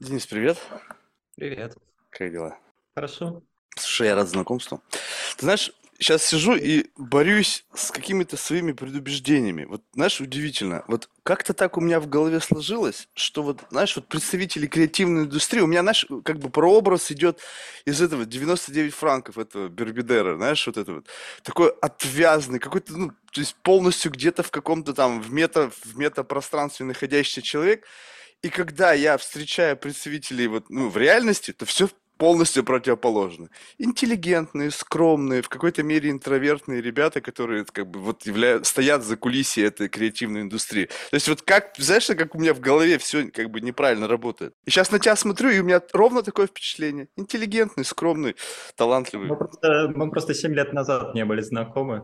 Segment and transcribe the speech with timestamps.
[0.00, 0.58] Денис, привет.
[1.34, 1.76] Привет.
[2.10, 2.56] Как дела?
[2.94, 3.42] Хорошо.
[3.76, 4.80] Слушай, я рад знакомству.
[5.36, 9.64] Ты знаешь, сейчас сижу и борюсь с какими-то своими предубеждениями.
[9.64, 10.84] Вот, знаешь, удивительно.
[10.86, 15.62] Вот как-то так у меня в голове сложилось, что вот, знаешь, вот представители креативной индустрии,
[15.62, 17.40] у меня, знаешь, как бы прообраз идет
[17.84, 21.08] из этого 99 франков этого Бербидера, знаешь, вот это вот.
[21.42, 26.86] Такой отвязный, какой-то, ну, то есть полностью где-то в каком-то там, в мета, в метапространстве
[26.86, 27.84] находящийся человек.
[28.42, 31.88] И когда я встречаю представителей вот, ну, в реальности, то все
[32.18, 33.48] полностью противоположно.
[33.78, 39.64] Интеллигентные, скромные, в какой-то мере интровертные ребята, которые как бы вот являют, стоят за кулисье
[39.64, 40.86] этой креативной индустрии.
[40.86, 44.52] То есть вот как, знаешь, как у меня в голове все как бы неправильно работает.
[44.66, 47.08] И сейчас на тебя смотрю, и у меня ровно такое впечатление.
[47.16, 48.36] Интеллигентный, скромный,
[48.76, 49.28] талантливый.
[49.28, 52.02] Мы просто, мы просто 7 лет назад не были знакомы.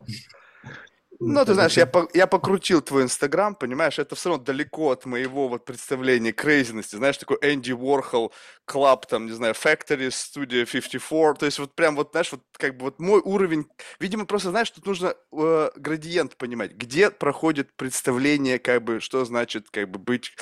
[1.20, 5.04] Ну, ты знаешь, я, по, я покрутил твой Инстаграм, понимаешь, это все равно далеко от
[5.06, 6.96] моего вот представления крейзности.
[6.96, 8.32] Знаешь, такой Энди Уорхол,
[8.64, 11.34] клаб, там, не знаю, Factory, Studio 54.
[11.34, 13.66] То есть вот прям вот, знаешь, вот как бы вот мой уровень...
[14.00, 19.70] Видимо, просто, знаешь, тут нужно э, градиент понимать, где проходит представление, как бы, что значит,
[19.70, 20.32] как бы, быть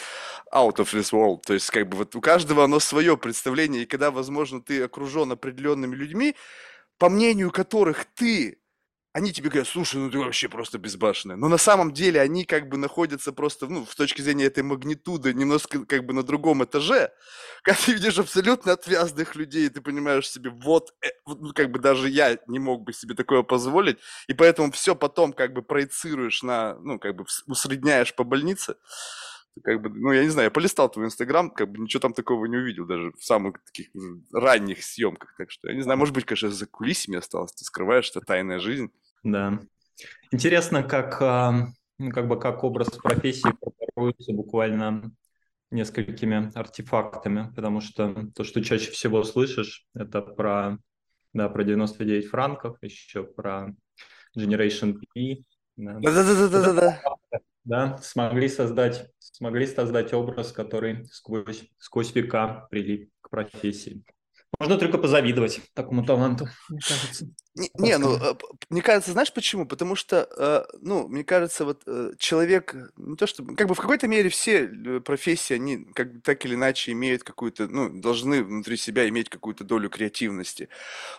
[0.53, 1.43] out of this world.
[1.47, 5.33] То есть, как бы, вот у каждого оно свое представление, и когда, возможно, ты окружен
[5.33, 6.35] определенными людьми,
[6.99, 8.62] по мнению которых ты
[9.15, 11.37] они тебе говорят, слушай, ну ты вообще просто безбашенная.
[11.37, 15.35] Но на самом деле они как бы находятся просто, ну, с точки зрения этой магнитуды,
[15.35, 17.13] немножко как бы на другом этаже.
[17.63, 22.09] Когда ты видишь абсолютно отвязных людей, ты понимаешь себе, вот, э, ну, как бы даже
[22.09, 26.75] я не мог бы себе такое позволить, и поэтому все потом как бы проецируешь на,
[26.81, 28.77] ну, как бы усредняешь по больнице
[29.63, 32.47] как бы, ну, я не знаю, я полистал твой Инстаграм, как бы ничего там такого
[32.47, 33.89] не увидел, даже в самых таких
[34.33, 38.11] ранних съемках, так что, я не знаю, может быть, конечно, за кулисами осталось, ты скрываешь,
[38.11, 38.91] это тайная жизнь.
[39.23, 39.61] Да.
[40.31, 45.13] Интересно, как, а, ну, как бы, как образ профессии формируется буквально
[45.71, 50.79] несколькими артефактами, потому что то, что чаще всего слышишь, это про,
[51.33, 53.75] да, про 99 франков, еще про
[54.37, 55.45] Generation P.
[55.77, 57.01] Да-да-да-да-да.
[57.65, 64.03] Да, смогли создать, смогли создать образ, который сквозь, сквозь века прилип к профессии.
[64.59, 67.27] Можно только позавидовать такому таланту, мне кажется.
[67.55, 68.35] Не, не, ну, э,
[68.71, 69.67] мне кажется, знаешь почему?
[69.67, 73.81] Потому что, э, ну, мне кажется, вот э, человек, не то что, как бы в
[73.81, 74.67] какой-то мере все
[75.05, 79.65] профессии, они как бы так или иначе имеют какую-то, ну, должны внутри себя иметь какую-то
[79.65, 80.71] долю креативности.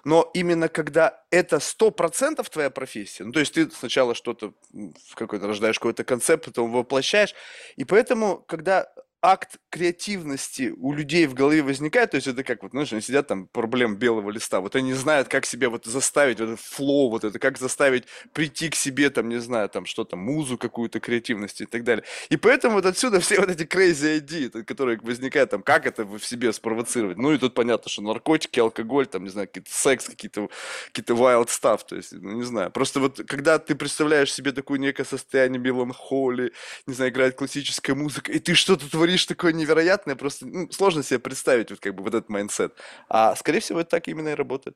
[0.05, 5.15] Но именно когда это сто процентов твоя профессия, ну, то есть ты сначала что-то, в
[5.15, 7.35] какой-то рождаешь какой-то концепт, потом воплощаешь,
[7.75, 8.87] и поэтому, когда
[9.23, 13.25] акт креативности у людей в голове возникает, то есть это как, вот, знаешь, они сидят
[13.27, 17.23] там, проблем белого листа, вот они знают, как себя вот заставить, вот этот флоу, вот
[17.23, 18.03] это, как заставить
[18.33, 22.03] прийти к себе, там, не знаю, там, что там, музу какую-то, креативность и так далее.
[22.29, 26.19] И поэтому вот отсюда все вот эти crazy idеи, которые возникают, там, как это в
[26.19, 27.17] себе спровоцировать.
[27.17, 30.49] Ну, и тут понятно, что наркотики, алкоголь, там, не знаю, какие-то секс, какие-то
[30.91, 32.71] какие wild stuff, то есть, ну, не знаю.
[32.71, 36.51] Просто вот, когда ты представляешь себе такое некое состояние меланхолии,
[36.87, 41.03] не знаю, играет классическая музыка, и ты что-то творишь говоришь такое невероятное, просто ну, сложно
[41.03, 42.73] себе представить вот как бы вот этот mindset.
[43.09, 44.75] А скорее всего это так именно и работает.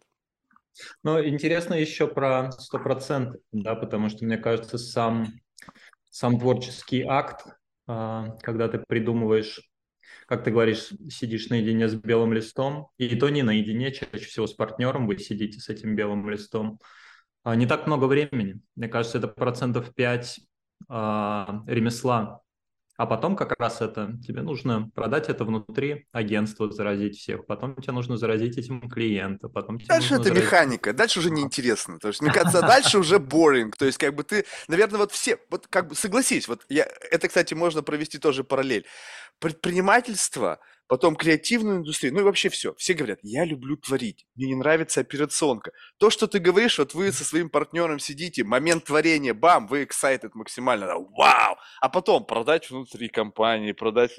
[1.04, 5.34] Ну, интересно еще про 100%, да, потому что, мне кажется, сам,
[6.12, 7.48] сам творческий акт,
[7.88, 9.60] а, когда ты придумываешь,
[10.28, 14.54] как ты говоришь, сидишь наедине с белым листом, и то не наедине, чаще всего с
[14.54, 16.80] партнером вы сидите с этим белым листом,
[17.44, 18.62] а, не так много времени.
[18.76, 20.42] Мне кажется, это процентов 5
[20.90, 22.42] а, ремесла,
[22.98, 27.46] а потом как раз это, тебе нужно продать это внутри агентства, заразить всех.
[27.46, 29.50] Потом тебе нужно заразить этим клиента.
[29.50, 30.44] Потом тебе дальше это заразить...
[30.44, 32.00] механика, дальше уже неинтересно.
[32.00, 33.72] То есть, мне кажется, дальше уже boring.
[33.78, 37.28] То есть, как бы ты, наверное, вот все, вот как бы согласись, вот я, это,
[37.28, 38.86] кстати, можно провести тоже параллель.
[39.40, 42.74] Предпринимательство– потом креативную индустрию, ну и вообще все.
[42.76, 45.72] Все говорят, я люблю творить, мне не нравится операционка.
[45.98, 50.32] То, что ты говоришь, вот вы со своим партнером сидите, момент творения, бам, вы excited
[50.34, 51.58] максимально, вау!
[51.82, 54.12] А потом продать внутри компании, продать...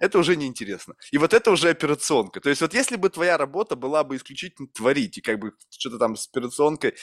[0.00, 0.94] Это уже неинтересно.
[1.10, 2.40] И вот это уже операционка.
[2.40, 5.98] То есть вот если бы твоя работа была бы исключительно творить, и как бы что-то
[5.98, 6.94] там с операционкой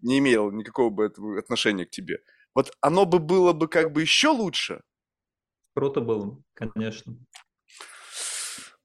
[0.00, 2.18] не имело никакого бы отношения к тебе,
[2.54, 4.82] вот оно бы было бы как бы еще лучше,
[5.74, 7.16] Круто было, конечно.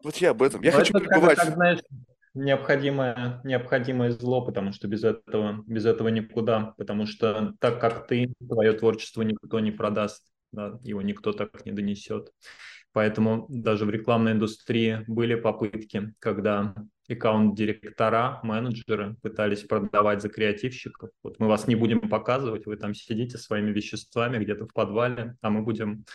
[0.04, 0.62] Вот я об этом.
[0.62, 1.38] Я Но хочу это, пребывать.
[1.38, 1.80] Как, знаешь,
[2.34, 6.74] необходимое, необходимое зло, потому что без этого, без этого никуда.
[6.78, 11.72] Потому что так как ты, твое творчество никто не продаст, да, его никто так не
[11.72, 12.32] донесет.
[12.94, 16.74] Поэтому даже в рекламной индустрии были попытки, когда
[17.10, 21.10] аккаунт-директора, менеджеры пытались продавать за креативщиков.
[21.24, 25.50] Вот мы вас не будем показывать, вы там сидите своими веществами где-то в подвале, а
[25.50, 26.06] мы будем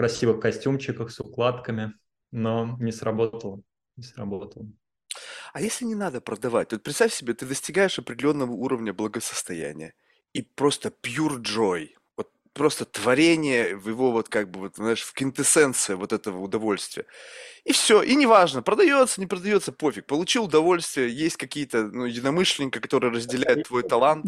[0.00, 1.92] красивых костюмчиках с укладками
[2.32, 3.62] но не сработало.
[3.96, 4.66] Не сработало.
[5.52, 6.72] А если не надо продавать?
[6.72, 9.94] Вот представь себе, ты достигаешь определенного уровня благосостояния
[10.32, 15.12] и просто pure joy, вот просто творение в его вот как бы вот, знаешь, в
[15.12, 17.04] квинтэссенция вот этого удовольствия.
[17.64, 20.06] И все, и неважно, продается, не продается, пофиг.
[20.06, 24.24] Получил удовольствие, есть какие-то ну, единомышленники, которые разделяют твой талант.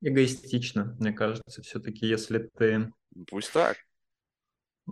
[0.00, 2.92] Эгоистично, мне кажется, все-таки, если ты...
[3.28, 3.76] Пусть так.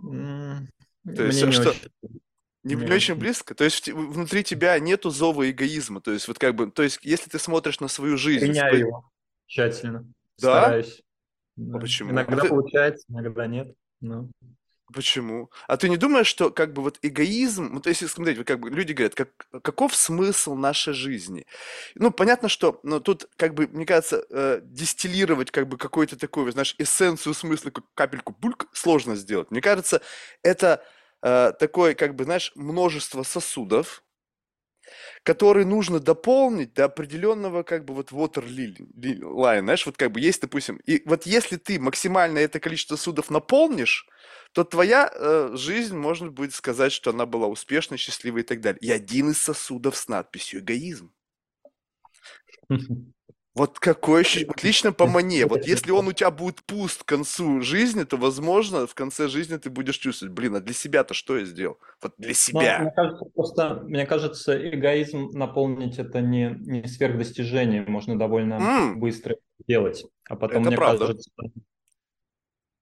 [0.01, 1.89] То есть, Мне а не что, очень.
[2.63, 3.55] не, не очень близко?
[3.55, 6.01] То есть внутри тебя нету зова эгоизма.
[6.01, 8.79] То есть вот как бы, то есть если ты смотришь на свою жизнь, Меняю той-
[8.79, 9.09] его
[9.45, 10.01] тщательно,
[10.37, 10.59] да?
[10.61, 10.99] стараюсь.
[10.99, 11.79] А Да.
[11.79, 12.09] почему?
[12.09, 13.73] А Иногда ты, получается, иногда нет.
[14.01, 14.29] Ну,
[14.93, 15.51] Почему?
[15.67, 18.69] А ты не думаешь, что как бы вот эгоизм, ну, то есть, смотрите, как бы
[18.69, 19.29] люди говорят, как,
[19.61, 21.45] каков смысл нашей жизни?
[21.95, 26.49] Ну, понятно, что, но тут, как бы, мне кажется, э, дистиллировать как бы какой-то такой,
[26.53, 29.51] знаешь, эссенцию смысла, как капельку бульк, сложно сделать.
[29.51, 30.01] Мне кажется,
[30.41, 30.81] это
[31.21, 34.03] э, такое, как бы, знаешь, множество сосудов,
[35.23, 40.11] которые нужно дополнить до определенного как бы вот water li- li- line, знаешь, вот как
[40.11, 44.07] бы есть, допустим, и вот если ты максимально это количество судов наполнишь,
[44.53, 48.79] то твоя э, жизнь, можно будет сказать, что она была успешной, счастливой и так далее.
[48.81, 51.11] И один из сосудов с надписью эгоизм.
[53.57, 57.07] Вот какой ощущ- вот лично по мне, вот если он у тебя будет пуст к
[57.07, 61.37] концу жизни, то, возможно, в конце жизни ты будешь чувствовать, блин, а для себя-то что
[61.39, 61.79] я сделал?
[62.03, 62.79] Вот для Но себя.
[62.81, 69.37] мне кажется, просто, мне кажется, эгоизм наполнить это не, не сверхдостижение, можно довольно М, быстро
[69.67, 70.05] делать.
[70.29, 70.99] А потом, это мне правда.
[71.07, 71.31] кажется,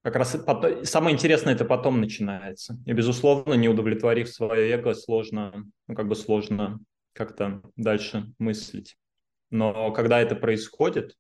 [0.02, 2.78] как раз и пото- самое интересное это потом начинается.
[2.86, 6.80] И, безусловно, не удовлетворив свое эго, сложно, ну, как бы сложно
[7.14, 8.98] как-то дальше мыслить.
[9.50, 11.18] Но когда это происходит,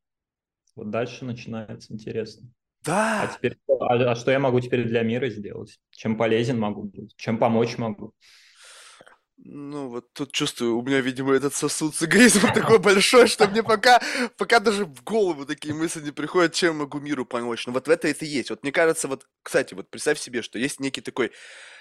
[0.76, 2.50] вот дальше начинается интересно.
[2.84, 3.28] А Да.
[3.28, 3.82] теперь, что?
[3.84, 5.80] а, а что я могу теперь для мира сделать?
[5.92, 7.14] Чем полезен могу быть?
[7.18, 8.14] Чем помочь могу?
[9.38, 13.64] Ну, вот тут чувствую, у меня, видимо, этот сосуд с эгоизмом такой большой, что мне
[13.64, 14.02] пока,
[14.38, 17.68] пока даже в голову такие мысли не приходят, чем могу миру помочь.
[17.68, 18.50] Но вот в это это и есть.
[18.50, 21.32] Вот мне кажется, вот, кстати, вот представь себе, что есть некий такой,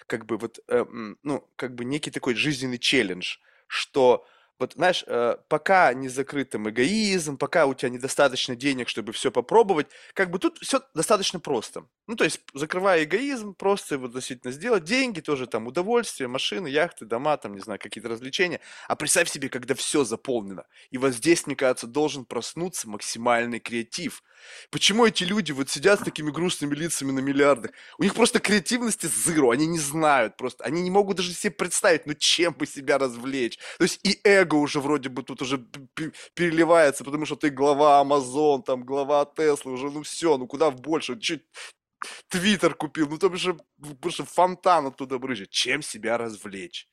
[0.06, 3.36] как бы вот, э, м, ну, как бы некий такой жизненный челлендж,
[3.68, 4.26] что
[4.58, 9.32] вот, знаешь, э, пока не закрыт там эгоизм, пока у тебя недостаточно денег, чтобы все
[9.32, 11.86] попробовать, как бы тут все достаточно просто.
[12.06, 17.04] Ну, то есть, закрывая эгоизм, просто вот действительно сделать деньги, тоже там удовольствие, машины, яхты,
[17.04, 18.60] дома, там, не знаю, какие-то развлечения.
[18.86, 20.64] А представь себе, когда все заполнено.
[20.90, 24.22] И вот здесь, мне кажется, должен проснуться максимальный креатив.
[24.70, 27.72] Почему эти люди вот сидят с такими грустными лицами на миллиардах?
[27.98, 32.06] У них просто креативности зеро, они не знают просто, они не могут даже себе представить,
[32.06, 33.58] ну чем бы себя развлечь.
[33.78, 35.58] То есть и эго уже вроде бы тут уже
[36.34, 40.80] переливается, потому что ты глава Amazon, там глава Tesla, уже ну все, ну куда в
[40.80, 41.44] больше, чуть
[42.28, 43.56] Твиттер купил, ну там же
[44.00, 45.50] просто фонтан оттуда брызжет.
[45.50, 46.88] Чем себя развлечь?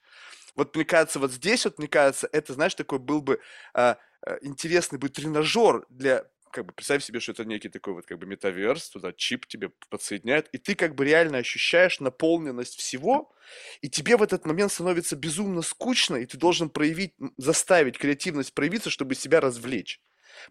[0.56, 3.40] Вот мне кажется, вот здесь вот, мне кажется, это, знаешь, такой был бы
[3.74, 8.06] а, а, интересный бы тренажер для, как бы, представь себе, что это некий такой вот
[8.06, 13.34] как бы метаверс, туда чип тебе подсоединяют, и ты как бы реально ощущаешь наполненность всего,
[13.82, 18.90] и тебе в этот момент становится безумно скучно, и ты должен проявить, заставить креативность проявиться,
[18.90, 20.02] чтобы себя развлечь.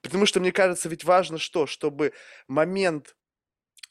[0.02, 1.66] Потому что, мне кажется, ведь важно что?
[1.66, 2.12] Чтобы
[2.48, 3.16] момент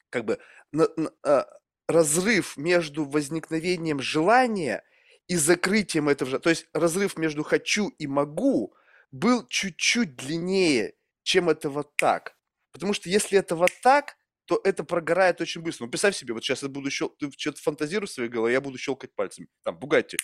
[0.10, 0.40] как бы
[0.72, 1.48] на- на-
[1.88, 4.84] разрыв между возникновением желания
[5.28, 8.76] и закрытием этого то есть разрыв между хочу и могу
[9.12, 12.36] был чуть-чуть длиннее, чем это вот так.
[12.72, 15.86] Потому что если это вот так, то это прогорает очень быстро.
[15.86, 17.10] Ну, представь себе, вот сейчас я буду щел...
[17.10, 19.48] ты что-то фантазируешь в своей голове, я буду щелкать пальцами.
[19.64, 20.18] Там, Бугатти,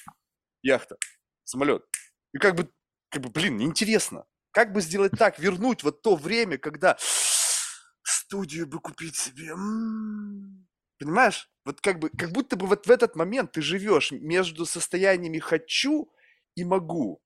[0.63, 0.97] яхта,
[1.43, 1.85] самолет.
[2.33, 2.71] И как бы,
[3.09, 4.25] как бы, блин, неинтересно.
[4.51, 6.97] Как бы сделать так, вернуть вот то время, когда
[8.03, 9.53] студию бы купить себе.
[10.97, 11.49] Понимаешь?
[11.63, 16.11] Вот как бы, как будто бы вот в этот момент ты живешь между состояниями хочу
[16.55, 17.21] и могу.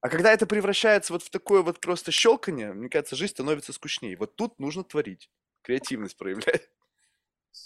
[0.00, 4.16] А когда это превращается вот в такое вот просто щелканье, мне кажется, жизнь становится скучнее.
[4.16, 5.30] Вот тут нужно творить,
[5.62, 6.70] креативность проявлять.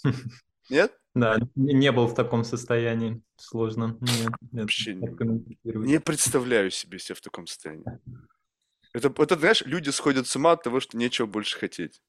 [0.69, 0.97] Нет?
[1.13, 3.21] Да, не был в таком состоянии.
[3.35, 5.07] Сложно мне это Вообще не,
[5.63, 7.85] не представляю себе себя в таком состоянии.
[8.93, 12.01] Это, это, знаешь, люди сходят с ума от того, что нечего больше хотеть.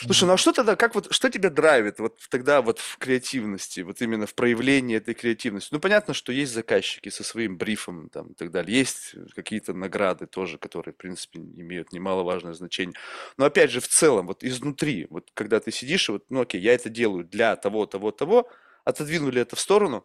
[0.00, 3.80] Слушай, ну а что тогда, как вот, что тебя драйвит вот тогда вот в креативности,
[3.80, 5.68] вот именно в проявлении этой креативности?
[5.72, 10.26] Ну, понятно, что есть заказчики со своим брифом там и так далее, есть какие-то награды
[10.26, 12.94] тоже, которые, в принципе, имеют немаловажное значение.
[13.36, 16.74] Но опять же, в целом, вот изнутри, вот когда ты сидишь, вот, ну окей, я
[16.74, 18.50] это делаю для того, того, того,
[18.84, 20.04] отодвинули это в сторону,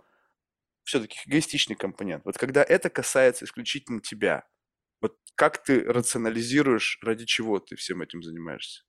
[0.84, 2.26] все-таки эгоистичный компонент.
[2.26, 4.46] Вот когда это касается исключительно тебя,
[5.02, 8.84] вот как ты рационализируешь, ради чего ты всем этим занимаешься?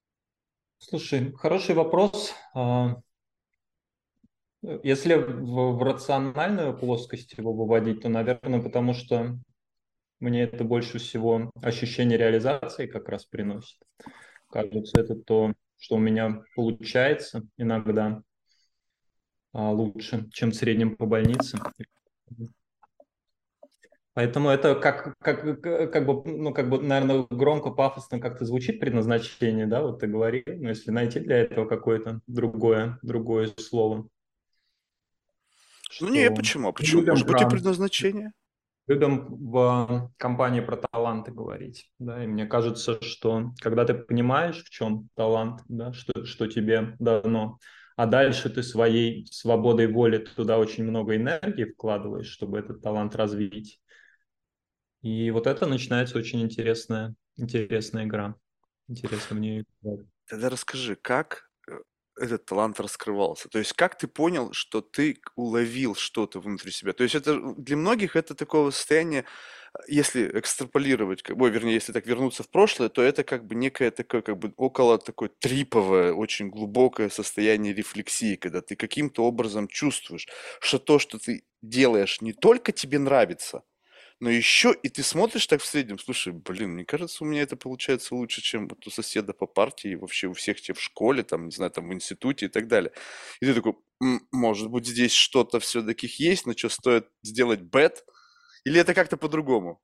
[0.81, 2.35] Слушай, хороший вопрос.
[2.55, 2.97] А,
[4.83, 9.39] Если в, в рациональную плоскость его выводить, то, наверное, потому что
[10.21, 13.79] мне это больше всего ощущение реализации как раз приносит.
[14.49, 18.23] Кажется, это то, что у меня получается иногда
[19.53, 21.59] а, лучше, чем в среднем по больнице.
[24.21, 29.67] Поэтому это как, как, как бы, ну, как бы, наверное, громко, пафосно как-то звучит предназначение,
[29.67, 34.07] да, вот ты говорил, но если найти для этого какое-то другое, другое слово.
[36.03, 36.71] Ну не, почему?
[36.75, 37.03] Почему?
[37.03, 38.33] Может быть и предназначение?
[38.89, 44.69] Любим в компании про таланты говорить, да, и мне кажется, что когда ты понимаешь, в
[44.69, 47.59] чем талант, да, что, что тебе дано,
[47.97, 53.81] а дальше ты своей свободой воли туда очень много энергии вкладываешь, чтобы этот талант развить,
[55.03, 58.37] и вот это начинается очень интересная, интересная игра.
[58.89, 60.07] Интересно в нее играть.
[60.27, 61.73] Тогда расскажи, как э,
[62.19, 63.49] этот талант раскрывался?
[63.49, 66.93] То есть как ты понял, что ты уловил что-то внутри себя?
[66.93, 69.25] То есть это для многих это такое состояние,
[69.89, 74.23] если экстраполировать, бы, вернее, если так вернуться в прошлое, то это как бы некое такое,
[74.23, 80.29] как бы около такое триповое, очень глубокое состояние рефлексии, когда ты каким-то образом чувствуешь,
[80.61, 83.63] что то, что ты делаешь, не только тебе нравится,
[84.21, 87.57] но еще и ты смотришь так в среднем, слушай, блин, мне кажется, у меня это
[87.57, 91.47] получается лучше, чем вот у соседа по партии, вообще у всех тех в школе, там,
[91.47, 92.93] не знаю, там в институте и так далее.
[93.41, 93.75] И ты такой,
[94.31, 98.05] может быть, здесь что-то все-таки есть, но что стоит сделать бет?
[98.65, 99.81] Или это как-то по-другому?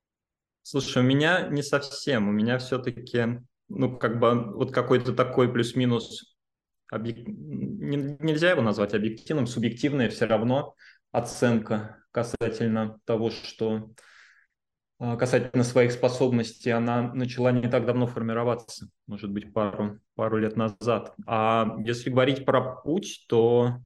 [0.62, 2.28] Слушай, у меня не совсем.
[2.28, 6.36] У меня все-таки, ну, как бы вот какой-то такой плюс-минус
[6.90, 7.26] объек...
[7.26, 10.74] нельзя его назвать объективным, субъективная все равно
[11.10, 13.90] оценка касательно того, что
[14.98, 21.14] касательно своих способностей, она начала не так давно формироваться, может быть, пару, пару лет назад.
[21.26, 23.78] А если говорить про путь, то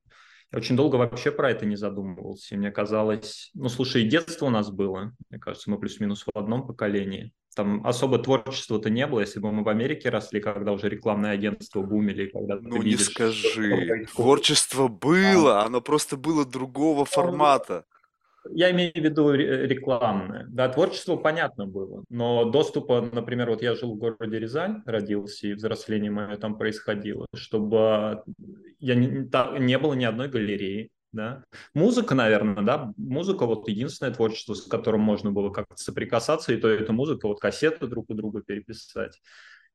[0.53, 2.57] я очень долго вообще про это не задумывался.
[2.57, 7.33] мне казалось, ну, слушай, детство у нас было, мне кажется, мы плюс-минус в одном поколении.
[7.55, 11.83] Там особо творчества-то не было, если бы мы в Америке росли, когда уже рекламное агентство
[11.83, 12.27] бумили.
[12.27, 14.07] Когда ну, не видишь, скажи.
[14.15, 17.85] Творчество было, оно просто было другого формата.
[18.49, 20.47] Я имею в виду рекламное.
[20.49, 25.55] Да, творчество понятно было, но доступа, например, вот я жил в городе Рязань, родился, и
[25.55, 28.23] взросление мое там происходило, чтобы
[28.79, 31.45] я не, там, не было ни одной галереи, да.
[31.75, 36.69] Музыка, наверное, да, музыка вот единственное творчество, с которым можно было как-то соприкасаться, и то
[36.69, 39.21] это музыка, вот кассеты друг у друга переписать.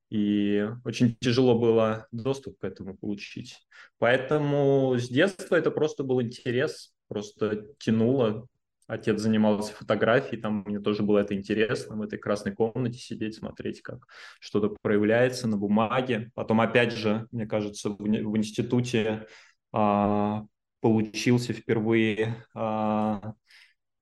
[0.10, 3.60] И очень тяжело было доступ к этому получить.
[3.98, 8.48] Поэтому с детства это просто был интерес, просто тянуло
[8.88, 13.82] Отец занимался фотографией, там мне тоже было это интересно, в этой красной комнате сидеть, смотреть,
[13.82, 14.06] как
[14.40, 16.32] что-то проявляется на бумаге.
[16.36, 19.26] Потом, опять же, мне кажется, в, институте
[19.72, 20.44] а,
[20.82, 23.34] получился впервые а,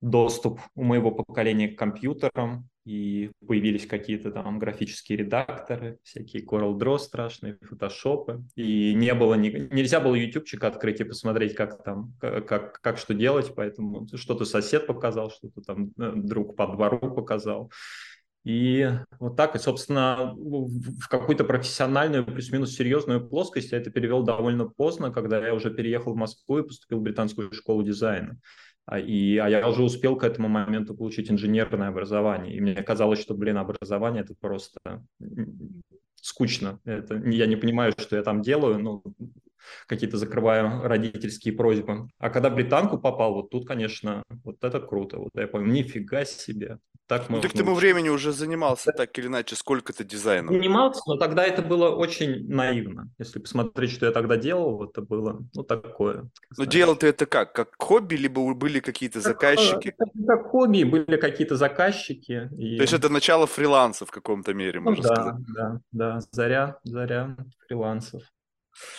[0.01, 6.99] доступ у моего поколения к компьютерам, и появились какие-то там графические редакторы, всякие Corel Draw
[6.99, 12.97] страшные, фотошопы, и не было, нельзя было ютубчик открыть и посмотреть, как там, как, как
[12.97, 17.71] что делать, поэтому что-то сосед показал, что-то там э, друг по двору показал.
[18.43, 24.67] И вот так, и, собственно, в какую-то профессиональную, плюс-минус серьезную плоскость я это перевел довольно
[24.67, 28.37] поздно, когда я уже переехал в Москву и поступил в британскую школу дизайна.
[28.85, 32.53] А, и, а я уже успел к этому моменту получить инженерное образование.
[32.53, 34.79] И мне казалось, что, блин, образование это просто
[36.15, 36.79] скучно.
[36.83, 39.03] Это, я не понимаю, что я там делаю, ну,
[39.87, 42.09] какие-то закрываю родительские просьбы.
[42.17, 45.19] А когда британку попал, вот тут, конечно, вот это круто.
[45.19, 46.79] Вот я понял, нифига себе.
[47.13, 50.55] Так, ну, так к тому времени уже занимался так или иначе сколько-то дизайном.
[50.55, 53.11] Занимался, но тогда это было очень наивно.
[53.19, 56.29] Если посмотреть, что я тогда делал, это было ну такое.
[56.57, 57.53] Но делал ты это как?
[57.53, 59.93] Как хобби, либо были какие-то как, заказчики?
[59.95, 62.49] Как, как хобби, были какие-то заказчики.
[62.57, 62.77] И...
[62.77, 65.35] То есть это начало фриланса в каком-то мере, ну, можно да, сказать?
[65.55, 68.23] Да, да, заря, заря фрилансов.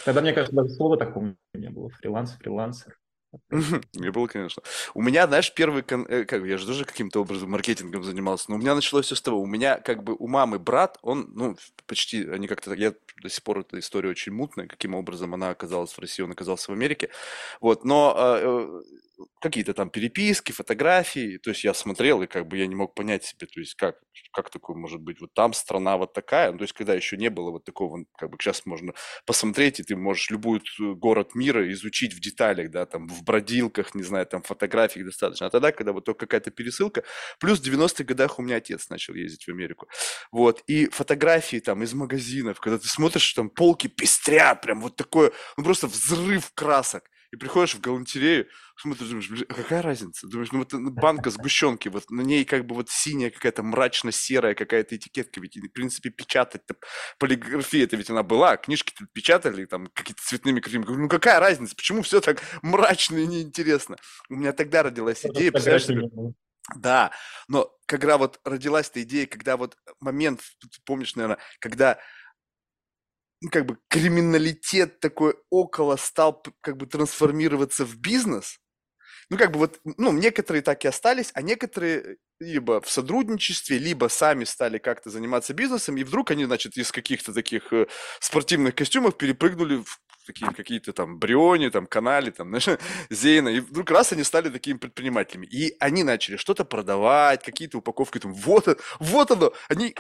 [0.05, 1.89] Тогда, мне кажется, даже слова такого не было.
[1.89, 2.97] Фриланс, фрилансер.
[3.95, 4.63] Не было, конечно.
[4.95, 8.59] У меня, знаешь, первый, э, как я же тоже каким-то образом маркетингом занимался, но у
[8.59, 12.29] меня началось все с того, у меня как бы у мамы брат, он, ну, почти,
[12.29, 15.99] они как-то, я до сих пор эта история очень мутная, каким образом она оказалась в
[15.99, 17.11] России, он оказался в Америке,
[17.61, 18.83] вот, но а, э,
[19.41, 23.25] какие-то там переписки, фотографии, то есть я смотрел, и как бы я не мог понять
[23.25, 23.97] себе, то есть как,
[24.33, 27.31] как такое может быть, вот там страна вот такая, ну, то есть когда еще не
[27.31, 28.93] было вот такого, как бы сейчас можно
[29.27, 34.03] посмотреть, и ты можешь любой город мира изучить в деталях, да, там в бродилках, не
[34.03, 37.05] знаю, там фотографиях достаточно, а тогда, когда вот только какая-то пересылка,
[37.39, 39.89] плюс в 90-х годах у меня отец начал ездить в Америку,
[40.33, 45.33] вот, и фотографии там из магазинов, когда ты смотришь, там полки пестрят, прям вот такое,
[45.57, 47.05] ну, просто взрыв красок,
[47.35, 50.29] и приходишь в галантерею, смотришь, думаешь, блин, а какая разница?
[50.29, 54.55] Думаешь, ну вот ну, банка сгущенки, вот на ней как бы вот синяя какая-то мрачно-серая
[54.55, 56.63] какая-то этикетка, ведь в принципе печатать
[57.19, 60.97] полиграфия это ведь она была, книжки печатали там какие-то цветными картинками.
[60.97, 61.75] Ну какая разница?
[61.75, 63.97] Почему все так мрачно и неинтересно?
[64.29, 65.89] У меня тогда родилась идея, представляешь,
[66.77, 67.11] да,
[67.49, 70.41] но когда вот родилась эта идея, когда вот момент,
[70.87, 71.99] помнишь, наверное, когда
[73.51, 78.59] как бы криминалитет такой около стал как бы трансформироваться в бизнес,
[79.31, 84.09] ну, как бы вот, ну, некоторые так и остались, а некоторые либо в сотрудничестве, либо
[84.09, 87.87] сами стали как-то заниматься бизнесом, и вдруг они, значит, из каких-то таких э,
[88.21, 93.91] спортивных костюмов перепрыгнули в такие какие-то там Бриони, там Канали, там, знаешь, Зейна, и вдруг
[93.91, 99.31] раз они стали такими предпринимателями, и они начали что-то продавать, какие-то упаковки, там, вот, вот
[99.31, 99.95] оно, они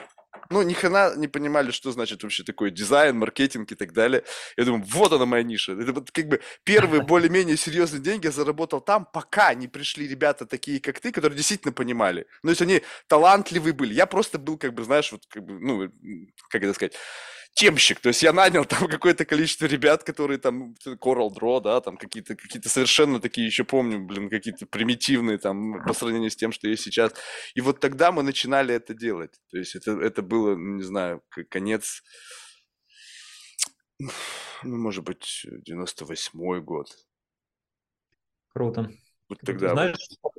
[0.51, 4.23] ну, ни хрена не понимали, что значит вообще такой дизайн, маркетинг и так далее.
[4.57, 5.73] Я думаю, вот она моя ниша.
[5.73, 10.47] Это вот как бы первые более-менее серьезные деньги я заработал там, пока не пришли ребята
[10.47, 12.27] такие, как ты, которые действительно понимали.
[12.43, 13.95] Ну, то есть они талантливые были.
[13.95, 15.91] Я просто был, как бы, знаешь, вот, как бы, ну,
[16.51, 16.95] как это сказать,
[17.55, 18.01] темщик.
[18.01, 22.37] То есть я нанял там какое-то количество ребят, которые там Coral Draw, да, там какие-то
[22.37, 26.83] какие совершенно такие, еще помню, блин, какие-то примитивные там по сравнению с тем, что есть
[26.83, 27.13] сейчас.
[27.55, 29.41] И вот тогда мы начинали это делать.
[29.51, 32.03] То есть это, это было, не знаю, конец,
[33.99, 34.11] ну,
[34.63, 36.89] может быть, 98-й год.
[38.53, 38.91] Круто.
[39.29, 39.71] Вот тогда.
[39.71, 39.97] Знаешь,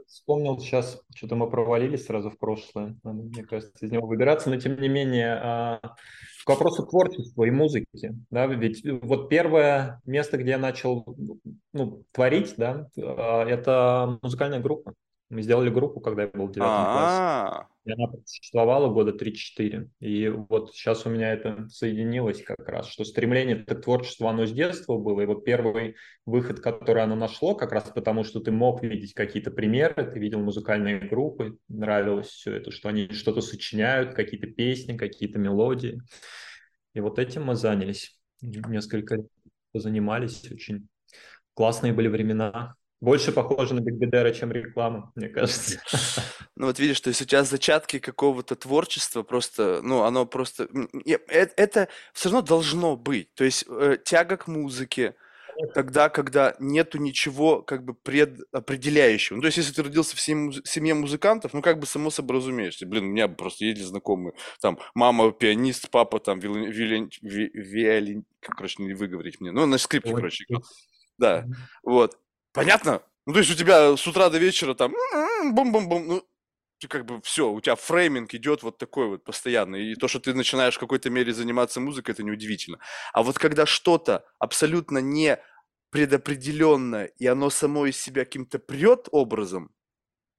[0.08, 2.96] вспомнил сейчас, что-то мы провалились сразу в прошлое.
[3.04, 5.80] Надо, мне кажется, из него выбираться, но тем не менее, а,
[6.46, 11.04] к вопросу творчества и музыки, да, ведь вот первое место, где я начал
[11.74, 14.94] ну, творить, да, а, это музыкальная группа.
[15.36, 17.68] Мы сделали группу, когда я был в девятом классе.
[17.84, 19.90] И она существовала года 3-4.
[20.00, 24.54] И вот сейчас у меня это соединилось как раз, что стремление к творчеству, оно с
[24.54, 25.20] детства было.
[25.20, 29.52] И вот первый выход, который оно нашло, как раз потому, что ты мог видеть какие-то
[29.52, 35.38] примеры, ты видел музыкальные группы, нравилось все это, что они что-то сочиняют, какие-то песни, какие-то
[35.38, 36.02] мелодии.
[36.94, 38.18] И вот этим мы занялись.
[38.42, 39.18] Несколько
[39.74, 40.50] занимались.
[40.50, 40.88] Очень
[41.54, 42.76] классные были времена.
[43.06, 45.80] Больше похоже на Бигбедера, чем реклама, мне кажется.
[46.56, 50.68] Ну вот видишь, то есть сейчас зачатки какого-то творчества просто, ну оно просто,
[51.06, 53.34] это, это все равно должно быть.
[53.36, 55.16] То есть э, тяга к музыке,
[55.74, 59.36] тогда, когда нету ничего как бы предопределяющего.
[59.36, 62.38] Ну, то есть, если ты родился в семье, семье музыкантов, ну, как бы само собой
[62.38, 62.86] разумеешься.
[62.86, 68.84] Блин, у меня просто есть знакомые, там, мама пианист, папа там виолин, виолин, виолин короче,
[68.84, 70.46] не выговорить мне, ну, на скрипке, короче.
[71.18, 71.46] Да,
[71.84, 72.18] вот.
[72.56, 73.02] Понятно?
[73.26, 74.94] Ну, то есть у тебя с утра до вечера там
[75.52, 76.24] бум-бум-бум, ну,
[76.88, 79.76] как бы все, у тебя фрейминг идет вот такой вот постоянно.
[79.76, 82.80] И то, что ты начинаешь в какой-то мере заниматься музыкой, это неудивительно.
[83.14, 85.40] А вот когда что-то абсолютно не
[85.90, 89.72] предопределенное, и оно само из себя каким-то прет образом,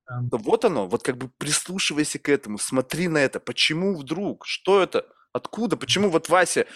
[0.07, 4.81] то вот оно, вот как бы прислушивайся к этому, смотри на это, почему вдруг, что
[4.83, 6.67] это, откуда, почему вот Вася,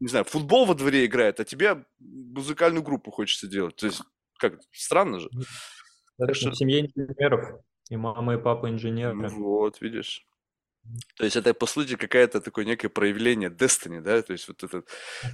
[0.00, 3.76] не знаю, футбол во дворе играет, а тебе музыкальную группу хочется делать.
[3.76, 4.02] То есть,
[4.38, 5.28] как, странно же.
[6.18, 6.50] Это что...
[6.50, 7.60] в семье инженеров.
[7.90, 9.14] И мама, и папа инженеры.
[9.14, 10.26] Ну вот, видишь.
[11.16, 14.88] То есть это, по сути, какое-то такое некое проявление destiny, да, то есть вот этот,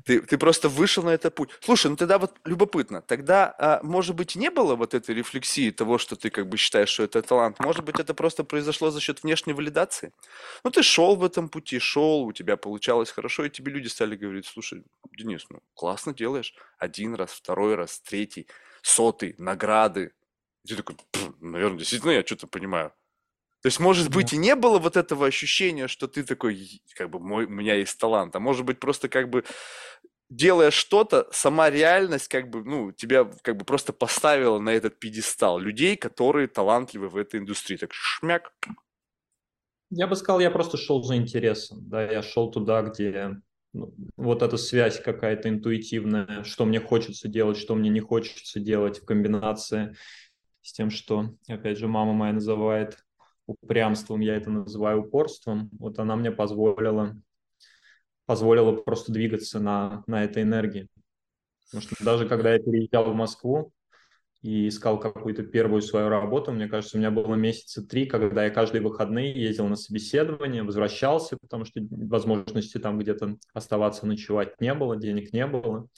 [0.05, 1.51] ты, ты просто вышел на этот путь.
[1.61, 5.99] Слушай, ну тогда вот любопытно, тогда, а, может быть, не было вот этой рефлексии того,
[5.99, 9.23] что ты как бы считаешь, что это талант, может быть, это просто произошло за счет
[9.23, 10.13] внешней валидации?
[10.65, 14.17] Ну ты шел в этом пути, шел, у тебя получалось хорошо, и тебе люди стали
[14.17, 14.85] говорить, слушай,
[15.17, 18.47] Денис, ну классно делаешь, один раз, второй раз, третий,
[18.83, 20.13] сотый, награды,
[20.65, 20.97] и ты такой,
[21.41, 22.93] наверное, действительно я что-то понимаю.
[23.67, 27.19] То есть, может быть, и не было вот этого ощущения, что ты такой, как бы,
[27.19, 29.43] мой, у меня есть талант, а может быть, просто как бы
[30.31, 35.59] делая что-то, сама реальность как бы, ну, тебя как бы просто поставила на этот пьедестал
[35.59, 37.77] людей, которые талантливы в этой индустрии.
[37.77, 38.53] Так шмяк.
[39.91, 43.33] Я бы сказал, я просто шел за интересом, да, я шел туда, где
[43.73, 49.01] ну, вот эта связь какая-то интуитивная, что мне хочется делать, что мне не хочется делать
[49.01, 49.97] в комбинации
[50.63, 52.99] с тем, что, опять же, мама моя называет
[53.47, 55.71] упрямством, я это называю упорством.
[55.79, 57.17] Вот она мне позволила,
[58.27, 60.89] позволила просто двигаться на, на этой энергии.
[61.67, 63.73] Потому что даже когда я переезжал в Москву
[64.43, 68.51] и искал какую-то первую свою работу, мне кажется, у меня было месяца три, когда я
[68.51, 74.97] каждые выходные ездил на собеседование, возвращался, потому что возможности там где-то оставаться ночевать не было,
[74.97, 75.89] денег не было.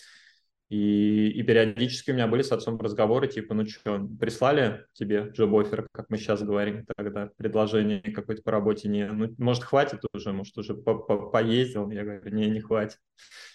[0.68, 5.88] И, и периодически у меня были с отцом разговоры, типа, ну что, прислали тебе джоб-оффер,
[5.92, 9.06] как мы сейчас говорим, тогда предложение какое-то по работе не...
[9.06, 11.90] Ну, может, хватит уже, может, уже по -по поездил?
[11.90, 12.98] Я говорю, не, не хватит.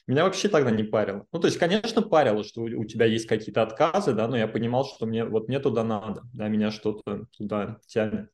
[0.08, 1.28] Меня вообще тогда не парило.
[1.32, 4.84] Ну, то есть, конечно, парило, что у тебя есть какие-то отказы, да, но я понимал,
[4.86, 8.30] что мне вот мне туда надо, да, меня что-то туда тянет.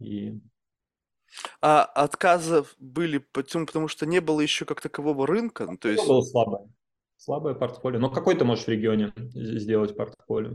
[0.00, 0.40] И
[1.60, 3.66] а отказов были почему?
[3.66, 5.66] Потому что не было еще как такового рынка?
[5.66, 6.06] Ну, то есть...
[6.06, 6.68] Было слабое.
[7.18, 7.98] Слабое портфолио.
[7.98, 10.52] Но какой ты можешь в регионе сделать портфолио?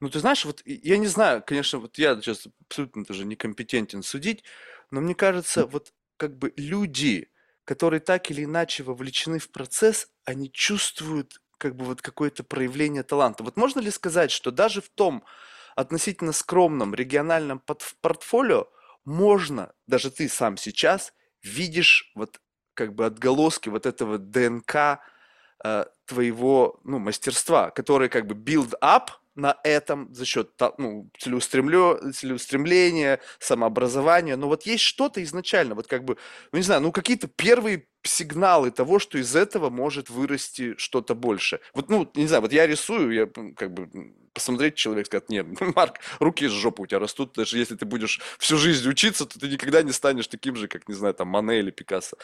[0.00, 4.44] Ну, ты знаешь, вот я не знаю, конечно, вот я сейчас абсолютно тоже некомпетентен судить,
[4.90, 7.30] но мне кажется, вот как бы люди,
[7.64, 13.42] которые так или иначе вовлечены в процесс, они чувствуют как бы вот какое-то проявление таланта.
[13.42, 15.24] Вот можно ли сказать, что даже в том
[15.76, 17.62] относительно скромном региональном
[18.02, 18.68] портфолио
[19.04, 22.40] можно, даже ты сам сейчас видишь вот
[22.74, 25.00] как бы отголоски вот этого ДНК
[25.64, 33.20] э, твоего ну, мастерства, который как бы build up на этом за счет ну, целеустремления,
[33.38, 34.36] самообразования.
[34.36, 36.16] Но вот есть что-то изначально, вот как бы,
[36.52, 41.60] ну не знаю, ну какие-то первые сигналы того, что из этого может вырасти что-то больше.
[41.72, 43.88] Вот, ну, не знаю, вот я рисую, я как бы
[44.32, 48.20] посмотреть человек сказать, нет, Марк, руки из жопы у тебя растут, даже если ты будешь
[48.38, 51.60] всю жизнь учиться, то ты никогда не станешь таким же, как, не знаю, там, Мане
[51.60, 52.16] или Пикассо.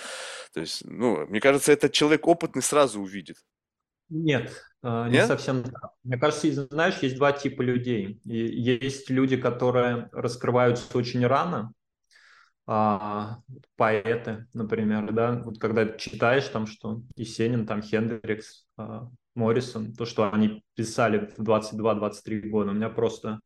[0.53, 3.39] То есть, ну, мне кажется, этот человек опытный сразу увидит.
[4.11, 5.27] Нет, не Нет?
[5.27, 5.93] совсем так.
[6.03, 8.21] Мне кажется, знаешь, есть два типа людей.
[8.25, 11.73] Есть люди, которые раскрываются очень рано,
[12.73, 13.39] а,
[13.77, 20.33] поэты, например, да, вот когда читаешь там, что Есенин, там Хендрикс, а, Моррисон, то, что
[20.33, 23.41] они писали в 22-23 года, у меня просто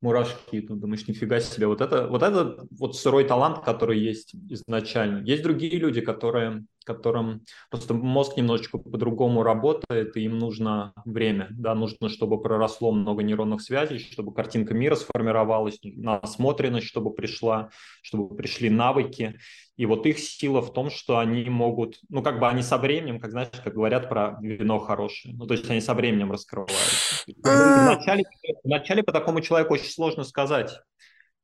[0.00, 5.22] мурашки, ну, думаешь, нифига себе, вот это, вот это вот сырой талант, который есть изначально.
[5.24, 11.74] Есть другие люди, которые которым просто мозг немножечко по-другому работает, и им нужно время, да,
[11.74, 17.70] нужно, чтобы проросло много нейронных связей, чтобы картинка мира сформировалась, насмотренность, чтобы пришла,
[18.02, 19.38] чтобы пришли навыки.
[19.76, 23.20] И вот их сила в том, что они могут, ну, как бы они со временем,
[23.20, 27.24] как знаешь, как говорят про вино хорошее, ну, то есть они со временем раскрываются.
[27.26, 28.24] Вначале,
[28.64, 30.80] вначале по такому человеку очень сложно сказать,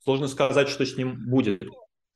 [0.02, 1.62] сложно сказать, что с ним будет.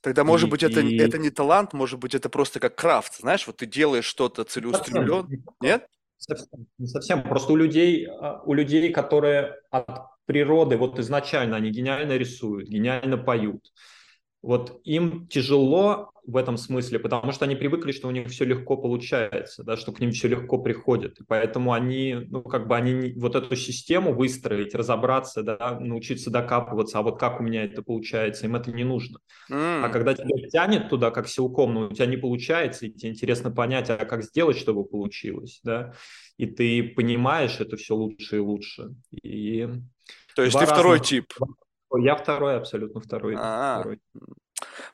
[0.07, 0.99] Тогда, может и, быть, это, и...
[0.99, 5.27] это не талант, может быть, это просто как крафт, знаешь, вот ты делаешь что-то целеустремленно,
[5.61, 5.89] нет?
[6.17, 7.25] Совсем, не совсем.
[7.25, 13.19] Просто у людей, а, у людей, которые от природы, вот изначально они гениально рисуют, гениально
[13.19, 13.73] поют,
[14.47, 18.77] вот им тяжело в этом смысле, потому что они привыкли, что у них все легко
[18.77, 21.21] получается, да, что к ним все легко приходит.
[21.21, 26.99] И поэтому они, ну, как бы они вот эту систему выстроить, разобраться, да, научиться докапываться,
[26.99, 29.19] а вот как у меня это получается, им это не нужно.
[29.51, 29.85] Mm.
[29.85, 33.11] А когда тебя тянет туда, как силком, но ну, у тебя не получается, и тебе
[33.11, 35.93] интересно понять, а как сделать, чтобы получилось, да,
[36.37, 38.95] и ты понимаешь это все лучше и лучше.
[39.23, 39.69] И
[40.37, 40.79] То есть ты разных...
[40.79, 41.33] второй тип.
[41.99, 43.35] Я второй, абсолютно второй.
[43.35, 43.81] А-а-а.
[43.81, 44.01] второй.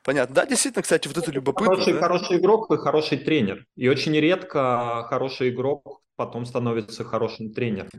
[0.03, 0.35] Понятно.
[0.35, 1.75] Да, действительно, кстати, вот это любопытно.
[1.75, 1.99] Хороший, да?
[1.99, 3.65] хороший игрок и хороший тренер.
[3.75, 7.89] И очень редко хороший игрок потом становится хорошим тренером.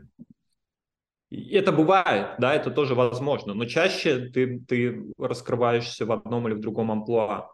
[1.31, 6.53] И это бывает, да, это тоже возможно, но чаще ты, ты раскрываешься в одном или
[6.53, 7.49] в другом амплуа.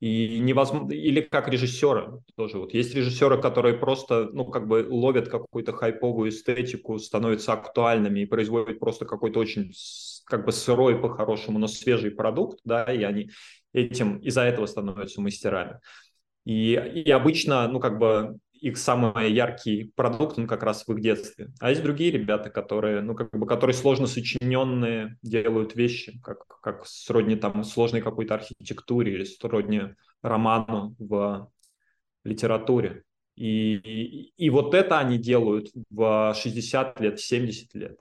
[0.00, 2.58] И невозможно, или как режиссеры тоже.
[2.58, 8.26] Вот есть режиссеры, которые просто, ну, как бы ловят какую-то хайповую эстетику, становятся актуальными и
[8.26, 9.72] производят просто какой-то очень
[10.28, 13.30] как бы сырой по-хорошему, но свежий продукт, да, и они
[13.72, 15.80] этим из-за этого становятся мастерами.
[16.44, 21.00] И, и обычно, ну, как бы их самый яркий продукт, он как раз в их
[21.00, 21.48] детстве.
[21.60, 26.86] А есть другие ребята, которые, ну, как бы, которые сложно сочиненные делают вещи, как, как
[26.86, 29.82] сродни там сложной какой-то архитектуре или сродни
[30.22, 31.50] роману в
[32.24, 33.04] литературе.
[33.36, 37.98] И, и, и вот это они делают в 60 лет, 70 лет.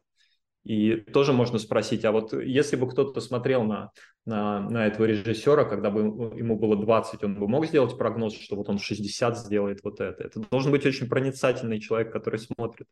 [0.67, 3.91] И тоже можно спросить, а вот если бы кто-то смотрел на,
[4.25, 6.01] на, на этого режиссера, когда бы
[6.37, 10.01] ему было 20, он бы мог сделать прогноз, что вот он в 60 сделает вот
[10.01, 10.25] это.
[10.25, 12.85] Это должен быть очень проницательный человек, который смотрит.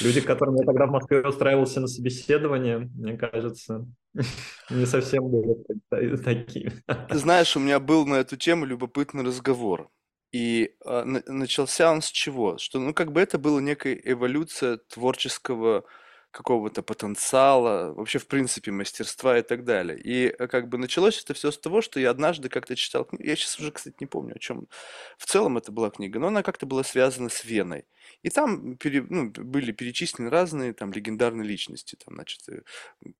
[0.00, 3.86] Люди, которым я тогда в Москве устраивался на собеседование, мне кажется,
[4.70, 6.72] не совсем были такие.
[7.08, 9.90] Ты знаешь, у меня был на эту тему любопытный разговор.
[10.32, 12.58] И э, начался он с чего?
[12.58, 15.84] Что, ну, как бы это была некая эволюция творческого
[16.32, 19.98] какого-то потенциала, вообще, в принципе, мастерства и так далее.
[19.98, 23.24] И э, как бы началось это все с того, что я однажды как-то читал книгу,
[23.24, 24.66] я сейчас уже, кстати, не помню, о чем
[25.18, 27.84] в целом это была книга, но она как-то была связана с Веной.
[28.22, 32.62] И там пере, ну, были перечислены разные там легендарные личности, там, значит, э,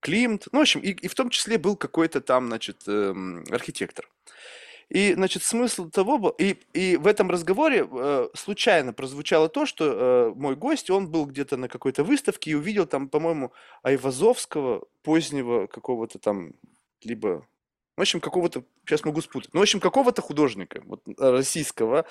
[0.01, 4.09] Климт, ну, в общем, и, и в том числе был какой-то там, значит, эм, архитектор.
[4.93, 6.35] И, значит, смысл того.
[6.39, 11.25] И, и в этом разговоре э, случайно прозвучало то, что э, мой гость, он был
[11.25, 13.53] где-то на какой-то выставке и увидел там, по-моему,
[13.83, 16.53] Айвазовского, позднего какого-то там,
[17.03, 17.47] либо...
[17.97, 18.65] В общем, какого-то...
[18.85, 19.55] Сейчас могу спутать.
[19.55, 22.05] Ну, в общем, какого-то художника вот, российского,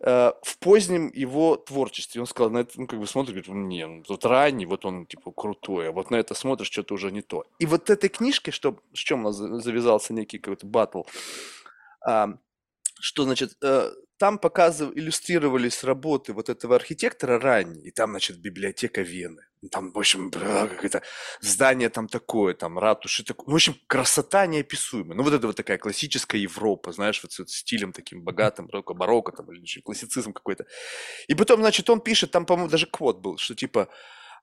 [0.00, 2.20] э, в позднем его творчестве.
[2.20, 5.06] Он сказал, на это, ну, как бы смотрит, говорит, не, ну, тут ранний, вот он,
[5.06, 7.46] типа, крутой, а вот на это смотришь, что-то уже не то.
[7.58, 11.04] И вот этой книжке, что, с чем у нас завязался некий какой-то батл,
[13.00, 19.00] что, значит, э, там показывали, иллюстрировались работы вот этого архитектора ранние, и там, значит, библиотека
[19.00, 19.42] Вены.
[19.70, 21.02] Там, в общем, как это
[21.40, 23.46] здание там такое, там ратуши такое.
[23.46, 25.16] Ну, в общем, красота неописуемая.
[25.16, 29.32] Ну, вот это вот такая классическая Европа, знаешь, вот с стилем таким богатым, барокко, барокко
[29.32, 30.66] там, или классицизм какой-то.
[31.28, 33.88] И потом, значит, он пишет, там, по-моему, даже квот был, что типа,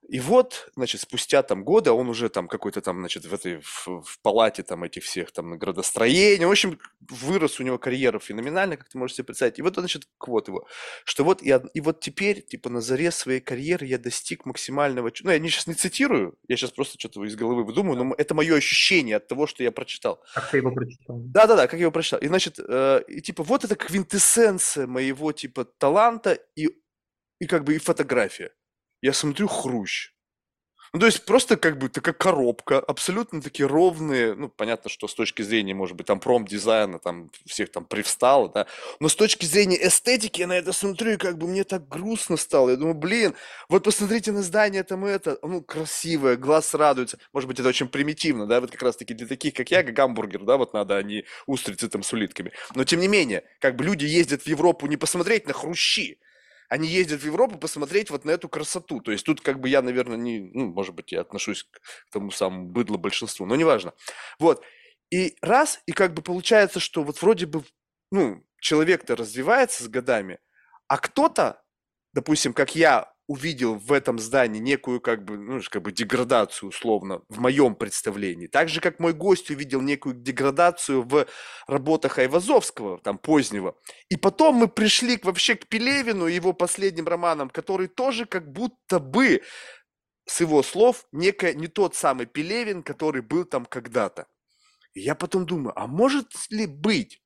[0.08, 3.86] и вот, значит, спустя там годы, он уже там какой-то там, значит, в этой, в,
[3.86, 8.88] в палате там этих всех там градостроения, в общем, вырос у него карьера феноменально, как
[8.88, 9.58] ты можешь себе представить.
[9.58, 10.66] И вот, значит, квот его,
[11.04, 15.30] что вот я, и вот теперь, типа, на заре своей карьеры я достиг максимального, ну,
[15.30, 18.56] я не, сейчас не цитирую, я сейчас просто что-то из головы выдумываю, но это мое
[18.56, 20.24] ощущение от того, что я прочитал.
[20.34, 21.18] Как ты его прочитал?
[21.18, 22.20] Да-да-да, как я его прочитал.
[22.20, 26.68] И, значит, э, и, типа, вот это квинтэссенция моего, типа, таланта и,
[27.40, 28.52] и как бы и фотография
[29.02, 30.12] я смотрю хрущ.
[30.92, 35.14] Ну, то есть просто как бы такая коробка, абсолютно такие ровные, ну, понятно, что с
[35.14, 38.66] точки зрения, может быть, там промп-дизайна, там всех там привстало, да,
[38.98, 42.36] но с точки зрения эстетики я на это смотрю, и как бы мне так грустно
[42.36, 42.70] стало.
[42.70, 43.34] Я думаю, блин,
[43.68, 47.18] вот посмотрите на здание там это, ну, красивое, глаз радуется.
[47.32, 50.56] Может быть, это очень примитивно, да, вот как раз-таки для таких, как я, гамбургер, да,
[50.56, 52.52] вот надо, а не устрицы там с улитками.
[52.74, 56.18] Но, тем не менее, как бы люди ездят в Европу не посмотреть на хрущи,
[56.68, 59.00] они ездят в Европу посмотреть вот на эту красоту.
[59.00, 61.80] То есть тут как бы я, наверное, не, ну, может быть, я отношусь к
[62.12, 63.94] тому самому быдло большинству, но неважно.
[64.38, 64.62] Вот.
[65.10, 67.64] И раз, и как бы получается, что вот вроде бы,
[68.10, 70.38] ну, человек-то развивается с годами,
[70.86, 71.62] а кто-то,
[72.12, 77.20] допустим, как я, увидел в этом здании некую как бы, ну, как бы деградацию условно
[77.28, 78.46] в моем представлении.
[78.46, 81.26] Так же, как мой гость увидел некую деградацию в
[81.66, 83.76] работах Айвазовского, там, позднего.
[84.08, 88.98] И потом мы пришли вообще к Пелевину и его последним романам, который тоже как будто
[88.98, 89.42] бы,
[90.24, 94.26] с его слов, некая, не тот самый Пелевин, который был там когда-то.
[94.94, 97.22] И я потом думаю, а может ли быть,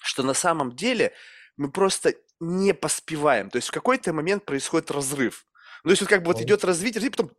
[0.00, 1.12] что на самом деле
[1.56, 3.50] мы просто не поспеваем.
[3.50, 5.46] То есть в какой-то момент происходит разрыв.
[5.84, 7.30] Ну, то есть вот как бы вот идет развитие, и потом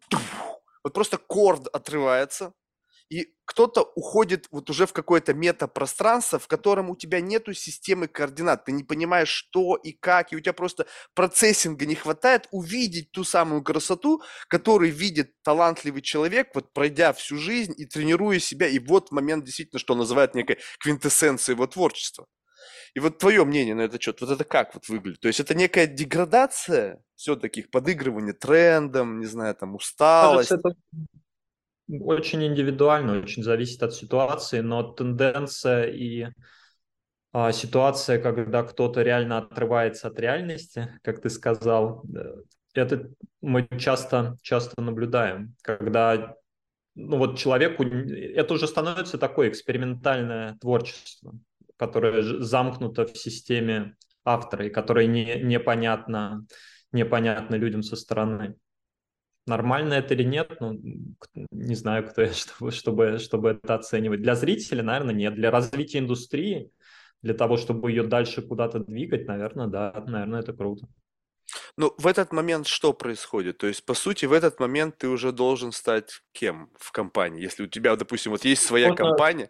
[0.83, 2.53] вот просто корд отрывается,
[3.09, 8.65] и кто-то уходит вот уже в какое-то метапространство, в котором у тебя нету системы координат,
[8.65, 13.23] ты не понимаешь, что и как, и у тебя просто процессинга не хватает увидеть ту
[13.23, 19.11] самую красоту, которую видит талантливый человек, вот пройдя всю жизнь и тренируя себя, и вот
[19.11, 22.27] момент действительно, что называют некой квинтэссенцией его творчества.
[22.93, 25.19] И вот твое мнение на этот счет, вот это как вот выглядит?
[25.19, 30.49] То есть это некая деградация все-таки, подыгрывание трендом, не знаю, там усталость?
[30.49, 30.77] Кажется, это
[32.03, 36.27] очень индивидуально, очень зависит от ситуации, но тенденция и
[37.33, 42.41] а, ситуация, когда кто-то реально отрывается от реальности, как ты сказал, э,
[42.73, 43.09] это
[43.41, 46.35] мы часто, часто наблюдаем, когда
[46.95, 51.35] ну вот человеку, это уже становится такое экспериментальное творчество
[51.77, 56.45] которая замкнута в системе автора и которая не, непонятна,
[56.91, 58.55] непонятна людям со стороны.
[59.45, 60.77] Нормально это или нет, ну,
[61.51, 64.21] не знаю, кто я, чтобы, чтобы, чтобы это оценивать.
[64.21, 65.35] Для зрителя, наверное, нет.
[65.35, 66.69] Для развития индустрии,
[67.21, 70.87] для того, чтобы ее дальше куда-то двигать, наверное, да, наверное, это круто.
[71.77, 73.59] Ну, в этот момент что происходит?
[73.59, 77.41] То есть, по сути, в этот момент ты уже должен стать кем в компании?
[77.41, 79.05] Если у тебя, допустим, вот есть своя Можно...
[79.05, 79.49] компания...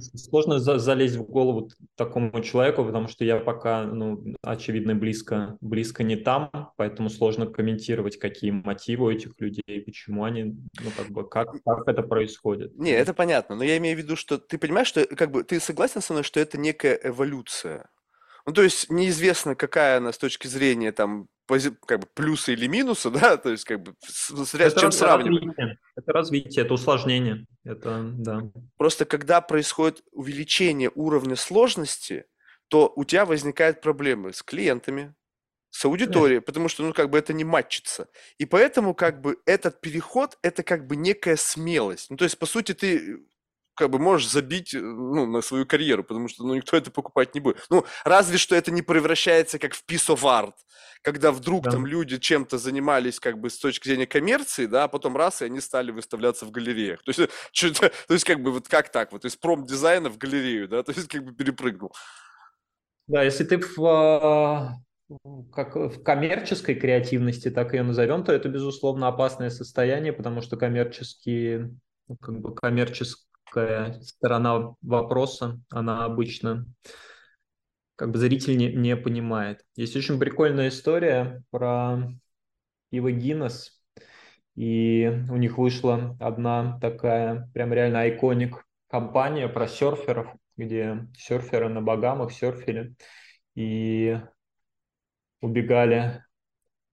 [0.00, 6.02] Сложно за залезть в голову такому человеку, потому что я пока, ну, очевидно, близко, близко
[6.02, 11.28] не там, поэтому сложно комментировать, какие мотивы у этих людей, почему они, ну, как бы,
[11.28, 12.76] как, как это происходит.
[12.76, 15.60] Не, это понятно, но я имею в виду, что ты понимаешь, что, как бы, ты
[15.60, 17.88] согласен со мной, что это некая эволюция?
[18.46, 21.28] Ну, то есть неизвестно, какая она с точки зрения там
[21.86, 25.42] как бы плюсы или минусы, да, то есть как бы с, с, это чем сравнивать.
[25.42, 25.78] Развитие.
[25.96, 28.42] Это развитие, это усложнение, это да.
[28.76, 32.26] Просто когда происходит увеличение уровня сложности,
[32.68, 35.14] то у тебя возникают проблемы с клиентами,
[35.70, 36.46] с аудиторией, Конечно.
[36.46, 38.08] потому что, ну, как бы это не матчится.
[38.38, 42.10] И поэтому, как бы, этот переход, это как бы некая смелость.
[42.10, 43.20] Ну, то есть, по сути, ты
[43.80, 47.34] как бы можешь забить э, ну, на свою карьеру, потому что ну, никто это покупать
[47.34, 47.64] не будет.
[47.70, 50.52] Ну, разве что это не превращается как в piece of art,
[51.00, 51.70] когда вдруг да.
[51.70, 55.46] там люди чем-то занимались как бы с точки зрения коммерции, да, а потом раз, и
[55.46, 57.02] они стали выставляться в галереях.
[57.02, 60.82] То есть, то есть как бы вот как так, вот из промдизайна в галерею, да,
[60.82, 61.94] то есть как бы перепрыгнул.
[63.06, 64.74] Да, если ты в, а,
[65.54, 71.74] как в коммерческой креативности, так ее назовем, то это, безусловно, опасное состояние, потому что коммерческие,
[72.20, 72.54] как бы
[73.50, 76.66] коммерческая сторона вопроса, она обычно
[77.96, 79.64] как бы зритель не, не понимает.
[79.76, 81.98] Есть очень прикольная история про
[82.90, 83.82] пиво Гиннес,
[84.56, 91.82] и у них вышла одна такая прям реально айконик компания про серферов, где серферы на
[91.82, 92.94] Багамах серфили
[93.54, 94.18] и
[95.40, 96.24] убегали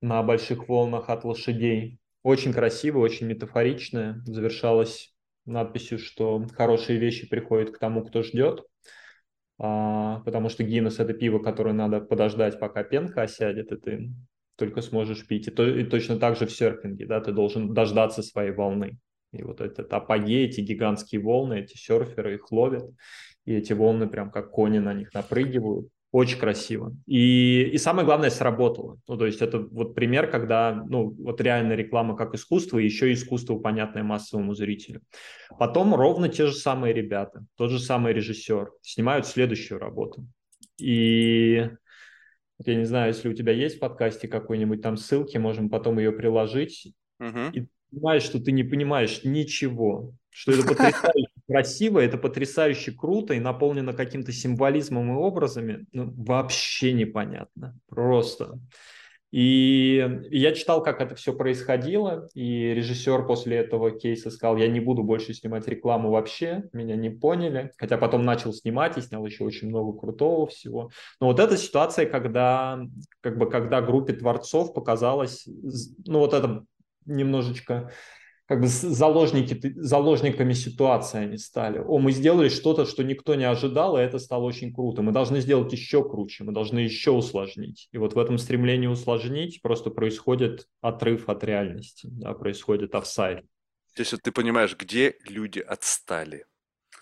[0.02, 2.00] на больших волнах от лошадей.
[2.24, 4.22] Очень красиво, очень метафоричное.
[4.26, 5.17] Завершалось
[5.48, 8.64] надписью, что хорошие вещи приходят к тому, кто ждет.
[9.60, 14.12] А, потому что Гиннес– это пиво, которое надо подождать, пока пенка осядет, и ты
[14.56, 15.48] только сможешь пить.
[15.48, 18.98] И, то, и точно так же в серфинге, да, ты должен дождаться своей волны.
[19.32, 22.86] И вот этот апогей, эти гигантские волны, эти серферы их ловят,
[23.46, 25.90] и эти волны прям как кони на них напрыгивают.
[26.12, 26.96] Очень красиво.
[27.06, 28.98] И, и самое главное, сработало.
[29.08, 33.12] Ну, то есть это вот пример, когда, ну, вот реально реклама как искусство, и еще
[33.12, 35.02] искусство, понятное массовому зрителю.
[35.60, 40.26] Потом ровно те же самые ребята, тот же самый режиссер снимают следующую работу.
[40.80, 41.70] И
[42.66, 46.14] я не знаю, если у тебя есть в подкасте какой-нибудь там ссылки, можем потом ее
[46.14, 46.94] приложить.
[47.20, 47.52] Мгм.
[47.52, 53.40] И понимаешь, что ты не понимаешь ничего, что это потрясающе красиво, это потрясающе круто и
[53.40, 58.60] наполнено каким-то символизмом и образами, ну, вообще непонятно, просто.
[59.32, 64.80] И я читал, как это все происходило, и режиссер после этого кейса сказал, я не
[64.80, 69.44] буду больше снимать рекламу вообще, меня не поняли, хотя потом начал снимать и снял еще
[69.44, 70.92] очень много крутого всего.
[71.20, 72.80] Но вот эта ситуация, когда,
[73.20, 75.46] как бы, когда группе творцов показалось,
[76.06, 76.64] ну вот это
[77.06, 77.92] немножечко
[78.48, 81.80] как бы заложники, заложниками ситуации они стали.
[81.80, 85.02] О, мы сделали что-то, что никто не ожидал, и это стало очень круто.
[85.02, 87.90] Мы должны сделать еще круче, мы должны еще усложнить.
[87.92, 93.42] И вот в этом стремлении усложнить просто происходит отрыв от реальности, да, происходит офсайд.
[93.96, 96.46] То есть вот ты понимаешь, где люди отстали.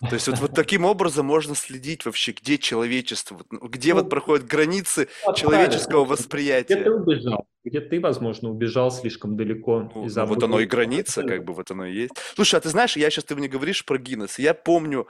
[0.00, 4.00] То есть вот, вот таким образом можно следить вообще, где человечество, вот, ну, где Ну,
[4.00, 5.36] вот проходят границы отстали.
[5.36, 6.90] человеческого Где ты восприятия.
[6.90, 7.46] убежал?
[7.64, 11.54] Где ты, возможно, убежал слишком далеко Ну, и ну, вот оно и граница, как бы
[11.54, 12.12] вот оно и есть.
[12.34, 15.08] Слушай, а ты знаешь, я сейчас ты мне говоришь про Гиннес, я помню,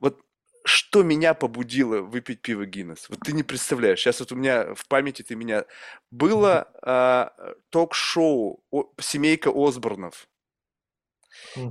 [0.00, 0.20] вот
[0.64, 3.06] что меня побудило выпить пиво Гиннес.
[3.10, 4.00] Вот ты не представляешь.
[4.00, 5.66] Сейчас вот у меня в памяти ты меня...
[6.10, 7.32] Было а,
[7.70, 8.64] ток-шоу
[8.98, 10.26] «Семейка Осборнов».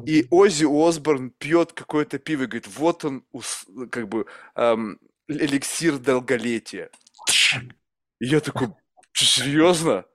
[0.05, 3.25] И Оззи Осборн пьет какое-то пиво и говорит, вот он,
[3.91, 4.97] как бы, ам,
[5.27, 6.89] эликсир долголетия.
[8.19, 8.69] И я такой,
[9.13, 10.05] «Ты серьезно?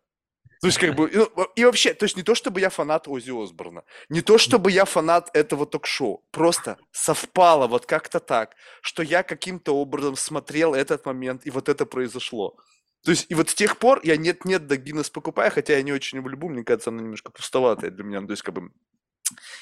[0.61, 3.31] То есть, как бы, ну, и вообще, то есть не то, чтобы я фанат Оззи
[3.31, 9.23] Осборна, не то, чтобы я фанат этого ток-шоу, просто совпало вот как-то так, что я
[9.23, 12.57] каким-то образом смотрел этот момент, и вот это произошло.
[13.05, 15.93] То есть, и вот с тех пор я нет-нет да Гиннес покупаю, хотя я не
[15.93, 18.73] очень его люблю, мне кажется, она немножко пустоватая для меня, ну, то есть, как бы,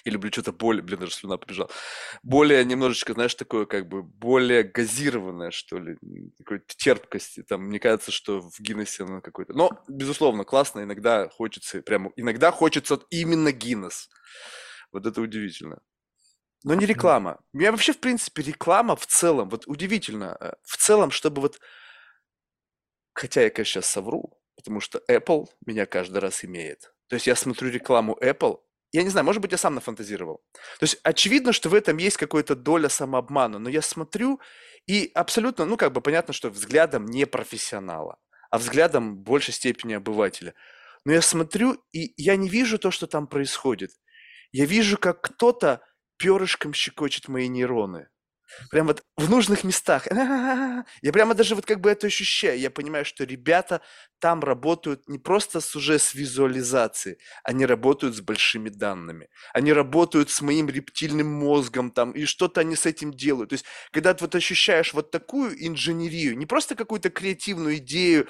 [0.04, 1.70] я люблю что-то более, блин, даже слюна побежала,
[2.22, 5.96] более немножечко, знаешь, такое как бы более газированное, что ли,
[6.38, 7.42] такой терпкости.
[7.42, 9.52] Там, мне кажется, что в Гиннессе оно какой-то...
[9.52, 14.08] Но, безусловно, классно, иногда хочется, прямо, иногда хочется именно Гиннес.
[14.92, 15.80] Вот это удивительно.
[16.64, 17.40] Но не реклама.
[17.52, 21.60] Меня вообще, в принципе, реклама в целом, вот удивительно, э, в целом, чтобы вот...
[23.12, 26.92] Хотя я, конечно, сейчас совру, потому что Apple меня каждый раз имеет.
[27.08, 28.58] То есть я смотрю рекламу Apple,
[28.96, 30.42] я не знаю, может быть, я сам нафантазировал.
[30.78, 34.40] То есть очевидно, что в этом есть какая-то доля самообмана, но я смотрю,
[34.86, 38.18] и абсолютно, ну, как бы понятно, что взглядом не профессионала,
[38.50, 40.54] а взглядом в большей степени обывателя.
[41.04, 43.90] Но я смотрю, и я не вижу то, что там происходит.
[44.50, 45.82] Я вижу, как кто-то
[46.16, 48.08] перышком щекочет мои нейроны.
[48.70, 50.06] Прям вот в нужных местах.
[51.02, 52.58] Я прямо даже вот как бы это ощущаю.
[52.58, 53.80] Я понимаю, что ребята
[54.18, 59.28] там работают не просто с уже с визуализацией, они работают с большими данными.
[59.52, 63.50] Они работают с моим рептильным мозгом там, и что-то они с этим делают.
[63.50, 68.28] То есть, когда ты вот ощущаешь вот такую инженерию, не просто какую-то креативную идею,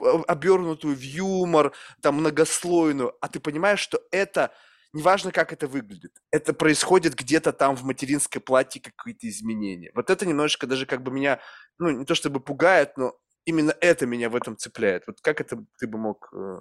[0.00, 4.52] а- обернутую в юмор, там, многослойную, а ты понимаешь, что это
[4.92, 9.90] неважно, как это выглядит, это происходит где-то там в материнской платье какие-то изменения.
[9.94, 11.40] Вот это немножечко даже как бы меня,
[11.78, 15.04] ну, не то чтобы пугает, но именно это меня в этом цепляет.
[15.06, 16.58] Вот как это ты бы мог э,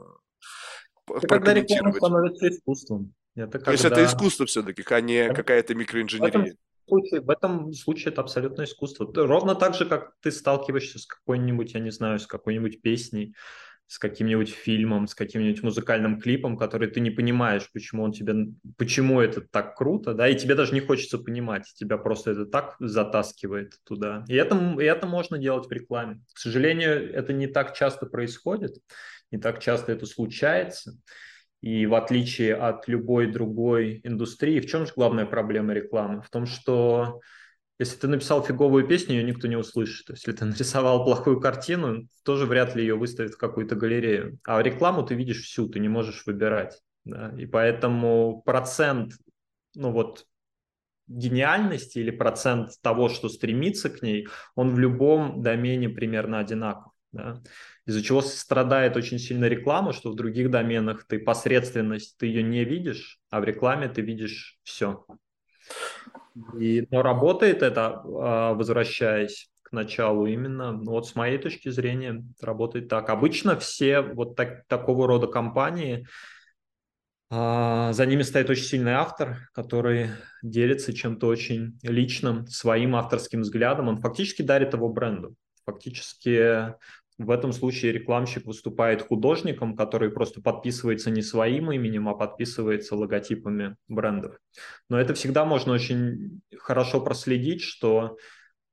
[1.28, 3.14] когда реклама становится искусством.
[3.36, 4.10] Это То есть это когда...
[4.10, 6.56] искусство все-таки, а не какая-то В этом микроинженерия.
[6.88, 9.12] случае, в этом случае это абсолютно искусство.
[9.14, 13.36] Ровно так же, как ты сталкиваешься с какой-нибудь, я не знаю, с какой-нибудь песней,
[13.90, 19.20] с каким-нибудь фильмом, с каким-нибудь музыкальным клипом, который ты не понимаешь, почему он тебе, почему
[19.20, 23.74] это так круто, да, и тебе даже не хочется понимать, тебя просто это так затаскивает
[23.84, 24.26] туда.
[24.28, 26.22] И это, и это можно делать в рекламе.
[26.32, 28.78] К сожалению, это не так часто происходит,
[29.32, 30.96] не так часто это случается.
[31.62, 36.22] И в отличие от любой другой индустрии, в чем же главная проблема рекламы?
[36.22, 37.22] В том, что
[37.80, 40.10] если ты написал фиговую песню, ее никто не услышит.
[40.10, 44.38] Если ты нарисовал плохую картину, тоже вряд ли ее выставят в какую-то галерею.
[44.44, 46.82] А рекламу ты видишь всю, ты не можешь выбирать.
[47.06, 47.34] Да?
[47.38, 49.14] И поэтому процент,
[49.76, 50.26] ну вот,
[51.08, 56.92] гениальности или процент того, что стремится к ней, он в любом домене примерно одинаков.
[57.14, 57.42] Да?
[57.86, 62.66] Из-за чего страдает очень сильно реклама, что в других доменах ты посредственность, ты ее не
[62.66, 65.06] видишь, а в рекламе ты видишь все.
[66.58, 72.24] И, но работает это, а, возвращаясь к началу именно, ну, вот с моей точки зрения,
[72.42, 73.10] работает так.
[73.10, 76.08] Обычно все вот так, такого рода компании,
[77.32, 80.10] а, за ними стоит очень сильный автор, который
[80.42, 83.88] делится чем-то очень личным, своим авторским взглядом.
[83.88, 85.36] Он фактически дарит его бренду.
[85.66, 86.74] Фактически
[87.20, 93.76] в этом случае рекламщик выступает художником, который просто подписывается не своим именем, а подписывается логотипами
[93.90, 94.38] брендов.
[94.90, 98.18] Но это всегда можно очень хорошо проследить, что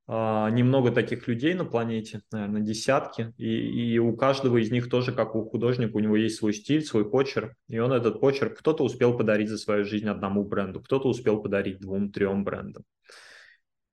[0.06, 5.12] э, немного таких людей на планете, наверное, десятки, и, и у каждого из них тоже,
[5.12, 8.84] как у художника, у него есть свой стиль, свой почерк, и он этот почерк кто-то
[8.84, 12.84] успел подарить за свою жизнь одному бренду, кто-то успел подарить двум-трем брендам.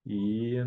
[0.06, 0.64] И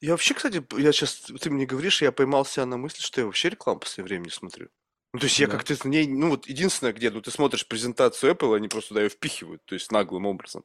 [0.00, 3.50] я вообще, кстати, я сейчас, ты мне говоришь, я поймался на мысли, что я вообще
[3.50, 4.68] рекламу в последнее время не смотрю.
[5.12, 8.32] Ну, то есть я как-то на ней, ну, вот единственное, где, ну, ты смотришь презентацию
[8.32, 10.64] Apple, они просто туда ее впихивают, то есть наглым образом.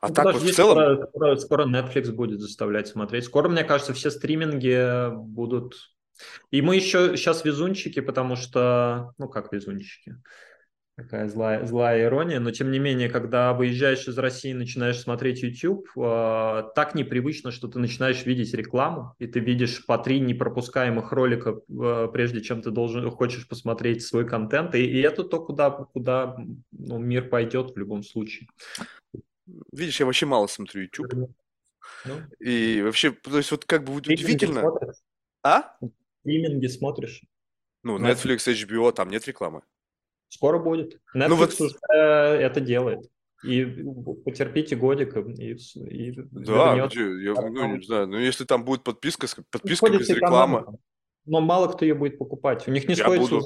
[0.00, 3.24] А Ну, так вот в целом, скоро, скоро, скоро Netflix будет заставлять смотреть.
[3.24, 5.74] Скоро, мне кажется, все стриминги будут...
[6.50, 9.12] И мы еще сейчас везунчики, потому что...
[9.18, 10.16] Ну, как везунчики?
[11.02, 15.42] Такая злая, злая ирония, но тем не менее, когда выезжаешь из России и начинаешь смотреть
[15.42, 21.10] YouTube, э, так непривычно, что ты начинаешь видеть рекламу, и ты видишь по три непропускаемых
[21.10, 25.70] ролика, э, прежде чем ты должен, хочешь посмотреть свой контент, и, и это то, куда,
[25.70, 26.36] куда
[26.70, 28.48] ну, мир пойдет в любом случае.
[29.72, 31.12] видишь, я вообще мало смотрю YouTube.
[32.04, 34.60] Ну, И вообще, то есть вот как бы стриминги удивительно.
[34.60, 34.96] смотришь?
[35.42, 35.76] А?
[36.20, 37.22] Стриминги смотришь?
[37.82, 37.98] Ну.
[37.98, 39.62] Netflix, HBO, там нет рекламы.
[40.32, 40.94] Скоро будет.
[41.14, 43.00] Netflix Ну вот, уже это делает.
[43.44, 43.66] И
[44.24, 46.94] потерпите годик, и, и да, вернет.
[46.94, 50.78] я ну, не знаю, ну если там будет подписка, подписка без рекламы,
[51.26, 52.66] но мало кто ее будет покупать.
[52.66, 53.42] У них не я стоит буду,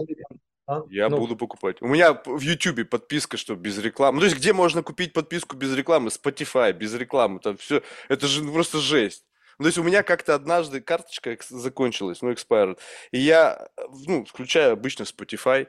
[0.69, 0.83] а?
[0.89, 1.79] я Ну, буду покупать.
[1.81, 4.17] У меня в YouTube подписка, что без рекламы.
[4.17, 6.11] Ну, то есть где можно купить подписку без рекламы?
[6.11, 9.25] Spotify, без рекламы, там все, это же просто жесть.
[9.59, 12.79] Ну, то есть у меня как-то однажды карточка закончилась, ну, expired,
[13.11, 13.71] и я,
[14.07, 15.67] ну, включаю обычно Spotify,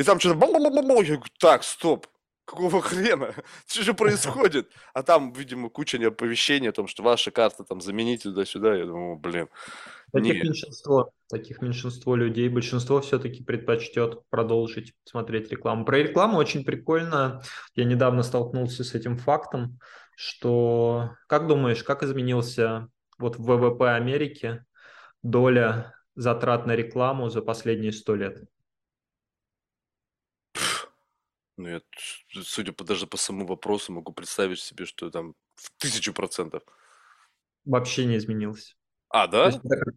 [0.00, 2.06] и там что-то я говорю, так, стоп,
[2.46, 3.34] какого хрена?
[3.66, 4.70] Что же происходит?
[4.94, 8.76] А там, видимо, куча оповещений о том, что ваша карта там замените туда-сюда.
[8.76, 9.48] Я думаю, блин,
[10.10, 10.44] Таких нет.
[10.44, 12.48] меньшинство, таких меньшинство людей.
[12.48, 15.84] Большинство все-таки предпочтет продолжить смотреть рекламу.
[15.84, 17.42] Про рекламу очень прикольно.
[17.74, 19.78] Я недавно столкнулся с этим фактом,
[20.16, 22.88] что, как думаешь, как изменился
[23.18, 24.64] вот в ВВП Америки
[25.22, 28.44] доля затрат на рекламу за последние сто лет?
[31.60, 31.80] Ну, я,
[32.42, 36.62] судя по, даже по самому вопросу, могу представить себе, что там в тысячу процентов.
[37.66, 38.74] Вообще не изменился.
[39.10, 39.68] А, есть да?
[39.68, 39.94] это как,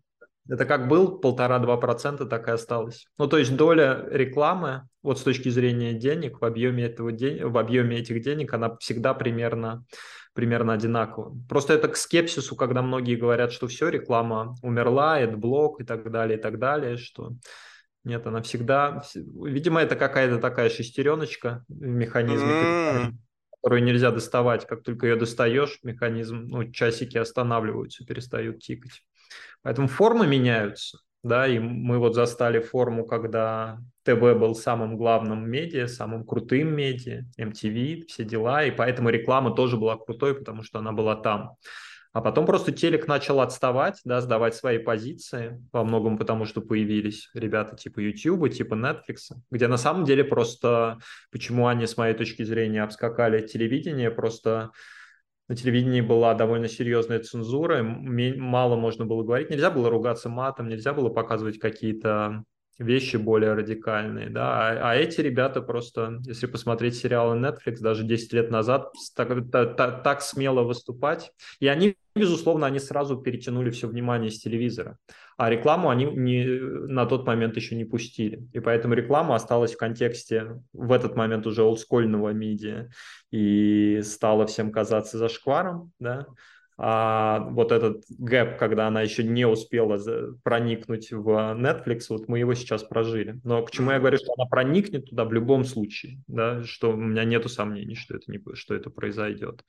[0.49, 3.05] это как был полтора-два процента, так и осталось.
[3.17, 7.49] Ну, то есть доля рекламы, вот с точки зрения денег, в объеме, этого ден...
[7.49, 9.85] в объеме этих денег, она всегда примерно,
[10.33, 11.33] примерно одинакова.
[11.47, 16.11] Просто это к скепсису, когда многие говорят, что все, реклама умерла, это блок и так
[16.11, 17.31] далее, и так далее, что
[18.03, 19.01] нет, она всегда...
[19.03, 23.13] вс- Видимо, это какая-то такая шестереночка в механизме
[23.63, 24.67] которую нельзя доставать.
[24.67, 29.03] Как только ее достаешь, механизм, ну, часики останавливаются, перестают тикать.
[29.61, 35.87] Поэтому формы меняются, да, и мы вот застали форму, когда ТВ был самым главным медиа,
[35.87, 40.91] самым крутым медиа, MTV, все дела, и поэтому реклама тоже была крутой, потому что она
[40.91, 41.51] была там.
[42.13, 47.31] А потом просто телек начал отставать, да, сдавать свои позиции, во многом потому, что появились
[47.33, 50.99] ребята типа YouTube, типа Netflix, где на самом деле просто,
[51.31, 54.69] почему они, с моей точки зрения, обскакали телевидение, просто
[55.47, 60.93] на телевидении была довольно серьезная цензура, мало можно было говорить, нельзя было ругаться матом, нельзя
[60.93, 62.43] было показывать какие-то
[62.79, 68.33] вещи более радикальные, да, а, а эти ребята просто, если посмотреть сериалы Netflix, даже 10
[68.33, 74.31] лет назад, так, так, так смело выступать, и они, безусловно, они сразу перетянули все внимание
[74.31, 74.97] с телевизора,
[75.37, 76.45] а рекламу они не,
[76.87, 81.45] на тот момент еще не пустили, и поэтому реклама осталась в контексте в этот момент
[81.47, 82.89] уже олдскольного медиа,
[83.31, 86.27] и стала всем казаться зашкваром, да,
[86.77, 89.99] а вот этот гэп, когда она еще не успела
[90.43, 93.39] проникнуть в Netflix, вот мы его сейчас прожили.
[93.43, 96.95] Но к чему я говорю, что она проникнет туда в любом случае, да, что у
[96.95, 99.63] меня нету сомнений, что это, не, что это произойдет.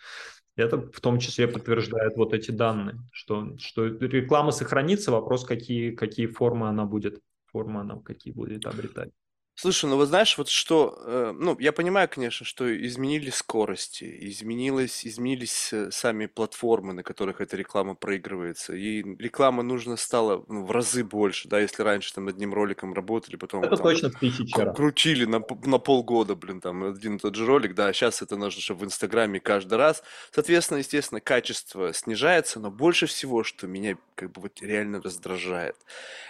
[0.57, 6.27] Это в том числе подтверждает вот эти данные, что, что реклама сохранится, вопрос, какие, какие
[6.27, 9.11] формы она будет, формы она какие будет обретать.
[9.57, 15.07] Слушай, ну вот знаешь, вот что, э, ну, я понимаю, конечно, что изменились скорости, изменилось,
[15.07, 20.73] изменились э, сами платформы, на которых эта реклама проигрывается, и реклама нужно стало ну, в
[20.73, 24.61] разы больше, да, если раньше там одним роликом работали, потом Это там точно в тысячи
[24.61, 24.77] раз.
[24.77, 28.61] крутили на, на полгода, блин, там один и тот же ролик, да, сейчас это нужно,
[28.61, 30.03] чтобы в Инстаграме каждый раз,
[30.33, 35.77] соответственно, естественно, качество снижается, но больше всего, что меня как бы вот реально раздражает,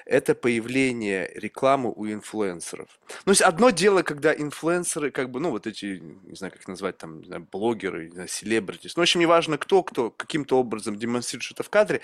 [0.05, 2.99] это появление рекламы у инфлюенсеров.
[3.25, 6.99] Ну, есть одно дело, когда инфлюенсеры, как бы, ну, вот эти, не знаю, как назвать,
[6.99, 10.97] там, не знаю, блогеры, не знаю, селебритис, ну, в общем, неважно кто, кто каким-то образом
[10.97, 12.01] демонстрирует что-то в кадре,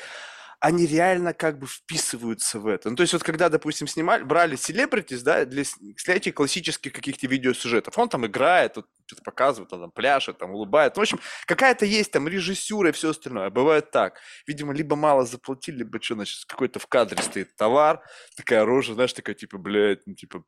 [0.60, 2.90] они реально как бы вписываются в это.
[2.90, 7.96] Ну, то есть вот когда, допустим, снимали, брали селебритис, да, для снятия классических каких-то видеосюжетов,
[7.96, 10.96] он там играет, вот, что-то показывает, он там пляшет, там улыбает.
[10.96, 13.48] Ну, в общем, какая-то есть там режиссура и все остальное.
[13.48, 14.20] Бывает так.
[14.46, 18.02] Видимо, либо мало заплатили, либо что, значит, какой-то в кадре стоит товар,
[18.36, 20.44] такая рожа, знаешь, такая, типа, блядь, ну, типа,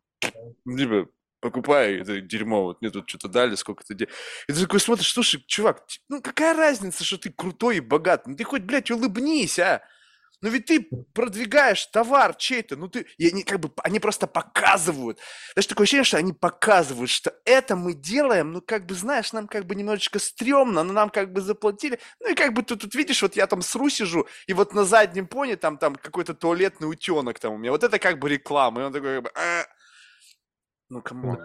[0.66, 1.08] типа,
[1.40, 4.12] покупай это дерьмо, вот мне тут что-то дали, сколько-то денег.
[4.48, 8.26] И ты такой смотришь, слушай, чувак, ну какая разница, что ты крутой и богат?
[8.26, 9.82] Ну ты хоть, блядь, улыбнись, а?
[10.42, 15.20] Ну ведь ты продвигаешь товар чей-то, ну ты, и они как бы, они просто показывают.
[15.54, 19.46] Знаешь, такое ощущение, что они показывают, что это мы делаем, ну как бы, знаешь, нам
[19.46, 22.00] как бы немножечко стрёмно, но нам как бы заплатили.
[22.18, 24.84] Ну и как бы ты тут видишь, вот я там сру сижу, и вот на
[24.84, 27.70] заднем поне там, там какой-то туалетный утенок там у меня.
[27.70, 28.80] Вот это как бы реклама.
[28.80, 29.64] И он такой как бы, а,
[30.92, 31.38] ну come on.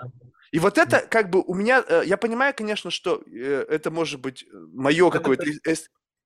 [0.52, 4.20] И вот это как бы у меня, э, я понимаю, конечно, что э, это может
[4.20, 5.46] быть мое какое-то...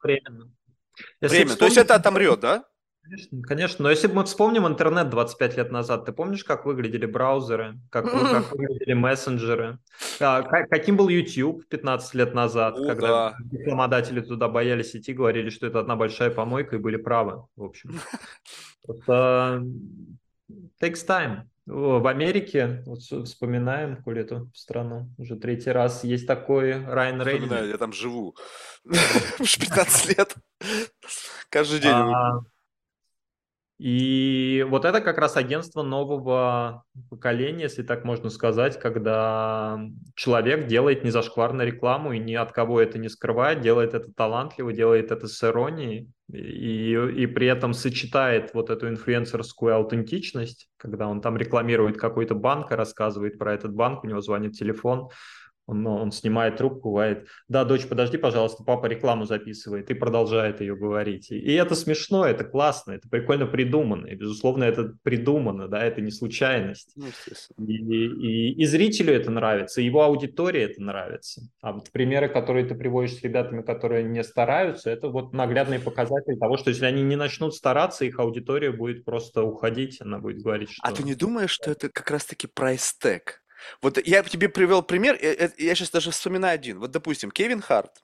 [0.03, 0.51] Временно.
[1.21, 1.49] Если Время.
[1.49, 1.59] Вспомнить...
[1.59, 2.65] То есть это отомрет, да?
[3.03, 3.83] Конечно, конечно.
[3.83, 8.51] Но если мы вспомним интернет 25 лет назад, ты помнишь, как выглядели браузеры, как, как
[8.51, 9.79] выглядели мессенджеры,
[10.19, 13.35] а, каким был YouTube 15 лет назад, О, когда да.
[13.51, 17.99] рекламодатели туда боялись идти, говорили, что это одна большая помойка, и были правы, в общем.
[18.83, 19.63] Просто
[20.79, 21.50] takes time.
[21.67, 27.43] В Америке, вот вспоминаем, коли эту страну, уже третий раз, есть такой Райан Рейнольдс.
[27.43, 28.35] Вспоминаю, я там живу.
[29.37, 30.35] 15 лет.
[31.49, 32.03] Каждый день.
[33.81, 39.79] И вот это как раз агентство нового поколения, если так можно сказать, когда
[40.13, 45.11] человек делает незашкварную рекламу и ни от кого это не скрывает, делает это талантливо, делает
[45.11, 51.35] это с иронией и, и при этом сочетает вот эту инфлюенсерскую аутентичность, когда он там
[51.35, 55.09] рекламирует какой-то банк и рассказывает про этот банк, у него звонит телефон,
[55.71, 60.61] он, ну, он снимает трубку, говорит, да, дочь, подожди, пожалуйста, папа рекламу записывает, и продолжает
[60.61, 61.31] ее говорить.
[61.31, 64.07] И, это смешно, это классно, это прикольно придумано.
[64.07, 66.93] И, безусловно, это придумано, да, это не случайность.
[66.95, 67.07] Ну,
[67.65, 71.41] и, и, и зрителю это нравится, и его аудитории это нравится.
[71.61, 76.37] А вот примеры, которые ты приводишь с ребятами, которые не стараются, это вот наглядный показатель
[76.37, 80.69] того, что если они не начнут стараться, их аудитория будет просто уходить, она будет говорить,
[80.69, 80.87] а что...
[80.87, 83.40] А ты не думаешь, что это как раз-таки прайс-тег?
[83.81, 86.79] Вот я тебе привел пример, э, э, я сейчас даже вспоминаю один.
[86.79, 88.03] Вот, допустим, Кевин Харт.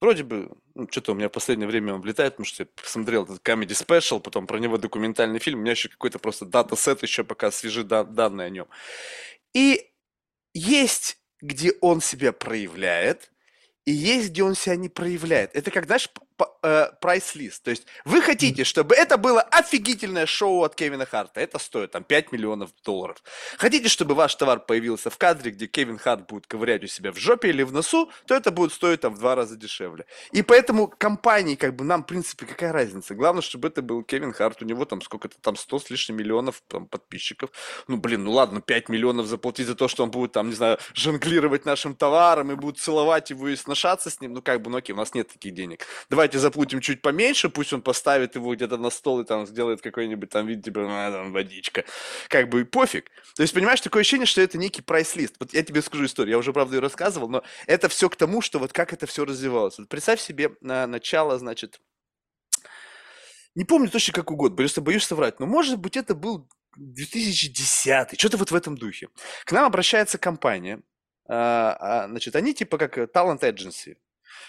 [0.00, 3.24] Вроде бы, ну, что-то у меня в последнее время он влетает, потому что я посмотрел
[3.24, 7.02] этот Comedy Special, потом про него документальный фильм, у меня еще какой-то просто data set
[7.02, 8.68] еще пока свежи да- данные о нем.
[9.54, 9.90] И
[10.54, 13.32] есть, где он себя проявляет,
[13.86, 15.56] и есть, где он себя не проявляет.
[15.56, 16.10] Это как, знаешь,
[17.00, 17.62] прайс-лист.
[17.62, 21.40] Э, То есть вы хотите, чтобы это было офигительное шоу от Кевина Харта.
[21.40, 23.22] Это стоит там 5 миллионов долларов.
[23.56, 27.18] Хотите, чтобы ваш товар появился в кадре, где Кевин Харт будет ковырять у себя в
[27.18, 30.06] жопе или в носу, то это будет стоить там в два раза дешевле.
[30.32, 33.14] И поэтому компании, как бы нам, в принципе, какая разница?
[33.14, 34.62] Главное, чтобы это был Кевин Харт.
[34.62, 37.50] У него там сколько-то там 100 с лишним миллионов там, подписчиков.
[37.88, 40.78] Ну, блин, ну ладно, 5 миллионов заплатить за то, что он будет там, не знаю,
[40.94, 44.34] жонглировать нашим товаром и будет целовать его и сношаться с ним.
[44.34, 45.86] Ну, как бы, ну окей, у нас нет таких денег.
[46.10, 49.80] Давай давайте заплатим чуть поменьше, пусть он поставит его где-то на стол и там сделает
[49.80, 51.84] какой-нибудь там вид, типа, ну, там, водичка.
[52.28, 53.10] Как бы пофиг.
[53.34, 55.36] То есть, понимаешь, такое ощущение, что это некий прайс-лист.
[55.40, 58.42] Вот я тебе скажу историю, я уже, правда, ее рассказывал, но это все к тому,
[58.42, 59.78] что вот как это все развивалось.
[59.78, 61.80] Вот представь себе на начало, значит,
[63.54, 68.36] не помню точно какой год, просто боюсь соврать, но может быть это был 2010, что-то
[68.36, 69.08] вот в этом духе.
[69.44, 70.82] К нам обращается компания,
[71.26, 73.96] а, а, значит, они типа как talent agency,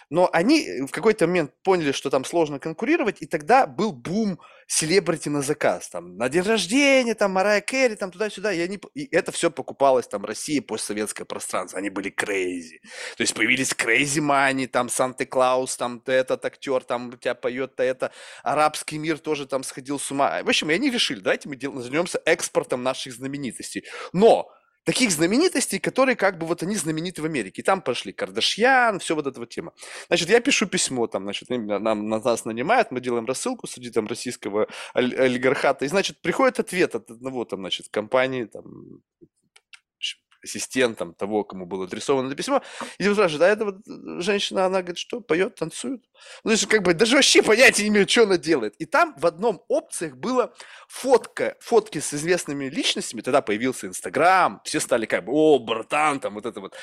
[0.09, 5.29] но они в какой-то момент поняли, что там сложно конкурировать, и тогда был бум селебрити
[5.29, 5.89] на заказ.
[5.89, 8.53] Там, на день рождения, там, Марая Керри, там, туда-сюда.
[8.53, 11.79] И, они, и это все покупалось, там, Россия, постсоветское пространство.
[11.79, 12.79] Они были crazy.
[13.17, 18.11] То есть появились crazy money, там, Санта-Клаус, там, этот актер, там, у тебя поет-то это.
[18.43, 20.43] Арабский мир тоже там сходил с ума.
[20.43, 23.85] В общем, и они решили, давайте мы дел- займемся экспортом наших знаменитостей.
[24.13, 24.51] Но
[24.83, 27.61] таких знаменитостей, которые как бы вот они знамениты в Америке.
[27.61, 29.73] И там пошли Кардашьян, все вот эта вот тема.
[30.07, 34.07] Значит, я пишу письмо, там, значит, нам, на нас нанимают, мы делаем рассылку среди там
[34.07, 38.63] российского олигархата, и, значит, приходит ответ от одного там, значит, компании, там,
[40.43, 42.61] ассистентом того, кому было адресовано это письмо,
[42.97, 46.03] и он спрашивает, а эта вот женщина, она говорит, что, поет, танцует?
[46.43, 48.75] Ну, то есть, как бы, даже вообще понятия не имею, что она делает.
[48.77, 50.53] И там в одном опциях было
[50.87, 56.35] фотка, фотки с известными личностями, тогда появился Инстаграм, все стали как бы, о, братан, там
[56.35, 56.75] вот это вот.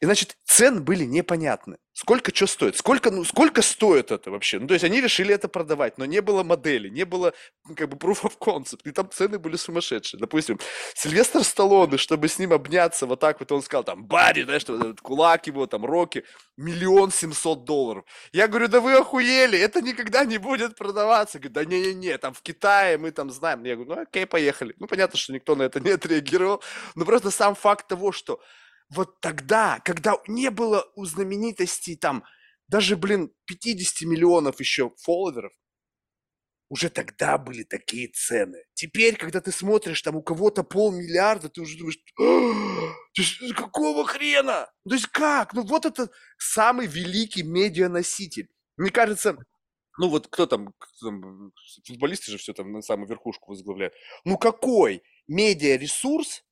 [0.00, 1.78] И, значит, цены были непонятны.
[1.94, 2.76] Сколько что стоит?
[2.76, 4.58] Сколько, ну, сколько стоит это вообще?
[4.58, 7.34] Ну, то есть они решили это продавать, но не было модели, не было
[7.76, 10.18] как бы proof of concept, и там цены были сумасшедшие.
[10.18, 10.58] Допустим,
[10.94, 14.76] Сильвестр Сталлоне, чтобы с ним обняться вот так вот, он сказал, там, Барри, знаешь, что,
[14.76, 16.24] этот кулак его, там, Рокки,
[16.56, 18.04] миллион семьсот долларов.
[18.32, 21.38] Я говорю, да вы охуели, это никогда не будет продаваться.
[21.38, 23.64] Говорю, да не-не-не, там в Китае мы там знаем.
[23.64, 24.74] Я говорю, ну окей, поехали.
[24.78, 26.62] Ну, понятно, что никто на это не отреагировал,
[26.94, 28.40] но просто сам факт того, что
[28.88, 32.24] вот тогда, когда не было у знаменитостей там
[32.68, 35.52] даже, блин, 50 миллионов еще фолловеров,
[36.72, 38.64] уже тогда были такие цены.
[38.72, 44.72] Теперь, когда ты смотришь, там у кого-то полмиллиарда, ты уже думаешь, «А, какого хрена?
[44.88, 45.52] То есть как?
[45.52, 46.08] Ну вот это
[46.38, 48.48] самый великий медианоситель.
[48.78, 49.36] Мне кажется,
[49.98, 51.52] ну вот кто там, кто там
[51.86, 53.92] футболисты же все там на самую верхушку возглавляют.
[54.24, 56.42] Ну какой медиаресурс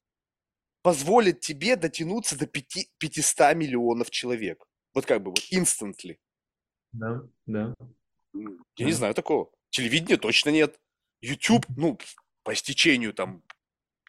[0.83, 4.67] позволит тебе дотянуться до 5, 500 миллионов человек.
[4.93, 6.19] Вот как бы вот instantly.
[6.93, 7.75] Да, да.
[8.35, 8.85] Я да.
[8.85, 9.51] не знаю такого.
[9.71, 10.79] Телевидения точно нет.
[11.23, 11.99] YouTube, ну,
[12.43, 13.43] по истечению там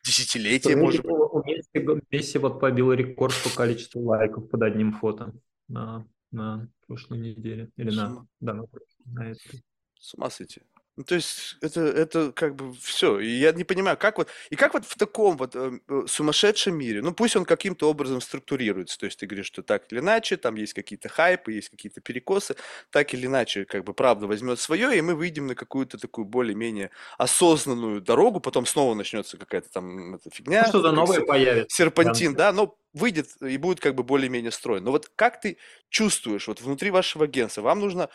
[0.03, 1.12] десятилетия, может быть.
[1.12, 5.34] У Месси, Месси вот побил рекорд по количеству лайков под одним фото
[5.68, 7.70] на, на прошлой неделе.
[7.78, 8.66] Или на, да, на,
[9.05, 9.64] на этой.
[9.99, 10.62] С ума сойти.
[10.98, 13.20] Ну, то есть это, это как бы все.
[13.20, 16.76] И я не понимаю, как вот, и как вот в таком вот э, э, сумасшедшем
[16.76, 20.36] мире, ну пусть он каким-то образом структурируется, то есть ты говоришь, что так или иначе,
[20.36, 22.58] там есть какие-то хайпы, есть какие-то перекосы,
[22.89, 26.92] так или иначе, как бы правда возьмет свое, и мы выйдем на какую-то такую более-менее
[27.18, 30.64] осознанную дорогу, потом снова начнется какая-то там эта фигня.
[30.64, 31.74] Ну, что-то новое появится.
[31.74, 34.82] Серпантин, да, но выйдет и будет как бы более-менее строй.
[34.82, 35.58] Но вот как ты
[35.89, 38.10] чувствуешь, вот внутри вашего агентства, вам нужно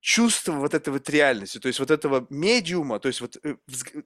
[0.00, 3.56] чувство вот этой вот реальности, то есть вот этого медиума, то есть вот э,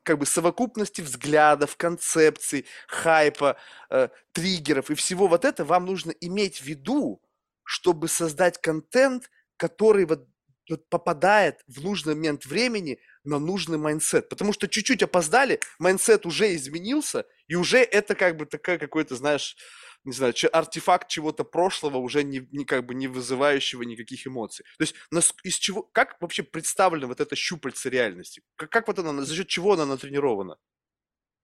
[0.03, 3.57] как бы совокупности взглядов, концепций, хайпа,
[3.91, 7.21] э, триггеров и всего вот это вам нужно иметь в виду,
[7.65, 10.29] чтобы создать контент, который вот,
[10.69, 14.29] вот попадает в нужный момент времени на нужный mindset.
[14.29, 19.57] Потому что чуть-чуть опоздали, mindset уже изменился, и уже это как бы такая какой-то, знаешь,
[20.07, 24.65] не знаю, артефакт чего-то прошлого, уже не, не как бы не вызывающего никаких эмоций.
[24.79, 28.43] То есть нас, из чего, как вообще представлена вот эта щупальца реальности?
[28.55, 30.57] Как, как вот она, за счет чего она натренирована?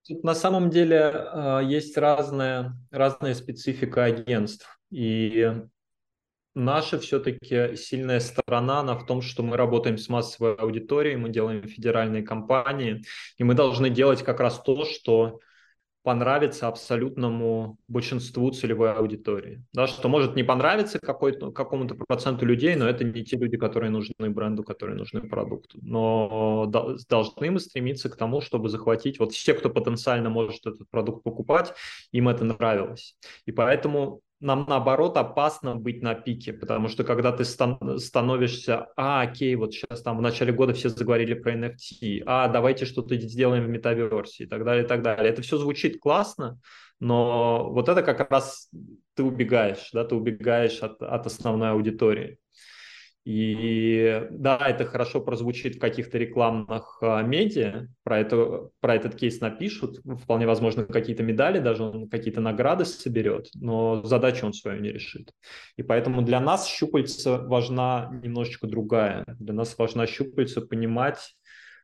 [0.07, 4.67] Тут на самом деле а, есть разная, разная специфика агентств.
[4.91, 5.53] И
[6.55, 11.67] наша все-таки сильная сторона она в том, что мы работаем с массовой аудиторией, мы делаем
[11.67, 13.03] федеральные кампании,
[13.37, 15.39] и мы должны делать как раз то, что
[16.03, 19.63] понравится абсолютному большинству целевой аудитории.
[19.73, 24.29] Да, что может не понравиться какому-то проценту людей, но это не те люди, которые нужны
[24.29, 25.79] бренду, которые нужны продукту.
[25.81, 26.65] Но
[27.09, 31.73] должны мы стремиться к тому, чтобы захватить вот все, кто потенциально может этот продукт покупать,
[32.11, 33.17] им это нравилось.
[33.45, 39.21] И поэтому нам наоборот опасно быть на пике, потому что когда ты стан- становишься, а,
[39.21, 43.63] окей, вот сейчас там в начале года все заговорили про NFT, а, давайте что-то сделаем
[43.63, 45.31] в метаверсе и так далее, и так далее.
[45.31, 46.59] Это все звучит классно,
[46.99, 48.69] но вот это как раз
[49.15, 52.37] ты убегаешь, да, ты убегаешь от, от основной аудитории.
[53.25, 59.39] И да, это хорошо прозвучит в каких-то рекламных а, медиа, про, это, про этот кейс
[59.39, 64.91] напишут, вполне возможно, какие-то медали, даже он какие-то награды соберет, но задачу он свою не
[64.91, 65.31] решит.
[65.77, 69.23] И поэтому для нас щупальца важна немножечко другая.
[69.39, 71.37] Для нас важна щупальца понимать,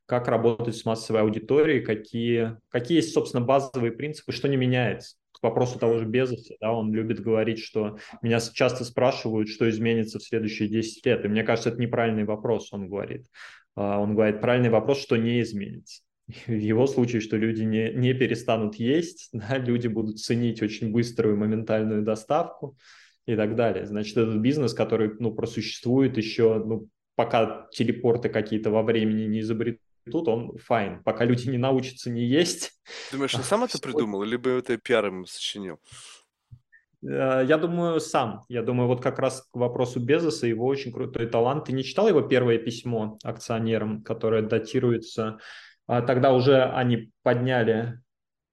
[0.06, 5.44] как работать с массовой аудиторией, какие, какие есть, собственно, базовые принципы, что не меняется к
[5.44, 10.24] вопросу того же Безоса, да, он любит говорить, что меня часто спрашивают, что изменится в
[10.24, 13.26] следующие 10 лет, и мне кажется, это неправильный вопрос, он говорит.
[13.76, 16.02] А, он говорит, правильный вопрос, что не изменится.
[16.48, 21.38] в его случае, что люди не, не перестанут есть, да, люди будут ценить очень быструю
[21.38, 22.78] моментальную доставку
[23.26, 23.86] и так далее.
[23.86, 29.82] Значит, этот бизнес, который ну, просуществует еще, ну, пока телепорты какие-то во времени не изобретут,
[30.12, 31.04] он файн.
[31.04, 32.72] Пока люди не научатся не есть.
[33.12, 35.80] Думаешь, он сам это придумал, либо это пиаром сочинил?
[37.04, 38.46] Э, я думаю, сам.
[38.50, 41.66] Я думаю, вот как раз к вопросу Безоса, его очень крутой талант.
[41.66, 45.40] Ты не читал его первое письмо акционерам, которое датируется?
[45.88, 48.00] А тогда уже они подняли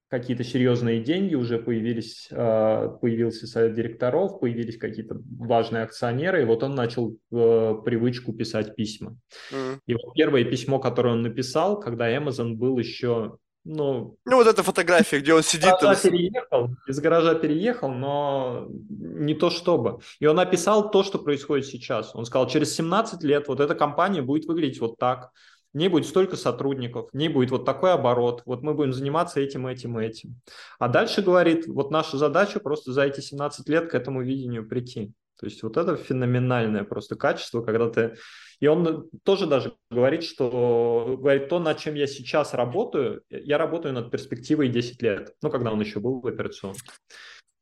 [0.08, 6.62] какие-то серьезные деньги, уже появились, э, появился совет директоров, появились какие-то важные акционеры, и вот
[6.62, 9.16] он начал э, привычку писать письма.
[9.52, 9.78] Mm-hmm.
[9.86, 13.38] И вот первое письмо, которое он написал, когда Amazon был еще
[13.68, 15.64] ну, ну, вот эта фотография, где он сидит.
[15.64, 16.12] Из гаража там...
[16.12, 19.98] переехал, из гаража переехал, но не то чтобы.
[20.20, 22.14] И он описал то, что происходит сейчас.
[22.14, 25.32] Он сказал, через 17 лет вот эта компания будет выглядеть вот так.
[25.76, 29.40] В ней будет столько сотрудников, в ней будет вот такой оборот, вот мы будем заниматься
[29.40, 30.40] этим, этим, этим.
[30.78, 35.12] А дальше говорит, вот наша задача просто за эти 17 лет к этому видению прийти.
[35.38, 38.16] То есть вот это феноменальное просто качество, когда ты
[38.58, 43.92] и он тоже даже говорит, что говорит, то, над чем я сейчас работаю, я работаю
[43.92, 45.34] над перспективой 10 лет.
[45.42, 46.90] Ну, когда он еще был в операционке.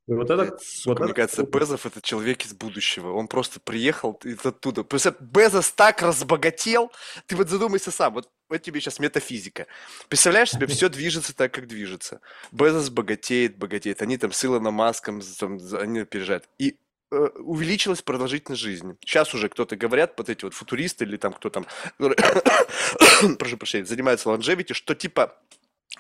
[0.07, 1.15] И вот это, вот мне это...
[1.15, 3.13] кажется, Безов это человек из будущего.
[3.13, 4.85] Он просто приехал из оттуда.
[4.85, 6.93] Просто Безос так разбогател.
[7.27, 8.15] Ты вот задумайся сам.
[8.15, 9.67] Вот, вот тебе сейчас метафизика.
[10.09, 12.21] Представляешь себе, все движется так, как движется.
[12.53, 14.03] Безос богатеет, богатеет.
[14.03, 16.49] Они там с Илоном Маском, там, они переезжают.
[16.59, 16.77] И
[17.15, 18.97] Э, увеличилась продолжительность жизни.
[19.01, 21.65] Сейчас уже кто-то говорят, вот эти вот футуристы или там кто там,
[23.39, 25.39] прошу прощения, занимаются лонжевити, что типа,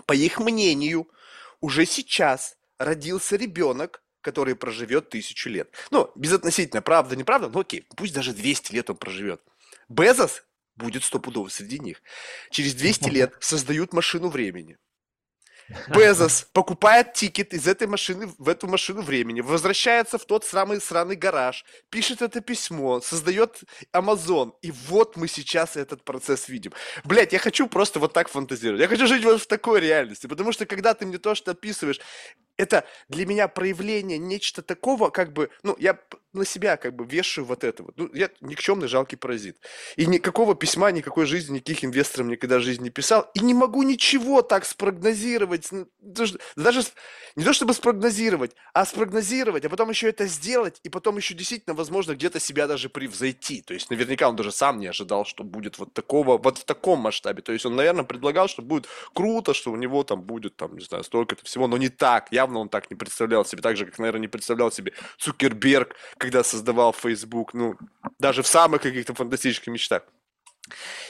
[0.06, 1.08] по их мнению,
[1.60, 5.70] уже сейчас родился ребенок, который проживет тысячу лет.
[5.90, 9.42] Ну, безотносительно, правда, неправда, ну окей, пусть даже 200 лет он проживет.
[9.88, 10.44] Безос
[10.76, 12.02] будет стопудово среди них.
[12.50, 14.78] Через 200 лет создают машину времени.
[15.88, 21.16] Безос покупает тикет из этой машины в эту машину времени, возвращается в тот самый сраный
[21.16, 23.62] гараж, пишет это письмо, создает
[23.92, 26.72] Amazon, и вот мы сейчас этот процесс видим.
[27.04, 28.82] Блять, я хочу просто вот так фантазировать.
[28.82, 32.00] Я хочу жить вот в такой реальности, потому что когда ты мне то, что описываешь,
[32.56, 35.98] это для меня проявление нечто такого, как бы, ну, я
[36.34, 37.96] на себя как бы вешаю вот это вот.
[37.96, 39.58] Ну, я никчемный жалкий паразит.
[39.96, 43.30] И никакого письма, никакой жизни, никаких инвесторам никогда в жизни не писал.
[43.34, 45.70] И не могу ничего так спрогнозировать.
[46.00, 46.38] Даже
[47.36, 51.74] не то чтобы спрогнозировать, а спрогнозировать, а потом еще это сделать, и потом еще действительно,
[51.74, 53.62] возможно, где-то себя даже превзойти.
[53.62, 57.00] То есть наверняка он даже сам не ожидал, что будет вот такого, вот в таком
[57.00, 57.42] масштабе.
[57.42, 60.84] То есть он, наверное, предлагал, что будет круто, что у него там будет, там, не
[60.84, 62.32] знаю, столько-то всего, но не так.
[62.44, 66.44] Явно он так не представлял себе, так же, как, наверное, не представлял себе Цукерберг, когда
[66.44, 67.74] создавал Facebook, ну,
[68.18, 70.02] даже в самых каких-то фантастических мечтах.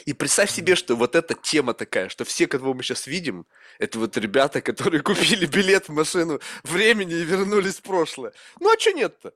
[0.05, 3.45] И представь себе, что вот эта тема такая, что все, кого мы сейчас видим,
[3.79, 8.31] это вот ребята, которые купили билет в машину времени и вернулись в прошлое.
[8.61, 9.33] Ну а что нет-то?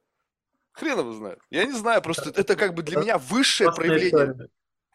[0.71, 1.39] Хрен его знает.
[1.49, 4.47] Я не знаю, просто это как бы для меня высшее проявление.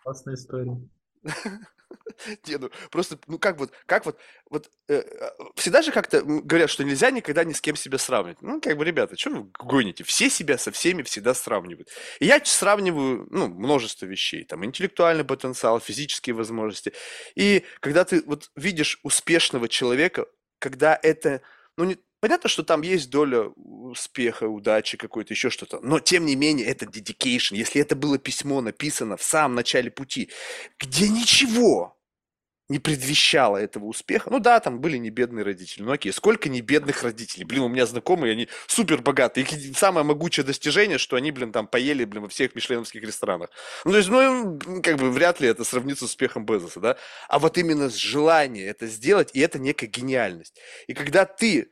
[0.03, 0.79] Классная история.
[2.47, 4.19] Не, ну просто, ну как вот, как вот,
[4.51, 8.43] вот э, э всегда же как-то говорят, что нельзя никогда ни с кем себя сравнивать.
[8.43, 10.05] Ну, как бы, ребята, что вы гоните?
[10.05, 11.89] Все себя со всеми всегда сравнивают.
[12.21, 14.45] И я сравниваю, ну, множество вещей.
[14.45, 16.93] Там, интеллектуальный потенциал, физические возможности.
[17.35, 20.27] И когда ты вот видишь успешного человека,
[20.59, 21.43] когда это,
[21.77, 26.37] ну, не, Понятно, что там есть доля успеха, удачи какой-то, еще что-то, но тем не
[26.37, 27.55] менее это dedication.
[27.55, 30.31] Если это было письмо написано в самом начале пути,
[30.79, 31.99] где ничего
[32.71, 34.31] не предвещало этого успеха.
[34.31, 35.83] Ну да, там были не бедные родители.
[35.83, 37.45] Ну окей, сколько не бедных родителей?
[37.45, 39.45] Блин, у меня знакомые, они супер богатые.
[39.45, 43.51] Их самое могучее достижение, что они, блин, там поели, блин, во всех мишленовских ресторанах.
[43.85, 46.97] Ну то есть, ну, как бы вряд ли это сравнится с успехом Безоса, да?
[47.29, 50.59] А вот именно с желанием это сделать, и это некая гениальность.
[50.87, 51.71] И когда ты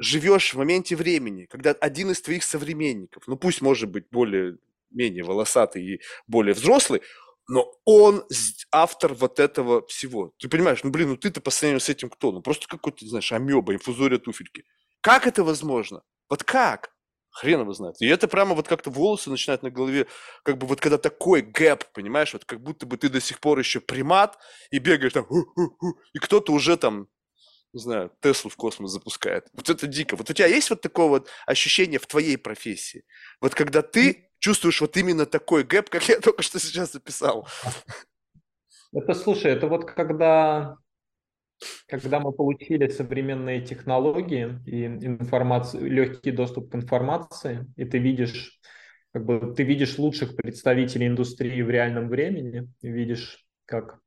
[0.00, 4.56] живешь в моменте времени, когда один из твоих современников, ну пусть может быть более
[4.90, 7.02] менее волосатый и более взрослый,
[7.46, 8.24] но он
[8.72, 10.32] автор вот этого всего.
[10.38, 12.32] Ты понимаешь, ну блин, ну ты-то по сравнению с этим кто?
[12.32, 14.64] Ну просто какой-то, знаешь, амеба, инфузория туфельки.
[15.02, 16.02] Как это возможно?
[16.28, 16.90] Вот как?
[17.30, 17.96] Хрен его знает.
[18.00, 20.06] И это прямо вот как-то волосы начинают на голове,
[20.42, 23.58] как бы вот когда такой гэп, понимаешь, вот как будто бы ты до сих пор
[23.58, 24.38] еще примат
[24.70, 25.26] и бегаешь там,
[26.12, 27.08] и кто-то уже там
[27.72, 29.48] не знаю, Теслу в космос запускает.
[29.52, 30.16] Вот это дико.
[30.16, 33.04] Вот у тебя есть вот такое вот ощущение в твоей профессии?
[33.40, 37.46] Вот когда ты чувствуешь вот именно такой гэп, как я только что сейчас описал.
[38.92, 40.76] Это, слушай, это вот когда,
[41.86, 48.58] когда мы получили современные технологии и информацию, легкий доступ к информации, и ты видишь,
[49.12, 54.00] как бы, ты видишь лучших представителей индустрии в реальном времени, видишь, как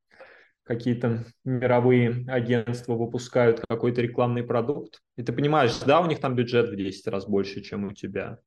[0.64, 6.70] какие-то мировые агентства выпускают какой-то рекламный продукт, и ты понимаешь, да, у них там бюджет
[6.70, 8.38] в 10 раз больше, чем у тебя,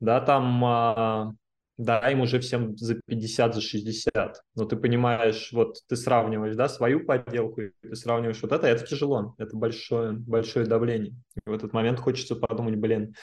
[0.00, 1.32] да, там, а,
[1.76, 6.68] да, им уже всем за 50, за 60, но ты понимаешь, вот ты сравниваешь, да,
[6.68, 11.14] свою подделку, ты сравниваешь вот это, это тяжело, это большое, большое давление.
[11.44, 13.14] И в этот момент хочется подумать, блин,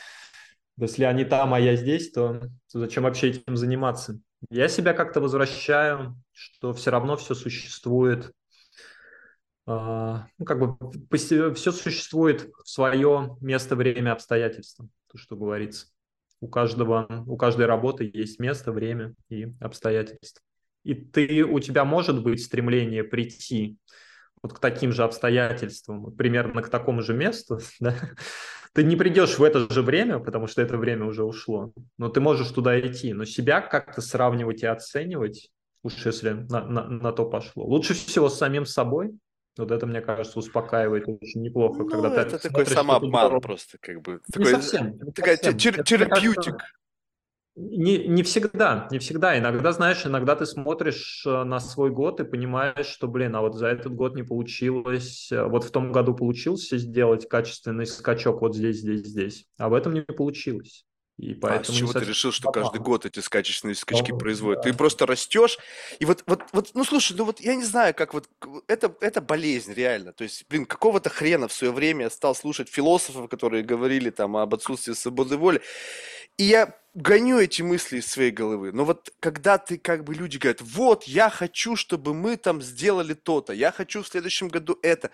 [0.77, 2.39] если они там, а я здесь, то,
[2.71, 4.19] то зачем вообще этим заниматься?
[4.49, 8.31] Я себя как-то возвращаю, что все равно все существует,
[9.67, 10.77] э, ну, как бы
[11.17, 15.87] все существует в свое место, время, обстоятельства, то, что говорится.
[16.39, 20.43] У каждого, у каждой работы есть место, время и обстоятельства.
[20.83, 23.77] И ты, у тебя может быть стремление прийти
[24.41, 27.95] вот к таким же обстоятельствам, примерно к такому же месту, да?
[28.77, 32.21] Ты не придешь в это же время, потому что это время уже ушло, но ты
[32.21, 33.11] можешь туда идти.
[33.11, 35.49] Но себя как-то сравнивать и оценивать,
[35.81, 37.65] уж если на, на, на то пошло.
[37.65, 39.17] Лучше всего с самим собой.
[39.57, 41.79] Вот это, мне кажется, успокаивает очень неплохо.
[41.79, 44.21] Ну, когда это ты такой самообман просто, как бы.
[44.27, 44.99] Не такой, совсем.
[45.15, 46.61] Такая терапьютик.
[47.59, 49.35] Не, не всегда, не всегда.
[49.35, 53.55] Иногда, знаешь, иногда ты смотришь э, на свой год и понимаешь, что, блин, а вот
[53.55, 58.55] за этот год не получилось, э, вот в том году получилось сделать качественный скачок вот
[58.55, 60.85] здесь, здесь, здесь, а в этом не получилось.
[61.17, 64.63] И поэтому а с чего ты решил, что каждый год эти скачечные скачки ну, производят?
[64.63, 64.69] Да.
[64.69, 65.57] Ты просто растешь,
[65.99, 68.29] и вот, вот, вот, ну слушай, ну вот я не знаю, как вот,
[68.67, 70.13] это, это болезнь реально.
[70.13, 74.37] То есть, блин, какого-то хрена в свое время я стал слушать философов, которые говорили там
[74.37, 75.61] об отсутствии свободы воли,
[76.37, 78.71] и я гоню эти мысли из своей головы.
[78.71, 83.15] Но вот когда ты как бы люди говорят, вот, я хочу, чтобы мы там сделали
[83.15, 85.09] то-то, я хочу в следующем году это.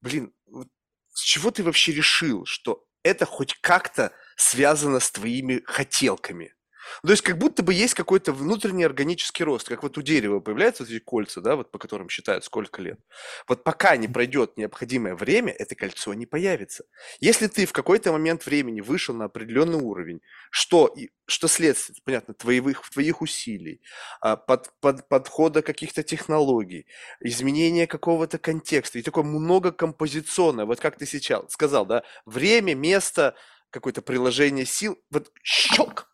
[0.00, 0.68] Блин, вот
[1.12, 6.54] с чего ты вообще решил, что это хоть как-то связано с твоими хотелками?
[7.02, 10.82] То есть как будто бы есть какой-то внутренний органический рост, как вот у дерева появляются
[10.82, 12.98] вот эти кольца, да, вот по которым считают сколько лет.
[13.46, 16.84] Вот пока не пройдет необходимое время, это кольцо не появится.
[17.20, 20.20] Если ты в какой-то момент времени вышел на определенный уровень,
[20.50, 20.94] что,
[21.26, 23.80] что следствие, понятно, твоих, твоих усилий,
[24.20, 26.86] а, под, под, подхода каких-то технологий,
[27.20, 33.34] изменения какого-то контекста, и такое многокомпозиционное, вот как ты сейчас сказал, да, время, место,
[33.70, 36.10] какое-то приложение сил, вот щелк,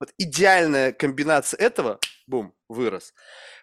[0.00, 3.14] вот идеальная комбинация этого, бум, вырос.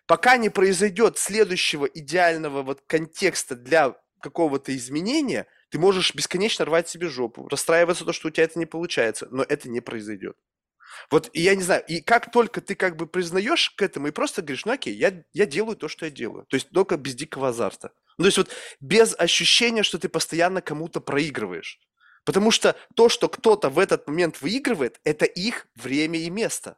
[0.08, 7.08] Пока не произойдет следующего идеального вот контекста для какого-то изменения, ты можешь бесконечно рвать себе
[7.08, 10.38] жопу, расстраиваться то, что у тебя это не получается, но это не произойдет.
[11.10, 14.12] Вот и я не знаю, и как только ты как бы признаешь к этому и
[14.12, 16.46] просто говоришь, ну окей, я, я делаю то, что я делаю.
[16.48, 17.92] То есть только без дикого азарта.
[18.18, 21.80] Ну, то есть вот без ощущения, что ты постоянно кому-то проигрываешь.
[22.24, 26.78] Потому что то, что кто-то в этот момент выигрывает, это их время и место.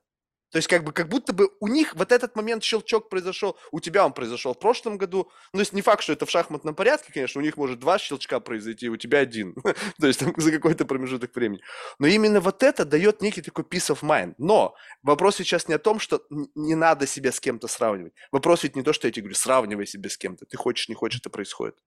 [0.53, 3.79] То есть как бы как будто бы у них вот этот момент щелчок произошел, у
[3.79, 5.31] тебя он произошел в прошлом году.
[5.51, 7.97] Ну, то есть не факт, что это в шахматном порядке, конечно, у них может два
[7.97, 9.55] щелчка произойти, у тебя один.
[9.99, 11.63] то есть там за какой-то промежуток времени.
[11.97, 14.35] Но именно вот это дает некий такой peace of mind.
[14.37, 16.21] Но вопрос сейчас не о том, что
[16.53, 18.13] не надо себя с кем-то сравнивать.
[18.31, 20.45] Вопрос ведь не то, что я тебе говорю, сравнивай себя с кем-то.
[20.45, 21.79] Ты хочешь, не хочешь, это происходит.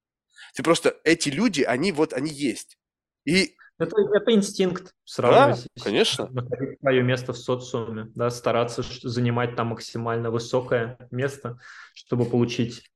[0.56, 2.78] Ты просто, эти люди, они вот, они есть.
[3.26, 5.68] И это, это инстинкт сравнивать.
[5.76, 6.28] Да, конечно.
[6.30, 11.58] Находить свое место в социуме, да, стараться занимать там максимально высокое место,
[11.94, 12.90] чтобы получить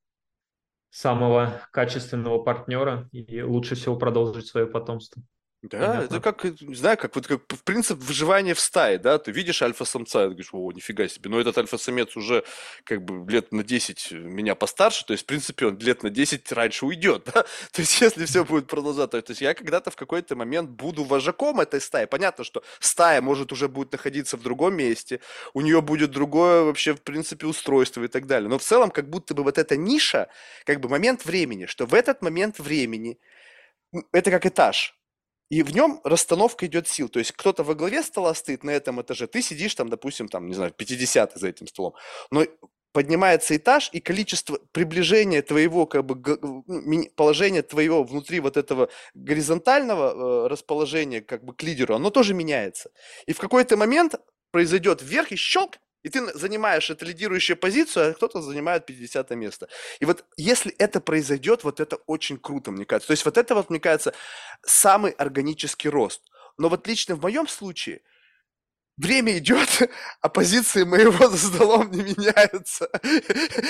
[0.89, 5.23] самого качественного партнера и лучше всего продолжить свое потомство.
[5.63, 6.05] Да, Понятно.
[6.17, 10.21] это как, не знаю, как вот как принцип выживания в стае, да, ты видишь альфа-самца,
[10.21, 12.45] и ты говоришь, о, нифига себе, но этот альфа-самец уже
[12.85, 16.51] как бы лет на 10 меня постарше, то есть, в принципе, он лет на 10
[16.53, 20.35] раньше уйдет, да, то есть, если все будет продолжаться, то есть, я когда-то в какой-то
[20.35, 25.21] момент буду вожаком этой стаи, понятно, что стая может уже будет находиться в другом месте,
[25.53, 29.11] у нее будет другое вообще, в принципе, устройство и так далее, но в целом, как
[29.11, 30.29] будто бы вот эта ниша,
[30.65, 33.19] как бы момент времени, что в этот момент времени,
[34.13, 34.97] это как этаж,
[35.51, 37.09] и в нем расстановка идет сил.
[37.09, 40.47] То есть кто-то во главе стола стоит на этом этаже, ты сидишь там, допустим, там,
[40.47, 41.95] не знаю, 50 за этим столом.
[42.31, 42.47] Но
[42.93, 46.17] поднимается этаж, и количество приближения твоего как бы,
[47.17, 52.91] положения твоего внутри вот этого горизонтального э, расположения как бы к лидеру, оно тоже меняется.
[53.27, 54.15] И в какой-то момент
[54.51, 59.69] произойдет вверх и щелк, и ты занимаешь эту лидирующую позицию, а кто-то занимает 50 место.
[60.01, 63.09] И вот если это произойдет, вот это очень круто, мне кажется.
[63.09, 64.15] То есть вот это вот, мне кажется,
[64.63, 66.23] самый органический рост.
[66.59, 68.01] Но вот лично в моем случае
[68.97, 69.69] время идет,
[70.21, 72.89] а позиции моего за столом не меняются.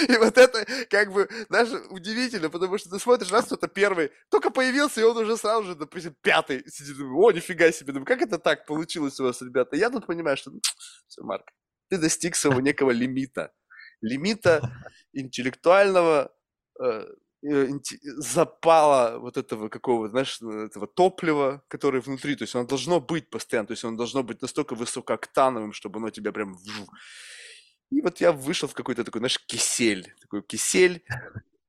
[0.09, 4.51] И вот это как бы даже удивительно, потому что ты смотришь, раз кто-то первый, только
[4.51, 8.39] появился, и он уже сразу же, допустим, пятый сидит, о, нифига себе, думаю, как это
[8.39, 9.77] так получилось у вас, ребята?
[9.77, 10.51] Я тут понимаю, что
[11.07, 11.51] все, Марк,
[11.91, 13.53] ты достиг своего некого лимита.
[14.01, 14.61] Лимита
[15.13, 16.33] интеллектуального,
[16.81, 17.07] э,
[17.43, 17.69] э,
[18.17, 23.67] запала вот этого какого, знаешь, этого топлива, которое внутри, то есть оно должно быть постоянно,
[23.67, 26.57] то есть оно должно быть настолько высокооктановым, чтобы оно тебя прям...
[27.91, 31.03] И вот я вышел в какой-то такой, знаешь, кисель, такой кисель,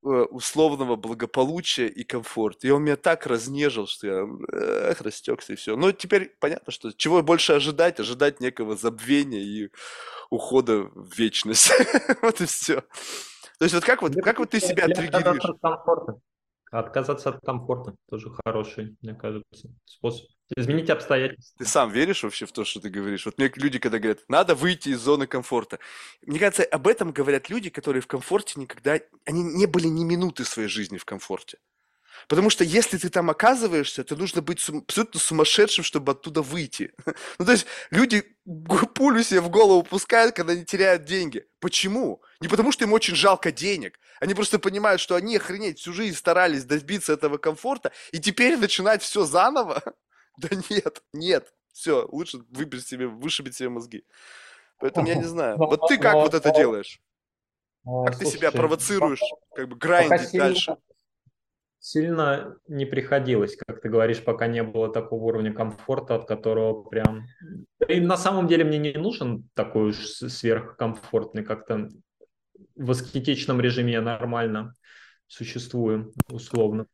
[0.01, 2.67] условного благополучия и комфорта.
[2.67, 5.75] И он меня так разнежил, что я эх, растекся и все.
[5.75, 9.69] Но теперь понятно, что чего больше ожидать, ожидать некого забвения и
[10.29, 11.71] ухода в вечность.
[12.21, 12.81] Вот и все.
[13.59, 15.43] То есть вот как вот, как вот ты себя триггеришь?
[16.71, 20.25] Отказаться от комфорта тоже хороший, мне кажется, способ.
[20.55, 21.57] Изменить обстоятельства.
[21.59, 23.25] Ты сам веришь вообще в то, что ты говоришь?
[23.25, 25.79] Вот мне люди, когда говорят, надо выйти из зоны комфорта.
[26.25, 28.99] Мне кажется, об этом говорят люди, которые в комфорте никогда...
[29.25, 31.57] Они не были ни минуты своей жизни в комфорте.
[32.27, 36.93] Потому что если ты там оказываешься, то нужно быть сум- абсолютно сумасшедшим, чтобы оттуда выйти.
[37.39, 38.23] ну, то есть люди
[38.93, 41.45] пулю себе в голову пускают, когда они теряют деньги.
[41.59, 42.21] Почему?
[42.39, 43.99] Не потому, что им очень жалко денег.
[44.19, 49.01] Они просто понимают, что они, охренеть, всю жизнь старались добиться этого комфорта, и теперь начинать
[49.01, 49.81] все заново?
[50.37, 51.53] да нет, нет.
[51.73, 54.03] Все, лучше выбить себе, вышибить себе мозги.
[54.79, 55.57] Поэтому я не знаю.
[55.59, 56.99] Вот ты как вот это делаешь?
[57.83, 59.21] Как ты себя провоцируешь,
[59.55, 60.77] как бы грайндить дальше?
[61.83, 67.25] Сильно не приходилось, как ты говоришь, пока не было такого уровня комфорта, от которого прям...
[67.87, 71.89] И на самом деле мне не нужен такой уж сверхкомфортный, как-то
[72.75, 74.75] в аскетичном режиме я нормально
[75.25, 76.85] существую, условно.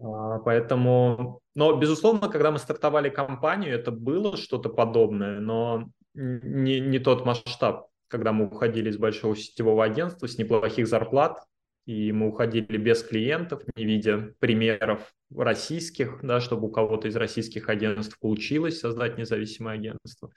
[0.00, 6.98] А, поэтому, но, безусловно, когда мы стартовали компанию, это было что-то подобное, но не, не
[6.98, 11.42] тот масштаб, когда мы уходили из большого сетевого агентства с неплохих зарплат,
[11.86, 17.68] и мы уходили без клиентов, не видя примеров российских, да, чтобы у кого-то из российских
[17.68, 20.32] агентств получилось создать независимое агентство.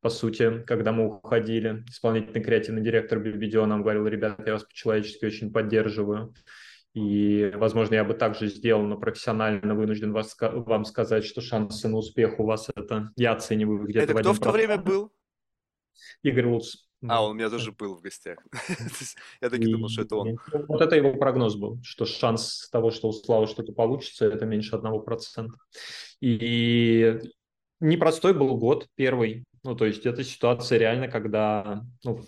[0.00, 5.24] По сути, когда мы уходили, исполнительный креативный директор BBDO нам говорил, ребята, я вас по-человечески
[5.24, 6.32] очень поддерживаю.
[6.92, 11.96] И, возможно, я бы также сделал, но профессионально вынужден вас, вам сказать, что шансы на
[11.96, 15.12] успех у вас это я оцениваю где-то Это кто в то время был?
[16.22, 16.86] Игорь Луц.
[17.08, 18.38] А, он у меня тоже был в гостях.
[19.40, 20.38] Я таки думал, что это он.
[20.68, 24.76] Вот это его прогноз был, что шанс того, что у Славы что-то получится, это меньше
[24.76, 25.56] одного процента.
[26.20, 27.18] И
[27.80, 29.44] непростой был год первый.
[29.62, 32.20] Ну, то есть это ситуация реально, когда ну,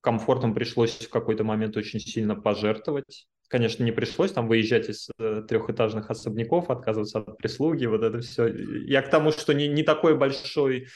[0.00, 3.26] комфортом пришлось в какой-то момент очень сильно пожертвовать.
[3.48, 8.46] Конечно, не пришлось там выезжать из э, трехэтажных особняков, отказываться от прислуги, вот это все.
[8.46, 10.86] Я к тому, что не, не такой большой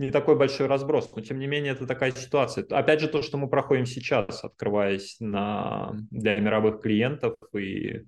[0.00, 2.64] не такой большой разброс, но тем не менее это такая ситуация.
[2.70, 8.06] Опять же, то, что мы проходим сейчас, открываясь на, для мировых клиентов и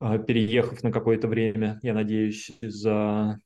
[0.00, 3.38] э, переехав на какое-то время, я надеюсь, из-за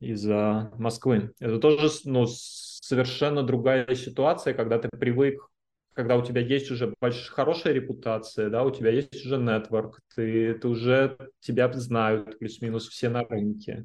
[0.00, 1.32] из Москвы.
[1.38, 5.48] Это тоже ну, совершенно другая ситуация, когда ты привык
[5.94, 10.54] когда у тебя есть уже большая, хорошая репутация, да, у тебя есть уже нетворк, ты,
[10.54, 13.84] ты уже тебя знают плюс-минус все на рынке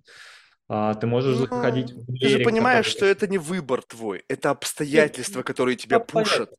[0.70, 2.97] а, ты можешь ну, заходить в Ты же понимаешь, который...
[2.97, 6.51] что это не выбор твой, это обстоятельства, которые тебя пушат.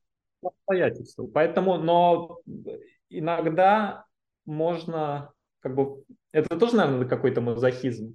[0.43, 1.27] Обстоятельства.
[1.27, 2.39] Поэтому, но
[3.11, 4.05] иногда
[4.47, 8.15] можно, как бы, это тоже, наверное, какой-то мазохизм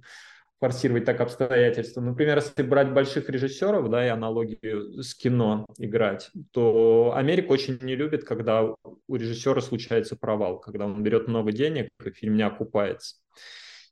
[0.58, 2.00] форсировать так обстоятельства.
[2.00, 7.94] Например, если брать больших режиссеров, да, и аналогию с кино играть, то Америка очень не
[7.94, 13.16] любит, когда у режиссера случается провал, когда он берет много денег, и фильм не окупается.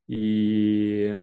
[0.08, 1.20] И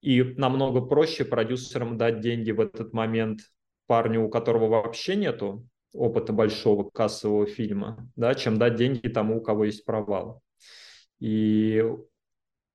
[0.00, 3.40] и намного проще продюсерам дать деньги в этот момент
[3.86, 9.40] парню, у которого вообще нету опыта большого кассового фильма, да, чем дать деньги тому, у
[9.40, 10.42] кого есть провал.
[11.18, 11.82] И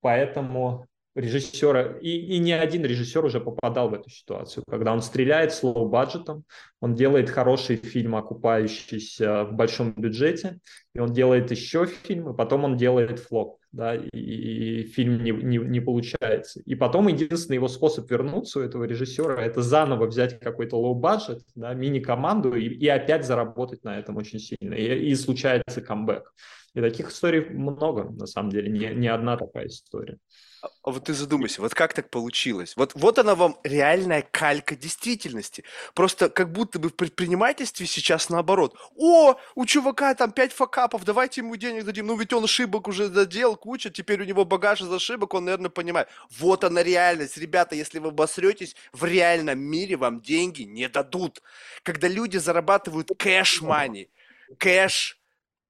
[0.00, 5.52] поэтому режиссера, и, и не один режиссер уже попадал в эту ситуацию, когда он стреляет
[5.52, 6.44] с low-budget ом,
[6.80, 10.58] он делает хороший фильм, окупающийся в большом бюджете,
[10.94, 15.32] и он делает еще фильм, и потом он делает flop, да, и, и фильм не,
[15.32, 16.60] не, не получается.
[16.64, 21.74] И потом единственный его способ вернуться у этого режиссера– это заново взять какой-то low-budget, да,
[21.74, 26.32] мини-команду и, и опять заработать на этом очень сильно, и, и случается камбэк.
[26.74, 30.16] И таких историй много, на самом деле, не, не одна такая история.
[30.62, 32.74] А, вот ты задумайся, вот как так получилось?
[32.76, 35.64] Вот, вот она вам реальная калька действительности.
[35.92, 38.76] Просто как будто бы в предпринимательстве сейчас наоборот.
[38.96, 42.06] О, у чувака там 5 факапов, давайте ему денег дадим.
[42.06, 45.70] Ну ведь он ошибок уже доделал куча, теперь у него багаж из ошибок, он, наверное,
[45.70, 46.08] понимает.
[46.38, 47.36] Вот она реальность.
[47.38, 51.42] Ребята, если вы обосретесь, в реальном мире вам деньги не дадут.
[51.82, 54.10] Когда люди зарабатывают cash money,
[54.58, 55.18] кэш,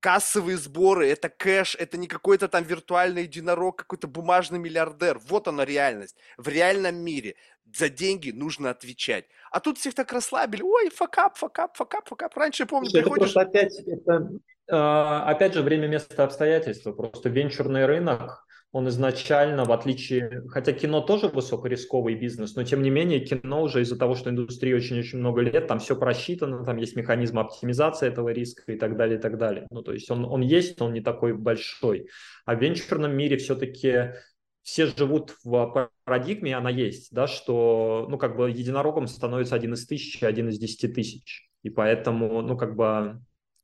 [0.02, 5.18] кассовые сборы, это кэш, это не какой-то там виртуальный единорог, какой-то бумажный миллиардер.
[5.28, 6.16] Вот она реальность.
[6.36, 7.36] В реальном мире
[7.72, 9.26] за деньги нужно отвечать.
[9.52, 10.62] А тут всех так расслабили.
[10.62, 12.36] Ой, факап, факап, факап, факап.
[12.36, 13.30] Раньше, помню, Слушай, приходишь...
[13.30, 14.30] Это просто опять, это,
[14.66, 16.92] э, опять же, время, место, обстоятельства.
[16.92, 22.88] Просто венчурный рынок, он изначально, в отличие, хотя кино тоже высокорисковый бизнес, но тем не
[22.88, 26.96] менее кино уже из-за того, что индустрии очень-очень много лет, там все просчитано, там есть
[26.96, 29.66] механизм оптимизации этого риска и так далее, и так далее.
[29.70, 32.08] Ну, то есть он, он есть, но он не такой большой.
[32.46, 34.14] А в венчурном мире все-таки
[34.62, 39.86] все живут в парадигме, она есть, да, что, ну, как бы единорогом становится один из
[39.86, 41.50] тысячи, один из десяти тысяч.
[41.62, 43.20] И поэтому, ну, как бы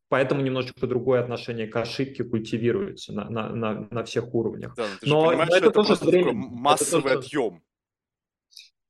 [0.08, 4.74] Поэтому немножечко другое отношение к ошибке культивируется на, на, на, на всех уровнях.
[4.74, 7.62] Да, но ты но, же понимаешь, но это, что это тоже время, массовый это отъем.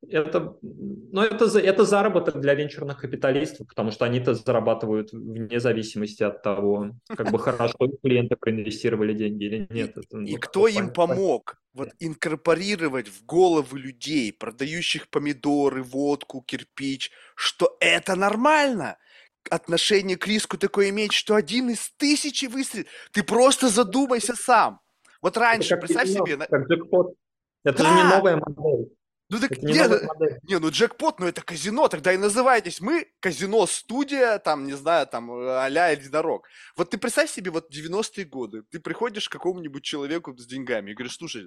[0.08, 6.40] Это, ну, это, это заработок для венчурных капиталистов, потому что они-то зарабатывают вне зависимости от
[6.40, 9.96] того, как бы хорошо клиенты проинвестировали деньги или нет.
[9.96, 16.42] И, это, и ну, кто им помог вот инкорпорировать в головы людей, продающих помидоры, водку,
[16.42, 18.98] кирпич, что это нормально–
[19.49, 22.88] отношение к риску такое иметь, что один из тысячи выстрелит.
[23.12, 24.80] Ты просто задумайся сам.
[25.20, 26.36] Вот раньше, это представь себе...
[26.36, 27.14] Как джекпот.
[27.64, 27.88] Это да.
[27.88, 28.90] же не новая модель.
[29.30, 29.74] Ну так не,
[30.49, 32.80] не, ну джекпот, ну это казино, тогда и называйтесь.
[32.80, 36.46] Мы казино-студия, там, не знаю, там, а-ля единорог.
[36.76, 40.94] Вот ты представь себе, вот 90-е годы, ты приходишь к какому-нибудь человеку с деньгами и
[40.94, 41.46] говоришь, слушай,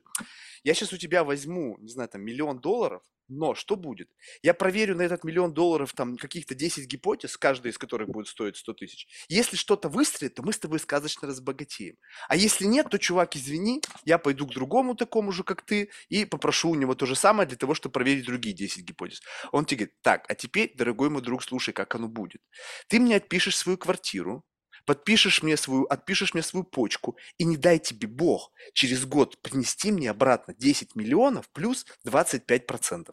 [0.64, 4.10] я сейчас у тебя возьму, не знаю, там, миллион долларов, но что будет?
[4.44, 8.58] Я проверю на этот миллион долларов там каких-то 10 гипотез, каждая из которых будет стоить
[8.58, 9.08] 100 тысяч.
[9.30, 11.96] Если что-то выстрелит, то мы с тобой сказочно разбогатеем.
[12.28, 16.26] А если нет, то, чувак, извини, я пойду к другому такому же, как ты, и
[16.26, 19.22] попрошу у него то же самое для того, чтобы проверить другие 10 гипотез.
[19.52, 22.42] Он тебе говорит, так, а теперь, дорогой мой друг, слушай, как оно будет.
[22.88, 24.44] Ты мне отпишешь свою квартиру,
[24.86, 29.92] подпишешь мне свою, отпишешь мне свою почку, и не дай тебе Бог через год принести
[29.92, 33.12] мне обратно 10 миллионов плюс 25%.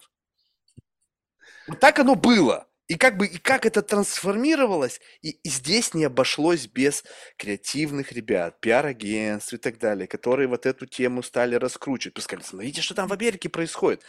[1.68, 2.66] Вот так оно было.
[2.88, 7.04] И как бы, и как это трансформировалось, и, и здесь не обошлось без
[7.36, 12.14] креативных ребят, пиар-агентств и так далее, которые вот эту тему стали раскручивать.
[12.14, 14.02] Пускай, смотрите, что там в Америке происходит.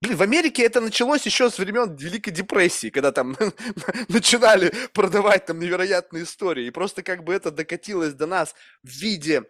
[0.00, 3.36] Блин, в Америке это началось еще с времен Великой депрессии, когда там
[4.08, 6.66] начинали продавать там невероятные истории.
[6.66, 9.44] И просто как бы это докатилось до нас в виде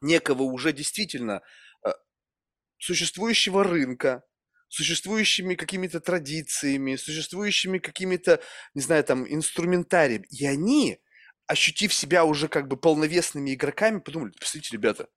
[0.00, 1.42] некого уже действительно
[1.84, 1.90] э,
[2.78, 4.24] существующего рынка,
[4.68, 8.40] существующими какими-то традициями, существующими какими-то,
[8.74, 10.22] не знаю, там, инструментарием.
[10.30, 11.00] И они,
[11.46, 15.08] ощутив себя уже как бы полновесными игроками, подумали, посмотрите, ребята,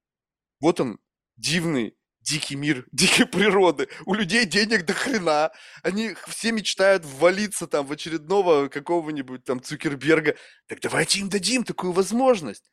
[0.60, 1.00] вот он,
[1.36, 3.88] дивный, дикий мир, дикой природы.
[4.06, 5.52] У людей денег до хрена.
[5.84, 10.36] Они все мечтают ввалиться там в очередного какого-нибудь там Цукерберга.
[10.68, 12.72] Так давайте им дадим такую возможность.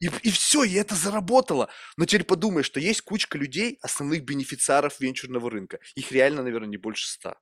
[0.00, 1.68] И, и все, и это заработало.
[1.96, 5.80] Но теперь подумай, что есть кучка людей, основных бенефициаров венчурного рынка.
[5.96, 7.36] Их реально, наверное, не больше ста.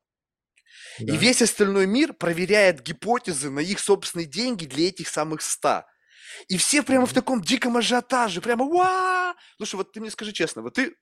[0.98, 1.14] Да.
[1.14, 5.86] И весь остальной мир проверяет гипотезы на их собственные деньги для этих самых ста.
[6.48, 9.34] И все прямо в таком диком ажиотаже, прямо ва!
[9.56, 10.96] Слушай, вот ты мне скажи честно, вот ты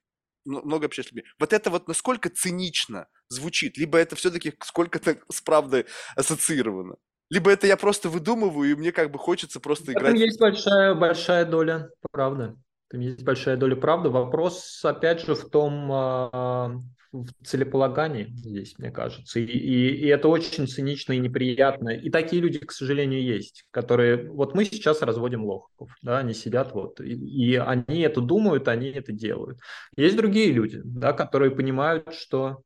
[0.44, 1.28] много общаешься с людьми.
[1.38, 5.86] Вот это вот насколько цинично звучит, либо это все-таки сколько-то с правдой
[6.16, 6.96] ассоциировано.
[7.30, 10.12] Либо это я просто выдумываю, и мне как бы хочется просто играть.
[10.12, 12.54] Там есть большая, большая доля правды.
[12.90, 14.10] Там есть большая доля правды.
[14.10, 16.76] Вопрос, опять же, в том, а,
[17.22, 19.38] в целеполагании здесь, мне кажется.
[19.38, 21.90] И, и, и это очень цинично и неприятно.
[21.90, 24.30] И такие люди, к сожалению, есть, которые...
[24.30, 28.88] Вот мы сейчас разводим лохов, да, они сидят вот, и, и они это думают, они
[28.88, 29.60] это делают.
[29.96, 32.62] Есть другие люди, да, которые понимают, что,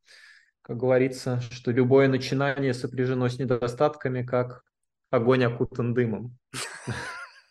[0.62, 4.62] как говорится, что любое начинание сопряжено с недостатками, как
[5.10, 6.38] огонь окутан дымом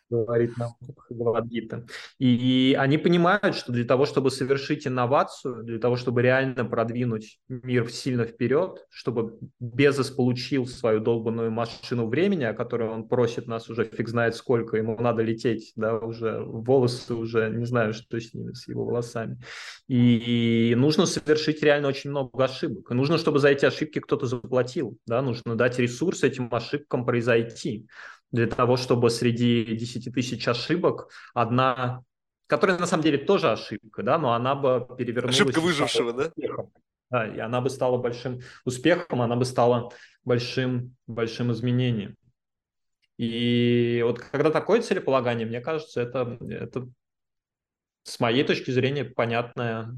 [0.10, 1.86] говорит нам Бхагавадгита.
[2.20, 7.90] И они понимают, что для того, чтобы совершить инновацию, для того, чтобы реально продвинуть мир
[7.90, 13.86] сильно вперед, чтобы Безос получил свою долбанную машину времени, о которой он просит нас уже
[13.86, 18.54] фиг знает сколько, ему надо лететь, да, уже волосы уже, не знаю, что с ними,
[18.54, 19.40] с его волосами.
[19.88, 22.92] И, и нужно совершить реально очень много ошибок.
[22.92, 27.88] И нужно, чтобы за эти ошибки кто-то заплатил, да, нужно дать ресурс этим ошибкам произойти
[28.32, 32.04] для того, чтобы среди 10 тысяч ошибок одна,
[32.48, 35.40] которая на самом деле тоже ошибка, да, но она бы перевернулась.
[35.40, 36.32] Ошибка выжившего, да?
[37.10, 39.92] Да, и она бы стала большим успехом, она бы стала
[40.26, 42.18] большим, большим изменением.
[43.18, 46.88] И вот когда такое целеполагание, мне кажется, это, это
[48.04, 49.98] с моей точки зрения понятная,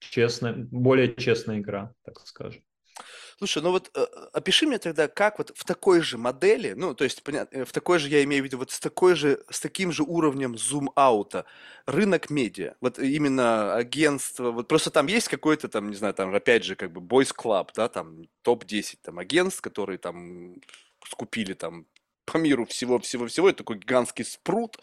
[0.00, 2.62] честная, более честная игра, так скажем.
[3.38, 7.04] Слушай, ну вот э, опиши мне тогда, как вот в такой же модели, ну, то
[7.04, 9.60] есть, понятно, э, в такой же, я имею в виду, вот с такой же, с
[9.60, 11.44] таким же уровнем зум-аута,
[11.86, 16.64] рынок медиа, вот именно агентство, вот просто там есть какой-то там, не знаю, там, опять
[16.64, 20.56] же, как бы Boys Club, да, там, топ-10 там агентств, которые там
[21.04, 21.86] скупили там
[22.30, 23.48] по миру всего-всего-всего.
[23.48, 24.78] Это такой гигантский спрут,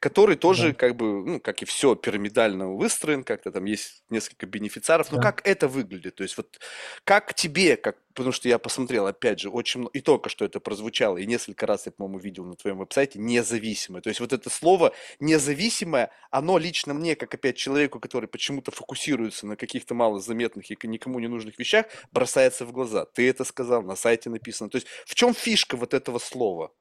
[0.00, 0.74] который тоже, да.
[0.74, 5.10] как бы, ну, как и все, пирамидально выстроен, как-то там есть несколько бенефициаров.
[5.12, 5.22] Но да.
[5.22, 6.16] как это выглядит?
[6.16, 6.58] То есть вот
[7.04, 10.58] как тебе, как потому что я посмотрел, опять же, очень много, и только что это
[10.58, 14.02] прозвучало, и несколько раз я, по-моему, видел на твоем веб-сайте, независимое.
[14.02, 19.46] То есть вот это слово независимое, оно лично мне, как опять человеку, который почему-то фокусируется
[19.46, 23.04] на каких-то малозаметных и никому не нужных вещах, бросается в глаза.
[23.04, 24.68] Ты это сказал, на сайте написано.
[24.68, 26.72] То есть в чем фишка вот этого слова?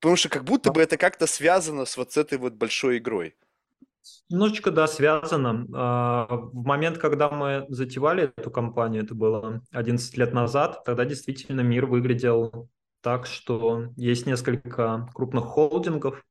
[0.00, 3.36] Потому что как будто бы это как-то связано с вот с этой вот большой игрой.
[4.30, 5.66] Немножечко, да, связано.
[5.74, 11.60] А, в момент, когда мы затевали эту компанию, это было 11 лет назад, тогда действительно
[11.60, 12.70] мир выглядел
[13.02, 16.24] так, что есть несколько крупных холдингов,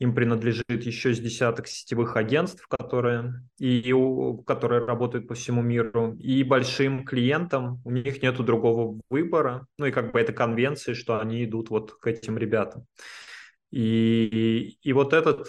[0.00, 3.94] им принадлежит еще с десяток сетевых агентств, которые, и,
[4.46, 9.92] которые работают по всему миру, и большим клиентам у них нет другого выбора, ну и
[9.92, 12.86] как бы это конвенции, что они идут вот к этим ребятам.
[13.70, 15.46] И, и, и вот этот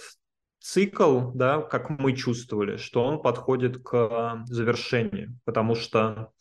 [0.60, 6.32] цикл, да, как мы чувствовали, что он подходит к завершению, потому что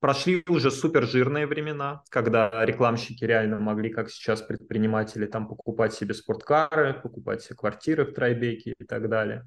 [0.00, 6.14] Прошли уже супер жирные времена, когда рекламщики реально могли, как сейчас предприниматели, там покупать себе
[6.14, 9.44] спорткары, покупать себе квартиры в Трайбеке и так далее.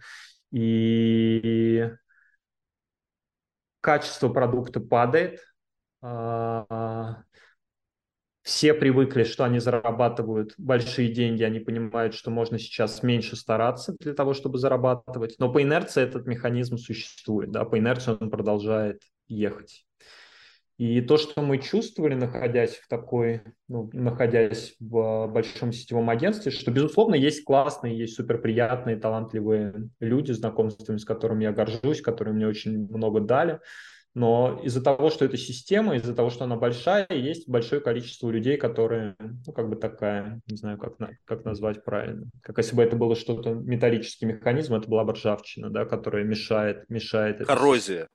[0.52, 1.90] И
[3.82, 5.40] качество продукта падает.
[6.04, 7.24] А,
[8.44, 14.14] все привыкли, что они зарабатывают большие деньги, они понимают, что можно сейчас меньше стараться для
[14.14, 15.36] того, чтобы зарабатывать.
[15.40, 19.86] Но по инерции этот механизм существует, да, по инерции он продолжает ехать.
[20.78, 26.72] И то, что мы чувствовали, находясь в такой, ну, находясь в большом сетевом агентстве, что,
[26.72, 32.88] безусловно, есть классные, есть суперприятные, талантливые люди, знакомствами с которыми я горжусь, которые мне очень
[32.88, 33.60] много дали.
[34.16, 38.58] Но из-за того, что это система, из-за того, что она большая, есть большое количество людей,
[38.58, 42.30] которые, ну, как бы такая, не знаю, как, как назвать правильно.
[42.42, 46.88] Как если бы это было что-то, металлический механизм, это была бы ржавчина, да, которая мешает,
[46.90, 47.46] мешает.
[47.46, 48.08] Коррозия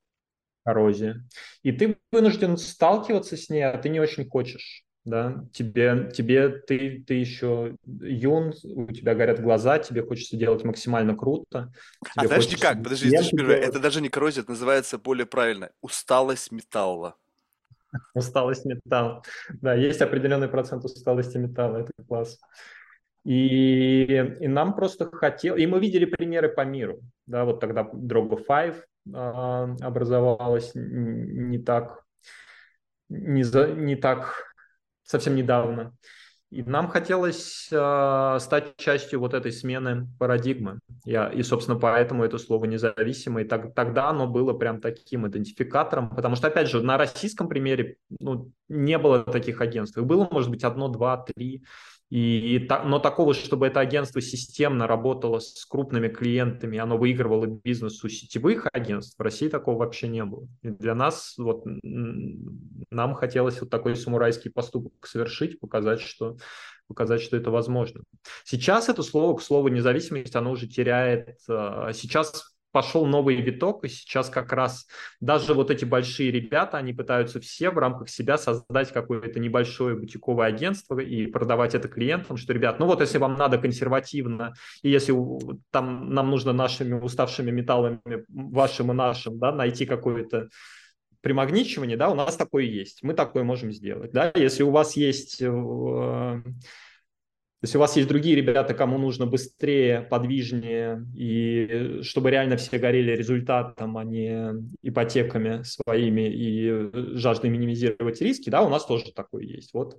[0.69, 1.23] коррозия.
[1.63, 4.83] И ты вынужден сталкиваться с ней, а ты не очень хочешь.
[5.05, 11.15] Да, тебе, тебе ты, ты еще юн, у тебя горят глаза, тебе хочется делать максимально
[11.15, 11.71] круто.
[12.15, 12.83] А подожди, как?
[12.83, 15.71] Подожди, подожди это даже не коррозия, это называется более правильно.
[15.81, 17.15] Усталость металла.
[18.13, 19.23] Усталость металла.
[19.61, 22.37] Да, есть определенный процент усталости металла, это класс.
[23.23, 24.03] И,
[24.39, 28.75] и нам просто хотел, и мы видели примеры по миру, да, вот тогда Drogo 5
[28.75, 32.03] а, образовалась не так,
[33.09, 34.53] не, за, не так
[35.03, 35.93] совсем недавно.
[36.51, 40.79] И нам хотелось э, стать частью вот этой смены парадигмы.
[41.05, 43.45] Я, и, собственно, поэтому это слово независимый.
[43.45, 48.51] Так, тогда оно было прям таким идентификатором, потому что, опять же, на российском примере ну,
[48.67, 49.97] не было таких агентств.
[49.97, 51.63] Их было, может быть, одно, два, три.
[52.09, 58.03] И, и, но такого, чтобы это агентство системно работало с крупными клиентами, оно выигрывало бизнес
[58.03, 60.47] у сетевых агентств, в России такого вообще не было.
[60.63, 66.37] И для нас, вот, нам хотелось вот такой самурайский поступок совершить, показать, что
[66.87, 68.01] показать, что это возможно.
[68.43, 71.37] Сейчас это слово, к слову, независимость, оно уже теряет...
[71.47, 74.87] А, сейчас пошел новый виток, и сейчас как раз
[75.19, 80.47] даже вот эти большие ребята, они пытаются все в рамках себя создать какое-то небольшое бутиковое
[80.47, 85.15] агентство и продавать это клиентам, что, ребят, ну вот если вам надо консервативно, и если
[85.71, 90.49] там нам нужно нашими уставшими металлами, вашим и нашим, да, найти какое-то
[91.21, 95.41] примагничивание, да, у нас такое есть, мы такое можем сделать, да, если у вас есть
[97.61, 102.77] э, если у вас есть другие ребята, кому нужно быстрее, подвижнее, и чтобы реально все
[102.77, 109.43] горели результатом, а не ипотеками своими и жаждой минимизировать риски, да, у нас тоже такое
[109.43, 109.73] есть.
[109.73, 109.97] Вот.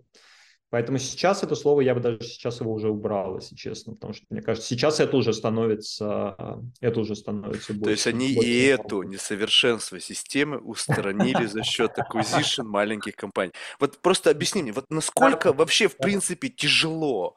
[0.70, 4.24] Поэтому сейчас это слово, я бы даже сейчас его уже убрал, если честно, потому что,
[4.30, 7.84] мне кажется, сейчас это уже становится, это уже становится больше.
[7.84, 13.52] То есть они больше и эту несовершенство системы устранили за счет acquisition маленьких компаний.
[13.80, 17.34] Вот просто объясни мне, вот насколько вообще, в принципе, тяжело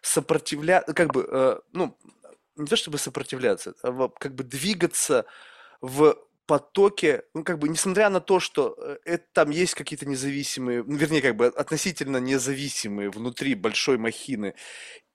[0.00, 1.98] сопротивляться, как бы, э, ну,
[2.54, 5.24] не то чтобы сопротивляться, а как бы двигаться
[5.80, 6.16] в
[6.48, 10.96] потоке, ну, как бы, несмотря на то, что э, это, там есть какие-то независимые, ну,
[10.96, 14.54] вернее, как бы относительно независимые внутри большой махины,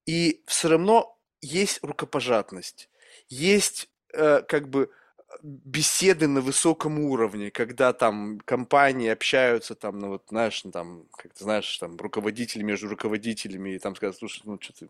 [0.06, 2.88] и все равно есть рукопожатность,
[3.30, 4.92] есть, э, как бы,
[5.42, 11.34] беседы на высоком уровне, когда там компании общаются, там, ну вот, знаешь, ну, там, как
[11.34, 14.90] ты знаешь, там, руководители между руководителями, и там сказать, слушай, ну что ты,